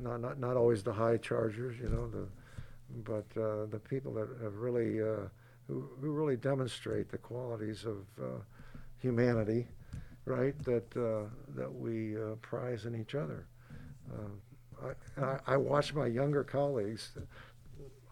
not, 0.00 0.20
not, 0.20 0.38
not 0.38 0.56
always 0.56 0.82
the 0.82 0.92
high 0.92 1.18
chargers, 1.18 1.78
you 1.78 1.88
know, 1.88 2.08
the, 2.08 2.26
but 3.04 3.26
uh, 3.36 3.66
the 3.66 3.80
people 3.80 4.12
that 4.14 4.28
have 4.42 4.56
really, 4.56 5.00
uh, 5.00 5.28
who, 5.68 5.88
who 6.00 6.10
really 6.10 6.36
demonstrate 6.36 7.10
the 7.10 7.18
qualities 7.18 7.84
of 7.84 8.06
uh, 8.22 8.40
humanity, 8.98 9.66
right, 10.24 10.54
that, 10.64 10.96
uh, 10.96 11.28
that 11.54 11.72
we 11.72 12.16
uh, 12.16 12.34
prize 12.42 12.86
in 12.86 12.94
each 13.00 13.14
other. 13.14 13.46
I, 14.82 15.22
I, 15.22 15.38
I 15.46 15.56
watch 15.56 15.94
my 15.94 16.06
younger 16.06 16.44
colleagues. 16.44 17.12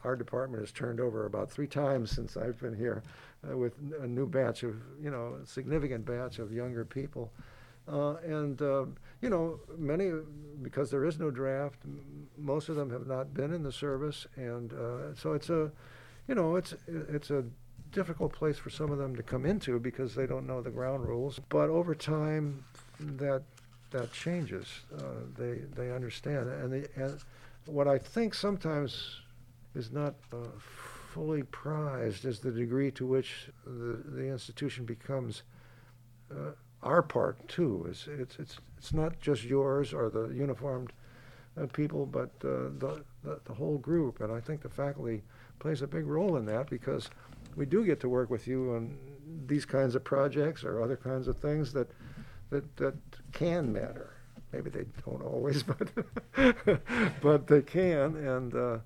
Our 0.05 0.17
department 0.17 0.63
has 0.63 0.73
turned 0.73 1.01
over 1.01 1.27
about 1.27 1.51
three 1.51 1.67
times 1.67 2.11
since 2.11 2.37
I've 2.37 2.59
been 2.59 2.75
here 2.75 3.03
with 3.43 3.75
a 4.01 4.07
new 4.07 4.27
batch 4.27 4.63
of, 4.63 4.77
you 5.03 5.11
know, 5.11 5.39
a 5.43 5.47
significant 5.47 6.05
batch 6.05 6.39
of 6.39 6.53
younger 6.53 6.85
people. 6.85 7.33
Uh, 7.91 8.15
and, 8.25 8.63
uh, 8.63 8.85
you 9.21 9.29
know, 9.29 9.59
many, 9.77 10.13
because 10.63 10.91
there 10.91 11.05
is 11.05 11.19
no 11.19 11.31
draft, 11.31 11.81
m- 11.85 12.29
most 12.39 12.69
of 12.69 12.77
them 12.77 12.91
have 12.91 13.07
not 13.07 13.35
been 13.35 13.53
in 13.53 13.63
the 13.63 13.73
service. 13.73 14.27
And 14.37 14.73
uh, 14.73 15.15
so 15.15 15.33
it's 15.33 15.51
a, 15.51 15.73
you 16.29 16.35
know, 16.35 16.57
it's, 16.57 16.75
it's 16.87 17.31
a 17.31 17.45
difficult 17.91 18.33
place 18.33 18.59
for 18.59 18.71
some 18.71 18.93
of 18.93 18.99
them 18.99 19.17
to 19.17 19.23
come 19.23 19.45
into 19.45 19.81
because 19.81 20.15
they 20.15 20.27
don't 20.27 20.47
know 20.47 20.61
the 20.61 20.71
ground 20.71 21.07
rules. 21.07 21.41
But 21.49 21.69
over 21.69 21.95
time, 21.95 22.65
that, 23.01 23.43
that 23.91 24.13
changes. 24.13 24.67
Uh, 24.97 25.03
they, 25.37 25.63
they 25.75 25.91
understand. 25.91 26.49
And, 26.49 26.73
they, 26.73 26.87
and 26.95 27.19
what 27.67 27.89
I 27.89 27.99
think 27.99 28.35
sometimes 28.35 29.21
is 29.75 29.91
not 29.91 30.15
uh, 30.33 30.37
fully 30.59 31.43
prized 31.43 32.25
is 32.25 32.39
the 32.39 32.53
degree 32.53 32.93
to 32.93 33.07
which 33.07 33.49
the, 33.65 34.01
the 34.05 34.27
institution 34.29 34.85
becomes 34.85 35.43
uh, 36.31 36.53
our 36.83 37.03
part 37.03 37.49
too. 37.49 37.87
It's, 37.89 38.07
it's, 38.07 38.37
it's, 38.39 38.59
it's 38.79 38.93
not 38.93 39.21
just 39.21 39.45
yours 39.45 39.93
or 39.93 40.09
the 40.11 40.29
uniformed 40.29 40.93
uh, 41.61 41.67
people, 41.67 42.07
but 42.07 42.31
uh, 42.45 42.71
the, 42.79 43.05
the, 43.23 43.41
the 43.45 43.55
whole 43.55 43.79
group. 43.79 44.21
And 44.21 44.33
I 44.33 44.41
think 44.41 44.63
the 44.63 44.69
faculty 44.69 45.23
plays 45.59 45.83
a 45.83 45.87
big 45.87 46.07
role 46.07 46.37
in 46.37 46.47
that 46.47 46.71
because 46.71 47.11
we 47.57 47.67
do 47.67 47.85
get 47.85 48.01
to 48.01 48.09
work 48.09 48.31
with 48.31 48.47
you 48.47 48.73
on 48.75 48.97
these 49.47 49.65
kinds 49.65 49.95
of 49.95 50.05
projects 50.05 50.65
or 50.65 50.83
other 50.83 50.97
kinds 50.97 51.29
of 51.29 51.37
things 51.37 51.73
that, 51.73 51.91
that, 52.51 52.77
that 52.77 52.95
can 53.33 53.73
matter. 53.73 54.15
Maybe 54.53 54.71
they 54.71 54.85
don't 55.05 55.23
always, 55.23 55.63
but, 55.63 55.91
but 57.21 57.47
they 57.47 57.63
can. 57.63 58.17
And 58.17 58.55
uh, 58.55 58.79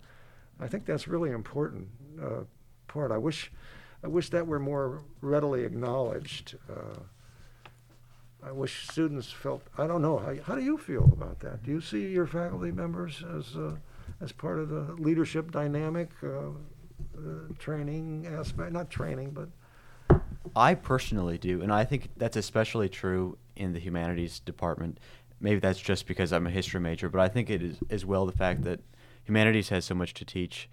I 0.60 0.68
think 0.68 0.84
that's 0.84 1.08
really 1.08 1.30
important 1.30 1.88
uh, 2.22 2.40
part. 2.88 3.12
I 3.12 3.18
wish, 3.18 3.52
I 4.02 4.08
wish 4.08 4.30
that 4.30 4.46
were 4.46 4.58
more 4.58 5.02
readily 5.20 5.64
acknowledged. 5.64 6.56
I 8.46 8.52
wish 8.52 8.86
students 8.88 9.30
felt. 9.30 9.62
I 9.78 9.86
don't 9.86 10.02
know. 10.02 10.18
How, 10.18 10.34
how 10.44 10.54
do 10.54 10.62
you 10.62 10.76
feel 10.76 11.04
about 11.04 11.40
that? 11.40 11.62
Do 11.62 11.70
you 11.70 11.80
see 11.80 12.08
your 12.08 12.26
faculty 12.26 12.70
members 12.70 13.22
as 13.36 13.56
uh, 13.56 13.76
as 14.20 14.32
part 14.32 14.58
of 14.58 14.68
the 14.68 14.92
leadership 14.98 15.50
dynamic, 15.50 16.10
uh, 16.22 16.28
uh, 16.28 17.20
training 17.58 18.26
aspect? 18.26 18.72
Not 18.72 18.90
training, 18.90 19.30
but 19.30 19.48
I 20.54 20.74
personally 20.74 21.38
do, 21.38 21.62
and 21.62 21.72
I 21.72 21.84
think 21.84 22.10
that's 22.16 22.36
especially 22.36 22.88
true 22.88 23.38
in 23.56 23.72
the 23.72 23.80
humanities 23.80 24.40
department. 24.40 25.00
Maybe 25.40 25.60
that's 25.60 25.80
just 25.80 26.06
because 26.06 26.32
I'm 26.32 26.46
a 26.46 26.50
history 26.50 26.80
major, 26.80 27.08
but 27.08 27.20
I 27.20 27.28
think 27.28 27.48
it 27.48 27.62
is 27.62 27.78
as 27.88 28.04
well 28.04 28.26
the 28.26 28.32
fact 28.32 28.62
that 28.64 28.80
humanities 29.24 29.70
has 29.70 29.86
so 29.86 29.94
much 29.94 30.12
to 30.14 30.24
teach, 30.24 30.68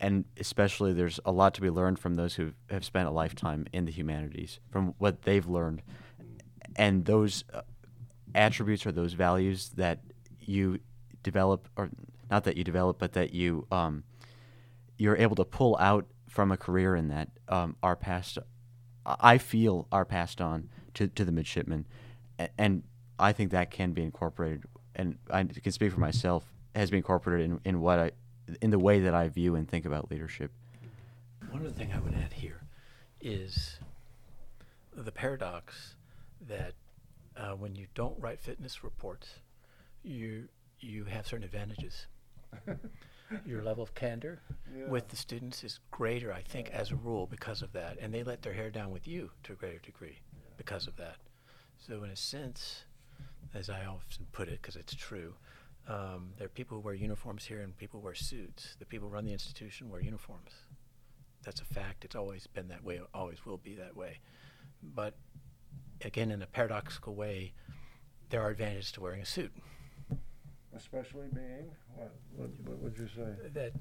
and 0.00 0.24
especially 0.38 0.94
there's 0.94 1.20
a 1.26 1.32
lot 1.32 1.52
to 1.54 1.60
be 1.60 1.70
learned 1.70 1.98
from 1.98 2.14
those 2.14 2.34
who 2.34 2.52
have 2.70 2.84
spent 2.84 3.08
a 3.08 3.10
lifetime 3.10 3.66
in 3.72 3.84
the 3.84 3.92
humanities, 3.92 4.58
from 4.70 4.94
what 4.98 5.22
they've 5.22 5.46
learned, 5.46 5.82
and 6.76 7.04
those 7.04 7.44
uh, 7.52 7.62
attributes 8.34 8.86
or 8.86 8.92
those 8.92 9.12
values 9.12 9.70
that 9.76 10.00
you 10.40 10.78
develop, 11.22 11.68
or 11.76 11.90
not 12.30 12.44
that 12.44 12.56
you 12.56 12.64
develop, 12.64 12.98
but 12.98 13.12
that 13.12 13.32
you 13.34 13.66
um, 13.70 14.04
you're 14.96 15.16
able 15.16 15.36
to 15.36 15.44
pull 15.44 15.76
out 15.78 16.06
from 16.28 16.52
a 16.52 16.56
career 16.56 16.94
in 16.94 17.08
that 17.08 17.28
um, 17.48 17.76
are 17.82 17.96
passed. 17.96 18.38
I 19.04 19.38
feel 19.38 19.88
are 19.90 20.04
passed 20.04 20.40
on 20.40 20.68
to, 20.94 21.08
to 21.08 21.24
the 21.24 21.32
midshipmen, 21.32 21.86
and 22.58 22.82
I 23.18 23.32
think 23.32 23.50
that 23.50 23.70
can 23.70 23.92
be 23.92 24.02
incorporated. 24.02 24.64
And 24.94 25.18
I 25.30 25.44
can 25.44 25.72
speak 25.72 25.92
for 25.92 26.00
myself 26.00 26.44
has 26.74 26.90
been 26.90 26.98
incorporated 26.98 27.50
in, 27.50 27.60
in 27.64 27.80
what 27.80 27.98
I 27.98 28.10
in 28.60 28.70
the 28.70 28.78
way 28.78 29.00
that 29.00 29.14
I 29.14 29.28
view 29.28 29.54
and 29.54 29.68
think 29.68 29.84
about 29.84 30.10
leadership. 30.10 30.50
One 31.50 31.62
other 31.62 31.70
thing 31.70 31.92
I 31.92 32.00
would 32.00 32.14
add 32.14 32.32
here 32.32 32.62
is 33.20 33.78
the 34.94 35.12
paradox 35.12 35.94
that 36.50 36.74
uh, 37.36 37.52
when 37.52 37.74
you 37.74 37.86
don't 37.94 38.18
write 38.20 38.40
fitness 38.40 38.84
reports, 38.84 39.40
you 40.02 40.48
you 40.80 41.04
have 41.04 41.26
certain 41.26 41.44
advantages. 41.44 42.06
Your 43.46 43.62
level 43.62 43.82
of 43.82 43.94
candor 43.94 44.40
with 44.88 45.08
the 45.08 45.16
students 45.16 45.62
is 45.62 45.78
greater, 45.92 46.32
I 46.32 46.42
think, 46.42 46.68
as 46.70 46.90
a 46.90 46.96
rule, 46.96 47.28
because 47.28 47.62
of 47.62 47.72
that, 47.72 47.96
and 48.00 48.12
they 48.12 48.24
let 48.24 48.42
their 48.42 48.52
hair 48.52 48.70
down 48.70 48.90
with 48.90 49.06
you 49.06 49.30
to 49.44 49.52
a 49.52 49.56
greater 49.56 49.78
degree 49.78 50.18
because 50.56 50.88
of 50.88 50.96
that. 50.96 51.16
So, 51.78 52.02
in 52.02 52.10
a 52.10 52.16
sense, 52.16 52.82
as 53.54 53.70
I 53.70 53.84
often 53.84 54.26
put 54.32 54.48
it, 54.48 54.60
because 54.60 54.74
it's 54.74 54.94
true, 54.96 55.34
um, 55.88 56.32
there 56.38 56.46
are 56.46 56.50
people 56.50 56.76
who 56.76 56.82
wear 56.82 56.94
uniforms 56.94 57.44
here 57.44 57.60
and 57.60 57.76
people 57.76 58.00
who 58.00 58.04
wear 58.04 58.14
suits. 58.14 58.76
The 58.78 58.84
people 58.84 59.08
who 59.08 59.14
run 59.14 59.24
the 59.24 59.32
institution 59.32 59.88
wear 59.88 60.00
uniforms. 60.00 60.50
That's 61.44 61.60
a 61.60 61.64
fact. 61.64 62.04
It's 62.04 62.16
always 62.16 62.46
been 62.48 62.68
that 62.68 62.82
way, 62.82 63.00
always 63.14 63.46
will 63.46 63.58
be 63.58 63.74
that 63.76 63.96
way. 63.96 64.18
But 64.82 65.14
again, 66.04 66.30
in 66.30 66.42
a 66.42 66.46
paradoxical 66.46 67.14
way, 67.14 67.52
there 68.30 68.40
are 68.42 68.50
advantages 68.50 68.92
to 68.92 69.00
wearing 69.00 69.20
a 69.20 69.26
suit. 69.26 69.52
Especially 70.74 71.26
being 71.34 71.70
what? 71.96 72.12
What, 72.36 72.50
what 72.64 72.78
would 72.78 72.98
you 72.98 73.08
say? 73.08 73.48
That 73.52 73.72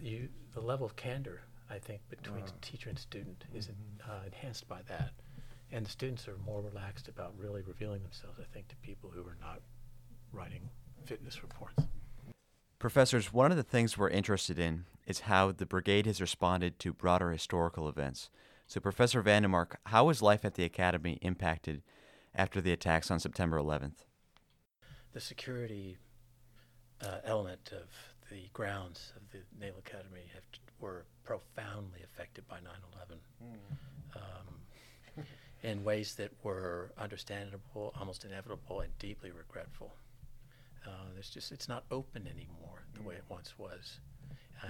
you, 0.00 0.28
the 0.52 0.60
level 0.60 0.84
of 0.84 0.96
candor, 0.96 1.42
I 1.70 1.78
think, 1.78 2.00
between 2.10 2.42
Ah. 2.44 2.52
teacher 2.60 2.90
and 2.90 2.98
student 2.98 3.44
is 3.54 3.68
Mhm. 3.68 4.08
uh, 4.08 4.24
enhanced 4.26 4.66
by 4.68 4.82
that. 4.82 5.12
And 5.70 5.86
the 5.86 5.90
students 5.90 6.28
are 6.28 6.36
more 6.38 6.60
relaxed 6.60 7.08
about 7.08 7.36
really 7.38 7.62
revealing 7.62 8.02
themselves, 8.02 8.38
I 8.40 8.44
think, 8.52 8.68
to 8.68 8.76
people 8.76 9.10
who 9.10 9.26
are 9.26 9.36
not 9.40 9.62
writing 10.32 10.70
fitness 11.04 11.42
reports. 11.42 11.84
Professors, 12.78 13.32
one 13.32 13.50
of 13.50 13.56
the 13.56 13.62
things 13.62 13.96
we're 13.96 14.10
interested 14.10 14.58
in 14.58 14.84
is 15.06 15.20
how 15.20 15.52
the 15.52 15.66
brigade 15.66 16.06
has 16.06 16.20
responded 16.20 16.78
to 16.80 16.92
broader 16.92 17.30
historical 17.30 17.88
events. 17.88 18.28
So, 18.66 18.80
Professor 18.80 19.22
Vandemark, 19.22 19.76
how 19.86 20.06
was 20.06 20.22
life 20.22 20.44
at 20.44 20.54
the 20.54 20.64
academy 20.64 21.18
impacted 21.22 21.82
after 22.34 22.60
the 22.60 22.72
attacks 22.72 23.10
on 23.10 23.20
September 23.20 23.58
11th? 23.58 24.04
The 25.12 25.20
security 25.20 25.96
uh, 27.02 27.18
element 27.24 27.70
of 27.72 27.88
the 28.30 28.48
grounds 28.52 29.12
of 29.16 29.22
the 29.30 29.38
Naval 29.58 29.80
Academy 29.80 30.30
have, 30.34 30.44
were 30.80 31.04
profoundly 31.24 32.00
affected 32.02 32.48
by 32.48 32.56
9 32.56 32.72
11 32.94 33.18
um, 34.16 35.24
in 35.62 35.84
ways 35.84 36.14
that 36.16 36.30
were 36.42 36.90
understandable, 36.98 37.94
almost 37.98 38.24
inevitable, 38.24 38.80
and 38.80 38.96
deeply 38.98 39.30
regretful. 39.30 39.94
Uh, 40.86 40.90
it's 41.18 41.30
just 41.30 41.52
it's 41.52 41.68
not 41.68 41.84
open 41.90 42.26
anymore 42.26 42.82
the 42.94 43.02
way 43.02 43.14
it 43.14 43.24
once 43.28 43.54
was, 43.58 44.00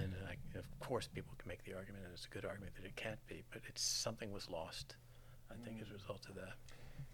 and 0.01 0.13
I, 0.27 0.57
of 0.57 0.65
course 0.79 1.07
people 1.13 1.33
can 1.37 1.47
make 1.47 1.63
the 1.63 1.73
argument, 1.73 2.03
and 2.05 2.13
it's 2.13 2.25
a 2.25 2.29
good 2.29 2.45
argument 2.45 2.73
that 2.75 2.85
it 2.85 2.95
can't 2.95 3.19
be, 3.27 3.43
but 3.51 3.61
it's 3.67 3.81
something 3.81 4.31
was 4.31 4.49
lost, 4.49 4.95
I 5.51 5.55
think, 5.65 5.81
as 5.81 5.89
a 5.89 5.93
result 5.93 6.25
of 6.29 6.35
that. 6.35 6.53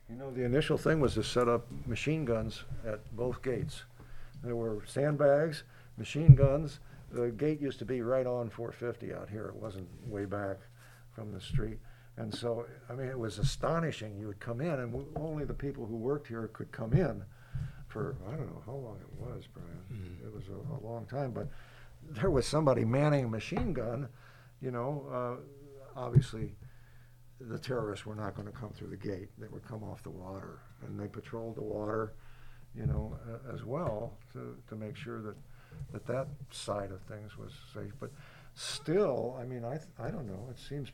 You 0.10 0.16
know, 0.16 0.32
the 0.32 0.44
initial 0.44 0.78
thing 0.78 1.00
was 1.00 1.14
to 1.16 1.24
set 1.24 1.48
up 1.48 1.66
machine 1.88 2.26
guns 2.26 2.64
at 2.86 3.00
both 3.16 3.42
gates. 3.42 3.84
There 4.44 4.56
were 4.56 4.84
sandbags, 4.86 5.64
machine 5.98 6.36
guns. 6.36 6.80
The 7.12 7.30
gate 7.32 7.62
used 7.62 7.80
to 7.80 7.86
be 7.86 8.02
right 8.02 8.26
on 8.26 8.50
450 8.50 9.14
out 9.14 9.30
here. 9.30 9.48
It 9.48 9.56
wasn't 9.56 9.88
way 10.08 10.26
back 10.26 10.58
from 11.12 11.32
the 11.32 11.42
street. 11.42 11.78
And 12.18 12.34
so, 12.34 12.66
I 12.90 12.94
mean, 12.94 13.08
it 13.08 13.18
was 13.18 13.38
astonishing. 13.40 14.18
You 14.18 14.28
would 14.28 14.40
come 14.40 14.60
in, 14.62 14.80
and 14.80 14.92
w- 14.92 15.08
only 15.16 15.46
the 15.46 15.54
people 15.54 15.86
who 15.86 15.96
worked 15.96 16.28
here 16.28 16.50
could 16.54 16.72
come 16.72 16.94
in 16.94 17.24
for, 17.88 18.16
I 18.28 18.32
don't 18.36 18.48
know 18.48 18.62
how 18.66 18.74
long 18.74 18.98
it 19.02 19.14
was, 19.20 19.48
Brian. 19.54 19.70
Mhm. 20.22 20.26
It 20.26 20.34
was 20.34 20.44
a, 20.50 20.54
a 20.76 20.80
long 20.86 21.06
time, 21.06 21.32
but 21.32 21.48
there 22.14 22.30
was 22.30 22.46
somebody 22.46 22.86
manning 22.86 23.26
a 23.26 23.28
machine 23.28 23.74
gun, 23.74 24.08
you 24.62 24.72
know, 24.72 25.06
uh, 25.12 26.00
obviously 26.00 26.56
the 27.40 27.58
terrorists 27.58 28.06
were 28.06 28.16
not 28.16 28.36
going 28.36 28.48
to 28.48 28.54
come 28.54 28.70
through 28.70 28.90
the 28.90 28.98
gate. 28.98 29.30
They 29.38 29.48
would 29.48 29.68
come 29.68 29.84
off 29.84 30.04
the 30.04 30.12
water, 30.12 30.60
and 30.86 31.00
they 31.00 31.08
patrolled 31.08 31.56
the 31.56 31.64
water, 31.64 32.14
you 32.76 32.86
know, 32.86 33.18
uh, 33.28 33.54
as 33.54 33.64
well 33.64 34.18
to, 34.34 34.56
to 34.70 34.76
make 34.76 34.96
sure 34.96 35.22
that, 35.22 35.36
that 35.92 36.06
that 36.08 36.28
side 36.52 36.92
of 36.92 37.02
things 37.02 37.38
was 37.38 37.52
safe. 37.74 37.94
But 38.00 38.12
still, 38.54 39.38
I 39.40 39.46
mean, 39.46 39.66
I 39.66 39.78
th- 39.78 39.90
I 40.00 40.12
don't 40.12 40.28
know. 40.28 40.48
It 40.50 40.60
seems 40.60 40.90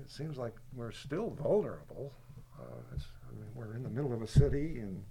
it 0.00 0.10
seems 0.10 0.36
like 0.36 0.54
we're 0.74 0.92
still 0.92 1.30
vulnerable. 1.30 2.12
Uh, 2.58 2.94
I 2.94 3.34
mean, 3.34 3.48
we're 3.54 3.74
in 3.74 3.82
the 3.82 3.88
middle 3.88 4.12
of 4.12 4.22
a 4.22 4.26
city, 4.26 4.78
and 4.78 5.02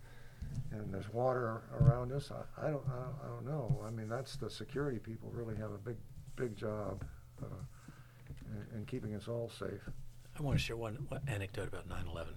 and 0.72 0.94
there's 0.94 1.12
water 1.14 1.64
around 1.80 2.12
us. 2.12 2.32
I, 2.32 2.68
I 2.68 2.72
don't 2.72 2.84
I 2.88 2.96
don't, 2.96 3.16
I 3.24 3.28
don't 3.28 3.46
know. 3.46 3.84
I 3.86 3.92
mean, 3.92 4.10
that's 4.10 4.36
the 4.38 4.50
security 4.50 5.00
people 5.00 5.30
really 5.34 5.56
have 5.56 5.72
a 5.72 5.78
big 5.78 5.98
big 6.36 6.56
job. 6.56 7.04
Uh, 7.42 7.48
in, 8.52 8.80
in 8.80 8.86
keeping 8.86 9.16
us 9.16 9.28
all 9.28 9.50
safe. 9.50 9.82
I 10.38 10.42
want 10.42 10.58
to 10.58 10.64
share 10.64 10.78
one, 10.78 11.08
anecdote 11.28 11.68
about 11.68 11.88
9 11.88 12.06
11 12.12 12.34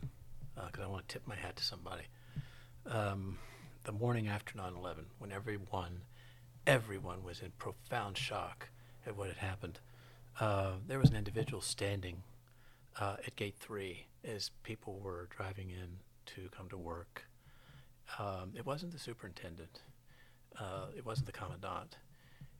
because 0.54 0.84
I 0.84 0.86
want 0.86 1.08
to 1.08 1.12
tip 1.12 1.26
my 1.26 1.34
hat 1.34 1.56
to 1.56 1.64
somebody. 1.64 2.04
Um, 2.86 3.38
the 3.84 3.92
morning 3.92 4.28
after 4.28 4.56
9 4.56 4.74
11, 4.76 5.06
when 5.18 5.32
everyone, 5.32 6.02
everyone 6.66 7.24
was 7.24 7.40
in 7.40 7.52
profound 7.58 8.16
shock 8.16 8.68
at 9.06 9.16
what 9.16 9.28
had 9.28 9.36
happened, 9.36 9.80
uh, 10.40 10.72
there 10.86 10.98
was 10.98 11.10
an 11.10 11.16
individual 11.16 11.60
standing 11.60 12.22
uh, 13.00 13.16
at 13.26 13.36
gate 13.36 13.56
three 13.58 14.06
as 14.24 14.50
people 14.62 14.98
were 15.00 15.28
driving 15.36 15.70
in 15.70 15.98
to 16.26 16.48
come 16.56 16.68
to 16.68 16.76
work. 16.76 17.26
Um, 18.18 18.52
it 18.56 18.64
wasn't 18.66 18.92
the 18.92 18.98
superintendent, 18.98 19.82
uh, 20.58 20.86
it 20.96 21.04
wasn't 21.04 21.26
the 21.26 21.32
commandant. 21.32 21.96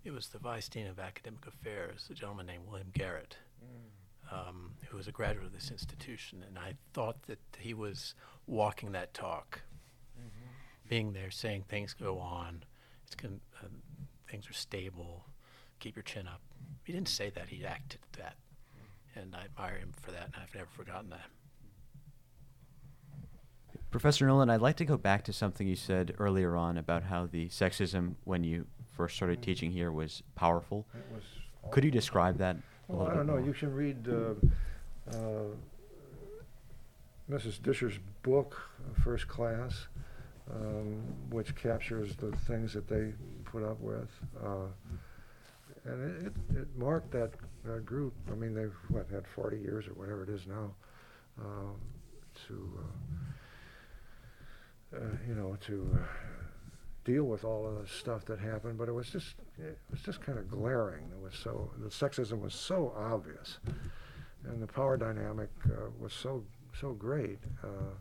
It 0.05 0.13
was 0.13 0.29
the 0.29 0.39
vice 0.39 0.69
dean 0.69 0.87
of 0.87 0.99
academic 0.99 1.47
affairs, 1.47 2.09
a 2.11 2.15
gentleman 2.15 2.47
named 2.47 2.65
William 2.69 2.91
Garrett 2.93 3.39
um, 4.31 4.73
who 4.89 4.97
was 4.97 5.09
a 5.09 5.13
graduate 5.13 5.47
of 5.47 5.53
this 5.53 5.71
institution, 5.71 6.45
and 6.47 6.59
I 6.59 6.75
thought 6.93 7.23
that 7.25 7.39
he 7.59 7.75
was 7.75 8.15
walking 8.47 8.93
that 8.93 9.15
talk, 9.15 9.63
being 10.89 11.13
there, 11.13 11.31
saying 11.31 11.65
things 11.69 11.95
go 11.95 12.19
on, 12.19 12.65
it's 13.07 13.15
going 13.15 13.41
uh, 13.63 13.69
things 14.31 14.49
are 14.49 14.55
stable, 14.55 15.25
keep 15.81 15.97
your 15.97 16.03
chin 16.03 16.27
up. 16.27 16.41
He 16.85 16.93
didn't 16.93 17.09
say 17.09 17.31
that; 17.31 17.49
he 17.49 17.65
acted 17.65 18.01
that, 18.19 18.37
and 19.15 19.35
I 19.35 19.45
admire 19.45 19.79
him 19.79 19.93
for 20.01 20.11
that, 20.11 20.27
and 20.27 20.37
I've 20.43 20.55
never 20.55 20.69
forgotten 20.73 21.11
that. 21.11 21.27
Professor 23.95 24.27
Nolan, 24.27 24.51
I'd 24.51 24.61
like 24.61 24.79
to 24.79 24.85
go 24.85 24.97
back 24.97 25.23
to 25.27 25.33
something 25.33 25.69
you 25.69 25.77
said 25.77 26.17
earlier 26.19 26.57
on 26.57 26.79
about 26.79 27.05
how 27.05 27.27
the 27.27 27.49
sexism, 27.49 28.17
when 28.25 28.43
you 28.43 28.67
first 28.91 29.15
started 29.15 29.41
teaching 29.41 29.71
here, 29.71 29.93
was 29.93 30.25
powerful. 30.35 30.85
It 30.97 31.05
was. 31.15 31.23
Could 31.71 31.85
you 31.85 31.93
describe 31.93 32.39
that? 32.39 32.57
a 32.57 32.61
Well, 32.89 32.99
little 33.05 33.13
I 33.13 33.17
don't 33.19 33.27
know. 33.29 33.37
more? 33.37 33.47
You 33.47 33.53
can 33.53 33.73
read 33.73 34.09
uh, 34.09 34.35
uh, 35.13 35.45
Mrs. 37.31 37.63
Disher's 37.63 38.01
book, 38.25 38.61
uh, 38.81 39.01
First 39.01 39.29
Class, 39.29 39.87
um, 40.53 41.01
which 41.31 41.55
captures 41.55 42.17
the 42.17 42.33
things 42.49 42.73
that 42.73 42.89
they 42.89 43.13
put 43.45 43.63
up 43.63 43.79
with. 43.79 44.11
Uh, 44.45 44.67
and 45.85 46.03
it, 46.27 46.27
it, 46.27 46.63
it 46.63 46.69
marked 46.77 47.13
that 47.13 47.31
group. 47.87 48.13
I 48.29 48.35
mean, 48.35 48.57
they've 48.57 48.75
what 48.89 49.07
had 49.13 49.25
40 49.29 49.57
years 49.57 49.87
or 49.87 49.93
whatever 49.93 50.25
it 50.25 50.31
is 50.31 50.49
now 50.49 50.75
um, 51.41 51.77
to 52.49 52.71
uh, 52.81 53.14
you 55.29 55.35
know 55.35 55.57
to 55.67 55.91
uh, 55.95 56.07
deal 57.05 57.25
with 57.25 57.45
all 57.45 57.67
of 57.67 57.81
the 57.81 57.87
stuff 57.87 58.25
that 58.27 58.39
happened. 58.39 58.79
But 58.79 58.89
it 58.89 58.93
was 58.93 59.11
just 59.11 59.35
it 59.59 59.79
was 59.91 60.01
just 60.01 60.21
kind 60.21 60.39
of 60.39 60.51
glaring. 60.51 61.05
It 61.11 61.23
was 61.23 61.35
so 61.35 61.71
the 61.79 61.89
sexism 61.89 62.41
was 62.41 62.55
so 62.55 62.93
obvious, 62.97 63.59
and 64.45 64.63
the 64.63 64.67
power 64.67 64.97
dynamic 64.97 65.51
uh, 65.67 65.91
was 65.99 66.13
so 66.13 66.45
so 66.81 66.93
great 66.93 67.39
uh, 67.63 67.95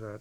that. 0.00 0.20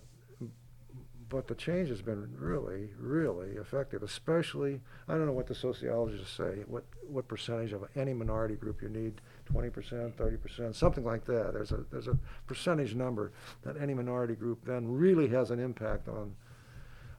But 1.30 1.48
the 1.48 1.54
change 1.54 1.90
has 1.90 2.02
been 2.02 2.28
really, 2.40 2.90
really 2.98 3.52
effective. 3.52 4.02
Especially, 4.02 4.82
I 5.08 5.14
don't 5.14 5.28
know 5.28 5.32
what 5.32 5.46
the 5.46 5.54
sociologists 5.54 6.36
say. 6.36 6.64
What 6.66 6.86
what 7.08 7.28
percentage 7.28 7.72
of 7.72 7.84
any 7.96 8.14
minority 8.14 8.56
group 8.56 8.82
you 8.82 8.90
need? 8.90 9.22
Twenty 9.52 9.70
percent, 9.70 10.16
thirty 10.16 10.38
percent, 10.38 10.76
something 10.76 11.04
like 11.04 11.26
that. 11.26 11.54
There's 11.54 11.72
a 11.72 11.84
there's 11.92 12.08
a 12.08 12.18
percentage 12.46 12.94
number 12.94 13.32
that 13.64 13.78
any 13.82 13.94
minority 13.96 14.36
group 14.36 14.64
then 14.64 14.88
really 14.88 15.28
has 15.30 15.50
an 15.50 15.60
impact 15.60 16.08
on 16.08 16.36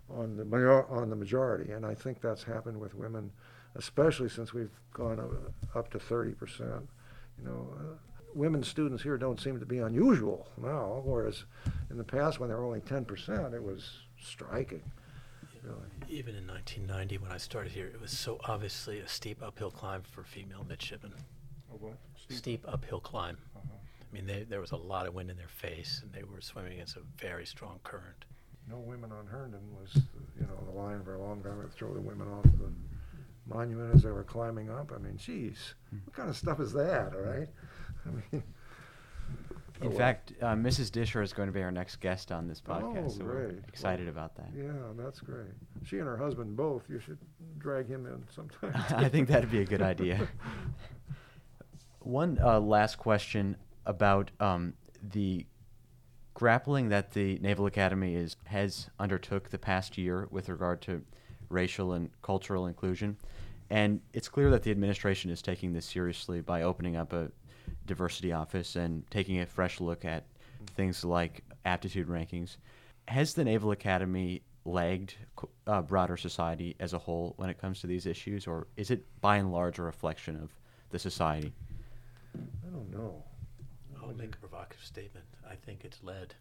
on 0.08 0.36
the 0.36 0.44
major- 0.44 0.86
on 0.86 1.10
the 1.10 1.16
majority, 1.16 1.72
and 1.72 1.84
I 1.84 1.94
think 1.94 2.20
that's 2.20 2.44
happened 2.44 2.78
with 2.78 2.94
women, 2.94 3.32
especially 3.74 4.28
since 4.28 4.52
we've 4.52 4.70
gone 4.92 5.18
up, 5.18 5.30
up 5.74 5.90
to 5.90 5.98
thirty 5.98 6.32
percent. 6.32 6.88
You 7.38 7.44
know, 7.44 7.74
uh, 7.78 7.94
women 8.34 8.62
students 8.62 9.02
here 9.02 9.16
don't 9.18 9.40
seem 9.40 9.58
to 9.58 9.66
be 9.66 9.78
unusual 9.78 10.46
now, 10.56 11.02
whereas 11.04 11.44
in 11.90 11.96
the 11.98 12.04
past, 12.04 12.38
when 12.38 12.48
there 12.48 12.58
were 12.58 12.64
only 12.64 12.80
ten 12.80 13.04
percent, 13.04 13.54
it 13.54 13.62
was 13.62 14.02
striking. 14.20 14.82
Really. 15.62 15.78
Even 16.08 16.36
in 16.36 16.46
1990, 16.46 17.18
when 17.18 17.30
I 17.32 17.36
started 17.36 17.72
here, 17.72 17.86
it 17.86 18.00
was 18.00 18.16
so 18.16 18.38
obviously 18.44 18.98
a 18.98 19.06
steep 19.08 19.42
uphill 19.42 19.70
climb 19.70 20.02
for 20.02 20.22
female 20.24 20.64
midshipmen. 20.66 21.12
Steep 22.28 22.64
uphill 22.68 23.00
climb. 23.00 23.36
Uh-huh. 23.56 23.66
I 24.10 24.14
mean, 24.14 24.26
they, 24.26 24.44
there 24.48 24.60
was 24.60 24.72
a 24.72 24.76
lot 24.76 25.06
of 25.06 25.14
wind 25.14 25.30
in 25.30 25.36
their 25.36 25.48
face, 25.48 26.00
and 26.02 26.12
they 26.12 26.22
were 26.22 26.40
swimming 26.40 26.74
against 26.74 26.96
a 26.96 27.00
very 27.16 27.46
strong 27.46 27.78
current. 27.84 28.24
No 28.68 28.78
women 28.78 29.10
on 29.12 29.26
Herndon 29.26 29.60
was, 29.80 29.94
you 30.38 30.46
know, 30.46 30.58
the 30.64 30.78
line 30.78 31.02
for 31.02 31.14
a 31.14 31.20
long 31.20 31.42
time. 31.42 31.58
Would 31.58 31.72
throw 31.72 31.92
the 31.94 32.00
women 32.00 32.28
off 32.28 32.44
the 32.44 32.72
monument 33.52 33.94
as 33.94 34.02
they 34.02 34.10
were 34.10 34.22
climbing 34.24 34.70
up. 34.70 34.92
I 34.94 34.98
mean, 34.98 35.16
geez, 35.16 35.74
what 36.04 36.14
kind 36.14 36.28
of 36.28 36.36
stuff 36.36 36.60
is 36.60 36.72
that? 36.72 37.12
All 37.14 37.22
right. 37.22 37.48
I 38.06 38.10
mean. 38.10 38.42
In 39.80 39.86
oh, 39.86 39.88
well. 39.90 39.98
fact, 39.98 40.34
uh, 40.42 40.48
Mrs. 40.54 40.92
Disher 40.92 41.22
is 41.22 41.32
going 41.32 41.48
to 41.48 41.52
be 41.52 41.62
our 41.62 41.70
next 41.70 41.96
guest 42.00 42.30
on 42.30 42.46
this 42.46 42.60
podcast, 42.60 43.06
Oh, 43.06 43.08
so 43.08 43.24
we're 43.24 43.46
great. 43.48 43.58
excited 43.68 44.06
Well, 44.06 44.12
about 44.12 44.36
that. 44.36 44.48
Yeah, 44.54 44.72
that's 44.94 45.20
great. 45.20 45.48
She 45.84 45.98
and 45.98 46.06
her 46.06 46.18
husband 46.18 46.54
both. 46.54 46.82
You 46.90 47.00
should 47.00 47.16
drag 47.58 47.88
him 47.88 48.04
in 48.06 48.22
sometime. 48.34 48.72
I 48.96 49.08
think 49.08 49.28
that'd 49.28 49.50
be 49.50 49.62
a 49.62 49.64
good 49.64 49.82
idea. 49.82 50.28
One 52.01 52.38
uh, 52.42 52.61
last 52.61 52.96
question 52.96 53.57
about 53.84 54.30
um, 54.40 54.74
the 55.12 55.46
grappling 56.34 56.88
that 56.88 57.12
the 57.12 57.38
Naval 57.40 57.66
Academy 57.66 58.14
is 58.14 58.36
has 58.44 58.88
undertook 58.98 59.51
the 59.51 59.59
past 59.59 59.98
year 59.98 60.26
with 60.30 60.48
regard 60.48 60.80
to 60.82 61.03
racial 61.51 61.92
and 61.92 62.11
cultural 62.22 62.66
inclusion, 62.66 63.16
and 63.68 64.01
it's 64.14 64.28
clear 64.28 64.51
that 64.51 64.62
the 64.62 64.70
administration 64.70 65.30
is 65.30 65.42
taking 65.42 65.72
this 65.72 65.84
seriously 65.84 66.40
by 66.40 66.62
opening 66.62 66.96
up 66.96 67.12
a 67.12 67.30
diversity 67.86 68.32
office 68.32 68.76
and 68.76 69.09
taking 69.11 69.40
a 69.40 69.46
fresh 69.46 69.80
look 69.80 70.05
at 70.05 70.24
things 70.76 71.05
like 71.05 71.44
aptitude 71.66 72.09
rankings. 72.09 72.57
Has 73.09 73.34
the 73.34 73.44
Naval 73.44 73.72
Academy 73.72 74.42
lagged 74.64 75.16
uh, 75.66 75.82
broader 75.82 76.16
society 76.16 76.76
as 76.80 76.92
a 76.92 76.98
whole 76.98 77.34
when 77.36 77.51
it 77.51 77.61
comes 77.61 77.80
to 77.80 77.86
these 77.86 78.07
issues, 78.07 78.46
or 78.46 78.66
is 78.76 78.90
it 78.90 79.05
by 79.20 79.36
and 79.36 79.53
large 79.53 79.78
a 79.78 79.82
reflection 79.82 80.36
of 80.36 80.51
the 80.90 80.98
society? 80.98 81.53
I 82.36 82.70
don't 82.70 82.90
know. 82.90 83.24
I'll 84.00 84.14
make 84.14 84.34
a 84.34 84.38
provocative 84.38 84.84
statement. 84.84 85.26
I 85.48 85.54
think 85.54 85.84
it's 85.84 86.02
led. 86.02 86.34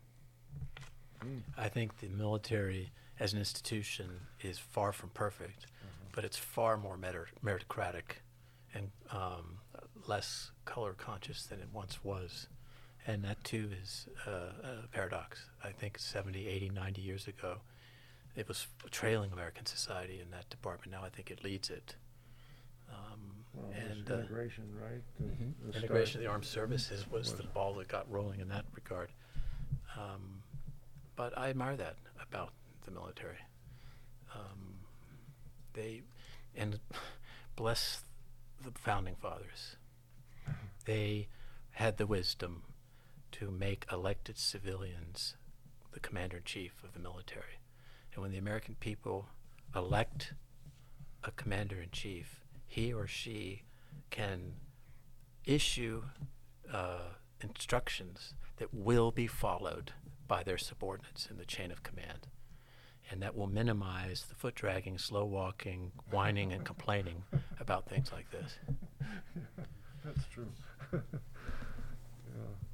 Mm. 1.23 1.41
I 1.57 1.67
think 1.69 1.99
the 1.99 2.09
military 2.09 2.91
as 3.19 3.33
an 3.33 3.39
institution 3.39 4.09
is 4.41 4.57
far 4.57 4.91
from 4.91 5.09
perfect, 5.09 5.65
mm-hmm. 5.65 6.07
but 6.13 6.23
it's 6.23 6.37
far 6.37 6.77
more 6.77 6.97
meritocratic 6.97 8.21
and 8.73 8.89
um, 9.11 9.57
less 10.07 10.51
color 10.65 10.93
conscious 10.93 11.43
than 11.43 11.59
it 11.59 11.67
once 11.73 12.03
was. 12.03 12.47
And 13.07 13.23
that 13.23 13.43
too 13.43 13.69
is 13.81 14.07
uh, 14.27 14.83
a 14.83 14.87
paradox. 14.91 15.45
I 15.63 15.69
think 15.71 15.97
70, 15.97 16.47
80, 16.47 16.69
90 16.69 17.01
years 17.01 17.27
ago, 17.27 17.57
it 18.35 18.47
was 18.47 18.67
trailing 18.91 19.31
American 19.31 19.65
society 19.65 20.19
in 20.21 20.31
that 20.31 20.49
department. 20.49 20.91
Now 20.91 21.03
I 21.03 21.09
think 21.09 21.31
it 21.31 21.43
leads 21.43 21.69
it. 21.69 21.95
Well, 23.61 23.73
and 23.91 24.09
uh, 24.09 24.13
integration, 24.15 24.63
right? 24.81 25.01
The, 25.19 25.25
mm-hmm. 25.25 25.71
the 25.71 25.77
integration 25.77 26.19
of 26.19 26.23
the 26.23 26.29
armed 26.29 26.45
services 26.45 27.05
was, 27.09 27.31
was, 27.31 27.33
the 27.33 27.47
ball 27.47 27.75
that 27.75 27.87
got 27.87 28.09
rolling 28.11 28.39
in 28.39 28.49
that 28.49 28.65
regard. 28.73 29.09
Um, 29.97 30.41
but 31.15 31.37
I 31.37 31.49
admire 31.49 31.75
that 31.75 31.97
about 32.21 32.53
the 32.85 32.91
military. 32.91 33.37
Um, 34.33 34.75
they 35.73 36.01
and 36.55 36.79
bless 37.55 38.03
the 38.63 38.71
founding 38.71 39.15
fathers. 39.15 39.75
They 40.85 41.27
had 41.71 41.97
the 41.97 42.07
wisdom 42.07 42.63
to 43.33 43.51
make 43.51 43.85
elected 43.91 44.37
civilians 44.37 45.35
the 45.91 45.99
commander 45.99 46.37
in 46.37 46.43
chief 46.43 46.83
of 46.83 46.93
the 46.93 46.99
military. 46.99 47.59
And 48.13 48.21
when 48.21 48.31
the 48.31 48.37
American 48.37 48.75
people 48.79 49.27
elect 49.75 50.33
a 51.23 51.31
commander 51.31 51.81
in 51.81 51.89
chief, 51.91 52.43
he 52.69 52.93
or 52.93 53.07
she 53.07 53.63
can 54.11 54.53
issue 55.43 56.03
uh, 56.71 57.15
instructions 57.41 58.35
that 58.57 58.71
will 58.71 59.11
be 59.11 59.25
followed 59.25 59.91
by 60.27 60.43
their 60.43 60.57
subordinates 60.57 61.27
in 61.29 61.37
the 61.37 61.45
chain 61.45 61.71
of 61.71 61.81
command. 61.81 62.27
And 63.09 63.23
that 63.23 63.35
will 63.35 63.47
minimize 63.47 64.25
the 64.29 64.35
foot 64.35 64.53
dragging, 64.53 64.99
slow 64.99 65.25
walking, 65.25 65.91
whining, 66.11 66.53
and 66.53 66.63
complaining 66.63 67.23
about 67.59 67.89
things 67.89 68.11
like 68.11 68.29
this. 68.29 68.59
That's 70.05 70.27
true. 70.31 70.47
yeah. 70.93 70.99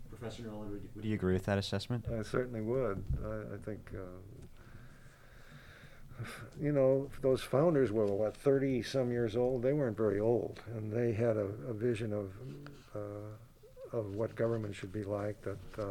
Professor 0.10 0.43
Nolan, 0.43 0.72
would 0.72 0.82
you, 0.82 0.89
would 0.96 1.06
you, 1.06 1.14
agree 1.14 1.34
with 1.34 1.46
that 1.46 1.58
assessment? 1.58 2.06
I 2.12 2.22
certainly 2.24 2.60
would. 2.60 3.02
I, 3.24 3.56
I 3.56 3.58
think 3.64 3.91
uh, 3.93 4.20
you 6.61 6.72
know, 6.72 7.09
those 7.22 7.41
founders 7.41 7.91
were 7.91 8.05
what 8.05 8.36
thirty 8.38 8.82
some 8.82 9.11
years 9.11 9.36
old. 9.36 9.61
They 9.61 9.74
weren't 9.74 9.97
very 9.97 10.20
old, 10.20 10.61
and 10.76 10.91
they 10.91 11.11
had 11.13 11.38
a, 11.38 11.47
a 11.70 11.74
vision 11.74 12.13
of 12.13 12.32
uh, 12.95 13.97
of 13.97 14.16
what 14.16 14.36
government 14.36 14.76
should 14.76 14.91
be 14.91 15.03
like 15.03 15.41
that 15.41 15.84
uh, 15.84 15.86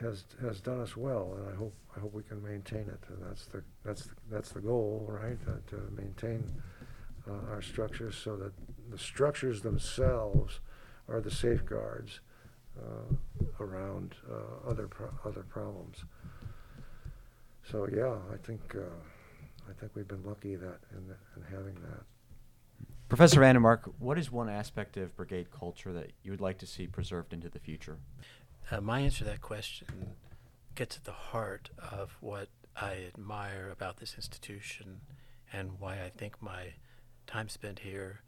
has 0.00 0.24
has 0.40 0.60
done 0.60 0.80
us 0.80 0.96
well, 0.96 1.36
and 1.36 1.48
I 1.52 1.56
hope 1.56 1.74
I 1.96 2.00
hope 2.00 2.12
we 2.14 2.22
can 2.22 2.42
maintain 2.42 2.82
it. 2.82 3.00
And 3.08 3.18
that's 3.28 3.46
the 3.46 3.62
that's 3.84 4.04
the, 4.04 4.14
that's 4.30 4.50
the 4.50 4.60
goal, 4.60 5.06
right? 5.08 5.38
Uh, 5.46 5.58
to 5.70 5.82
maintain 5.96 6.44
uh, 7.28 7.52
our 7.52 7.62
structures 7.62 8.16
so 8.16 8.36
that 8.36 8.52
the 8.90 8.98
structures 8.98 9.62
themselves 9.62 10.60
are 11.08 11.20
the 11.20 11.30
safeguards 11.30 12.20
uh, 12.78 13.14
around 13.60 14.14
uh, 14.30 14.68
other 14.68 14.88
pro- 14.88 15.12
other 15.24 15.42
problems 15.42 16.04
so 17.70 17.88
yeah, 17.94 18.16
I 18.32 18.36
think 18.46 18.60
uh, 18.74 19.68
I 19.68 19.72
think 19.78 19.92
we've 19.94 20.08
been 20.08 20.24
lucky 20.24 20.56
that 20.56 20.78
in, 20.92 21.14
in 21.36 21.42
having 21.50 21.74
that. 21.74 22.04
Professor 23.08 23.40
Vandemark, 23.40 23.92
what 23.98 24.18
is 24.18 24.30
one 24.30 24.48
aspect 24.48 24.96
of 24.96 25.14
brigade 25.16 25.50
culture 25.50 25.92
that 25.92 26.12
you 26.22 26.30
would 26.30 26.40
like 26.40 26.58
to 26.58 26.66
see 26.66 26.86
preserved 26.86 27.32
into 27.32 27.48
the 27.48 27.58
future? 27.58 27.98
Uh, 28.70 28.80
my 28.80 29.00
answer 29.00 29.18
to 29.18 29.24
that 29.24 29.40
question 29.40 29.86
gets 30.74 30.96
at 30.96 31.04
the 31.04 31.12
heart 31.12 31.70
of 31.78 32.16
what 32.20 32.48
I 32.76 33.04
admire 33.06 33.68
about 33.70 33.98
this 33.98 34.14
institution 34.16 35.00
and 35.52 35.78
why 35.78 36.02
I 36.02 36.10
think 36.16 36.42
my 36.42 36.74
time 37.26 37.48
spent 37.48 37.80
here 37.80 38.20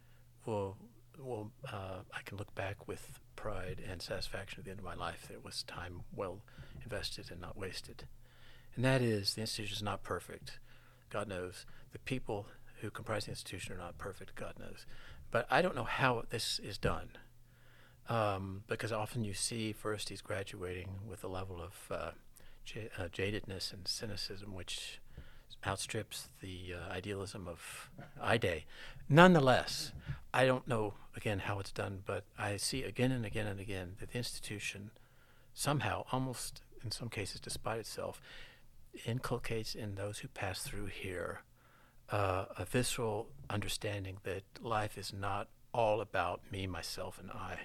will 0.44 0.76
will 1.18 1.50
uh, 1.72 2.00
I 2.14 2.22
can 2.24 2.36
look 2.36 2.54
back 2.54 2.86
with 2.86 3.18
pride 3.34 3.82
and 3.88 4.00
satisfaction 4.00 4.60
at 4.60 4.64
the 4.66 4.70
end 4.70 4.80
of 4.80 4.84
my 4.84 4.94
life 4.94 5.26
that 5.28 5.34
it 5.34 5.44
was 5.44 5.62
time 5.62 6.02
well 6.14 6.42
invested 6.84 7.30
and 7.30 7.40
not 7.40 7.56
wasted. 7.56 8.04
And 8.76 8.84
that 8.84 9.02
is 9.02 9.34
the 9.34 9.40
institution 9.40 9.76
is 9.76 9.82
not 9.82 10.02
perfect. 10.02 10.58
God 11.10 11.28
knows. 11.28 11.64
The 11.92 11.98
people 11.98 12.46
who 12.80 12.90
comprise 12.90 13.24
the 13.24 13.30
institution 13.30 13.74
are 13.74 13.78
not 13.78 13.98
perfect. 13.98 14.34
God 14.34 14.54
knows. 14.58 14.84
But 15.30 15.46
I 15.50 15.62
don't 15.62 15.74
know 15.74 15.84
how 15.84 16.24
this 16.28 16.58
is 16.58 16.78
done. 16.78 17.08
Um, 18.08 18.62
because 18.68 18.92
often 18.92 19.24
you 19.24 19.34
see 19.34 19.74
firsties 19.74 20.22
graduating 20.22 20.90
with 21.08 21.24
a 21.24 21.28
level 21.28 21.60
of 21.60 21.74
uh, 21.90 22.10
j- 22.64 22.90
uh, 22.96 23.08
jadedness 23.08 23.72
and 23.72 23.88
cynicism 23.88 24.54
which 24.54 25.00
outstrips 25.66 26.28
the 26.40 26.74
uh, 26.74 26.92
idealism 26.92 27.48
of 27.48 27.90
I 28.20 28.36
Day. 28.36 28.64
Nonetheless, 29.08 29.92
I 30.32 30.46
don't 30.46 30.68
know 30.68 30.94
again 31.16 31.40
how 31.40 31.58
it's 31.58 31.72
done, 31.72 32.02
but 32.06 32.24
I 32.38 32.58
see 32.58 32.84
again 32.84 33.10
and 33.10 33.24
again 33.24 33.46
and 33.46 33.58
again 33.58 33.96
that 33.98 34.12
the 34.12 34.18
institution 34.18 34.90
somehow, 35.54 36.04
almost 36.12 36.60
in 36.84 36.90
some 36.92 37.08
cases 37.08 37.40
despite 37.40 37.80
itself, 37.80 38.20
inculcates 39.04 39.74
in 39.74 39.94
those 39.94 40.18
who 40.18 40.28
pass 40.28 40.62
through 40.62 40.86
here 40.86 41.42
uh, 42.10 42.46
a 42.56 42.64
visceral 42.64 43.28
understanding 43.50 44.18
that 44.22 44.42
life 44.60 44.96
is 44.96 45.12
not 45.12 45.48
all 45.72 46.00
about 46.00 46.40
me, 46.50 46.66
myself, 46.66 47.18
and 47.20 47.30
I. 47.30 47.58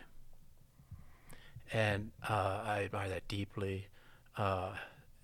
And 1.71 2.11
uh, 2.27 2.63
I 2.65 2.83
admire 2.83 3.09
that 3.09 3.27
deeply, 3.27 3.87
uh, 4.37 4.73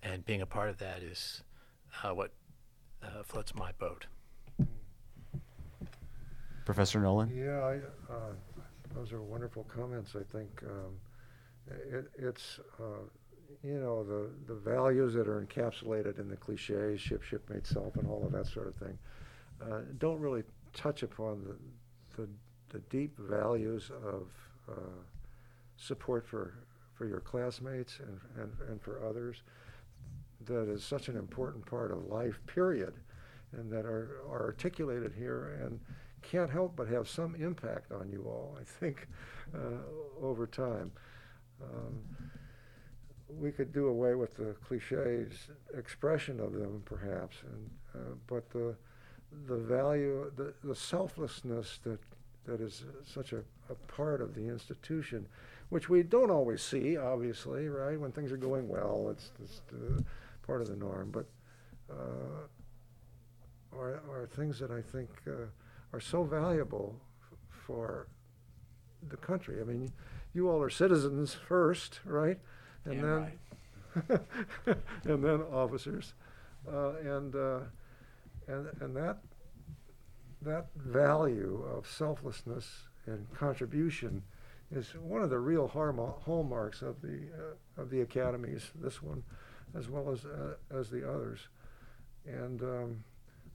and 0.02 0.24
being 0.24 0.40
a 0.40 0.46
part 0.46 0.70
of 0.70 0.78
that 0.78 1.02
is 1.02 1.42
uh, 2.02 2.14
what 2.14 2.30
uh, 3.02 3.22
floats 3.24 3.54
my 3.54 3.72
boat. 3.72 4.06
Professor 6.64 7.00
Nolan? 7.00 7.30
Yeah, 7.34 7.60
I, 7.60 7.76
uh, 8.12 8.32
those 8.94 9.12
are 9.12 9.22
wonderful 9.22 9.64
comments. 9.64 10.14
I 10.14 10.22
think 10.32 10.62
um, 10.62 10.94
it, 11.90 12.10
it's 12.16 12.60
you 13.62 13.78
know, 13.78 14.04
the, 14.04 14.30
the 14.46 14.54
values 14.54 15.14
that 15.14 15.28
are 15.28 15.44
encapsulated 15.44 16.18
in 16.18 16.28
the 16.28 16.36
cliches, 16.36 17.00
ship, 17.00 17.22
shipmate, 17.22 17.66
self, 17.66 17.96
and 17.96 18.06
all 18.08 18.24
of 18.24 18.32
that 18.32 18.46
sort 18.46 18.68
of 18.68 18.74
thing, 18.76 18.98
uh, 19.62 19.80
don't 19.98 20.20
really 20.20 20.42
touch 20.74 21.02
upon 21.02 21.42
the, 21.44 22.22
the, 22.22 22.28
the 22.70 22.78
deep 22.90 23.16
values 23.18 23.90
of 24.04 24.28
uh, 24.70 25.00
support 25.76 26.26
for, 26.26 26.54
for 26.94 27.06
your 27.06 27.20
classmates 27.20 28.00
and, 28.00 28.20
and, 28.42 28.52
and 28.68 28.82
for 28.82 29.04
others 29.04 29.42
that 30.46 30.68
is 30.68 30.84
such 30.84 31.08
an 31.08 31.16
important 31.16 31.64
part 31.66 31.90
of 31.90 32.06
life, 32.06 32.38
period, 32.46 32.94
and 33.52 33.70
that 33.72 33.84
are, 33.84 34.22
are 34.28 34.42
articulated 34.42 35.12
here 35.16 35.58
and 35.62 35.80
can't 36.22 36.50
help 36.50 36.76
but 36.76 36.88
have 36.88 37.08
some 37.08 37.34
impact 37.34 37.92
on 37.92 38.08
you 38.10 38.22
all, 38.26 38.56
I 38.60 38.64
think, 38.64 39.08
uh, 39.54 40.22
over 40.22 40.46
time. 40.46 40.92
Um, 41.62 42.00
we 43.28 43.50
could 43.52 43.72
do 43.72 43.88
away 43.88 44.14
with 44.14 44.36
the 44.36 44.54
cliches 44.66 45.48
expression 45.76 46.40
of 46.40 46.52
them, 46.52 46.82
perhaps, 46.84 47.36
and 47.42 47.70
uh, 47.94 48.14
but 48.26 48.48
the 48.50 48.74
the 49.46 49.56
value, 49.56 50.32
the, 50.36 50.54
the 50.64 50.74
selflessness 50.74 51.80
that 51.84 51.98
that 52.46 52.60
is 52.60 52.84
such 53.04 53.32
a, 53.32 53.42
a 53.68 53.74
part 53.86 54.22
of 54.22 54.34
the 54.34 54.48
institution, 54.48 55.26
which 55.68 55.88
we 55.90 56.02
don't 56.02 56.30
always 56.30 56.62
see, 56.62 56.96
obviously, 56.96 57.68
right? 57.68 58.00
When 58.00 58.10
things 58.10 58.32
are 58.32 58.38
going 58.38 58.68
well, 58.68 59.08
it's, 59.10 59.30
it's 59.42 59.60
uh, 59.70 60.00
part 60.46 60.62
of 60.62 60.68
the 60.68 60.76
norm, 60.76 61.10
but 61.10 61.26
uh, 61.90 62.46
are, 63.76 64.00
are 64.10 64.28
things 64.34 64.58
that 64.60 64.70
I 64.70 64.80
think 64.80 65.10
uh, 65.26 65.32
are 65.92 66.00
so 66.00 66.24
valuable 66.24 66.98
f- 67.20 67.38
for 67.66 68.08
the 69.10 69.18
country. 69.18 69.60
I 69.60 69.64
mean, 69.64 69.92
you 70.32 70.48
all 70.48 70.62
are 70.62 70.70
citizens 70.70 71.34
first, 71.34 72.00
right? 72.04 72.38
And 72.88 73.02
then 73.02 73.32
and 75.04 75.24
then 75.24 75.42
officers, 75.52 76.14
uh, 76.70 76.92
and 77.04 77.34
uh, 77.34 77.60
and 78.46 78.68
and 78.80 78.96
that 78.96 79.18
that 80.42 80.66
value 80.76 81.64
of 81.74 81.86
selflessness 81.86 82.84
and 83.06 83.26
contribution 83.34 84.22
is 84.70 84.94
one 85.02 85.22
of 85.22 85.30
the 85.30 85.38
real 85.38 85.66
hallmarks 85.66 86.82
of 86.82 87.00
the 87.00 87.20
uh, 87.36 87.80
of 87.82 87.90
the 87.90 88.02
academies. 88.02 88.70
This 88.74 89.02
one, 89.02 89.22
as 89.76 89.88
well 89.88 90.10
as 90.10 90.24
uh, 90.24 90.54
as 90.70 90.90
the 90.90 91.08
others, 91.08 91.48
and 92.26 92.62
um, 92.62 93.04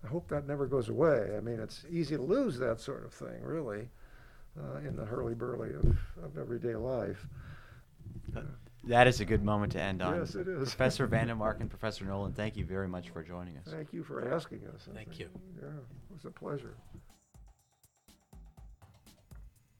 I 0.03 0.07
hope 0.07 0.27
that 0.29 0.47
never 0.47 0.65
goes 0.65 0.89
away. 0.89 1.35
I 1.37 1.39
mean, 1.39 1.59
it's 1.59 1.85
easy 1.89 2.15
to 2.15 2.21
lose 2.21 2.57
that 2.59 2.81
sort 2.81 3.05
of 3.05 3.13
thing, 3.13 3.41
really, 3.41 3.87
uh, 4.59 4.79
in 4.79 4.95
the 4.95 5.05
hurly 5.05 5.33
burly 5.33 5.69
of, 5.69 5.97
of 6.23 6.37
everyday 6.37 6.75
life. 6.75 7.25
That 8.85 9.07
is 9.07 9.21
a 9.21 9.25
good 9.25 9.43
moment 9.43 9.71
to 9.73 9.81
end 9.81 10.01
on. 10.01 10.17
Yes, 10.19 10.35
it 10.35 10.47
is. 10.47 10.69
Professor 10.69 11.07
Vandemark 11.09 11.61
and 11.61 11.69
Professor 11.69 12.03
Nolan, 12.05 12.33
thank 12.33 12.57
you 12.57 12.65
very 12.65 12.87
much 12.87 13.09
for 13.11 13.23
joining 13.23 13.57
us. 13.57 13.63
Thank 13.67 13.93
you 13.93 14.03
for 14.03 14.33
asking 14.33 14.61
us. 14.75 14.87
I 14.91 14.95
Thank 14.95 15.07
think- 15.09 15.19
you. 15.21 15.29
Yeah, 15.61 15.67
it 15.69 16.13
was 16.13 16.25
a 16.25 16.31
pleasure. 16.31 16.75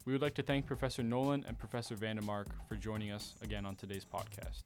We 0.06 0.12
would 0.14 0.22
like 0.22 0.36
to 0.36 0.41
thank 0.43 0.66
Professor 0.66 1.01
Nolan 1.04 1.45
and 1.47 1.58
Professor 1.58 1.95
Vandemark 1.95 2.47
for 2.68 2.76
joining 2.76 3.12
us 3.12 3.36
again 3.41 3.66
on 3.66 3.76
today's 3.76 4.06
podcast. 4.06 4.64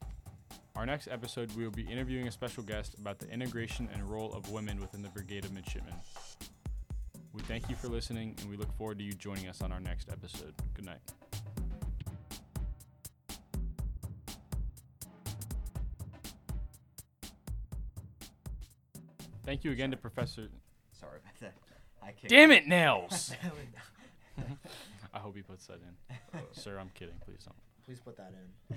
Our 0.75 0.85
next 0.85 1.07
episode, 1.07 1.51
we 1.55 1.63
will 1.63 1.71
be 1.71 1.83
interviewing 1.83 2.27
a 2.27 2.31
special 2.31 2.63
guest 2.63 2.95
about 2.99 3.19
the 3.19 3.29
integration 3.29 3.87
and 3.93 4.03
role 4.03 4.33
of 4.33 4.51
women 4.51 4.79
within 4.79 5.01
the 5.01 5.09
Brigade 5.09 5.45
of 5.45 5.51
Midshipmen. 5.53 5.93
We 7.33 7.41
thank 7.43 7.69
you 7.69 7.75
for 7.75 7.87
listening, 7.87 8.35
and 8.41 8.49
we 8.49 8.57
look 8.57 8.75
forward 8.77 8.97
to 8.99 9.03
you 9.03 9.13
joining 9.13 9.47
us 9.47 9.61
on 9.61 9.71
our 9.71 9.79
next 9.79 10.09
episode. 10.11 10.53
Good 10.75 10.85
night. 10.85 10.99
Thank 19.47 19.63
you 19.63 19.71
again 19.71 19.91
to 19.91 19.97
Professor. 19.97 20.49
Sorry 20.91 21.19
about 21.23 21.39
that. 21.39 21.53
I 22.03 22.07
kicked 22.07 22.27
Damn 22.27 22.51
it, 22.51 22.67
Nels! 22.67 23.31
I 25.13 25.19
hope 25.19 25.37
he 25.37 25.41
puts 25.41 25.67
that 25.67 25.75
in. 25.75 26.17
Sir, 26.51 26.77
I'm 26.77 26.89
kidding. 26.93 27.15
Please 27.23 27.45
don't. 27.45 27.55
Please 27.85 28.01
put 28.01 28.17
that 28.17 28.33
in. 28.33 28.45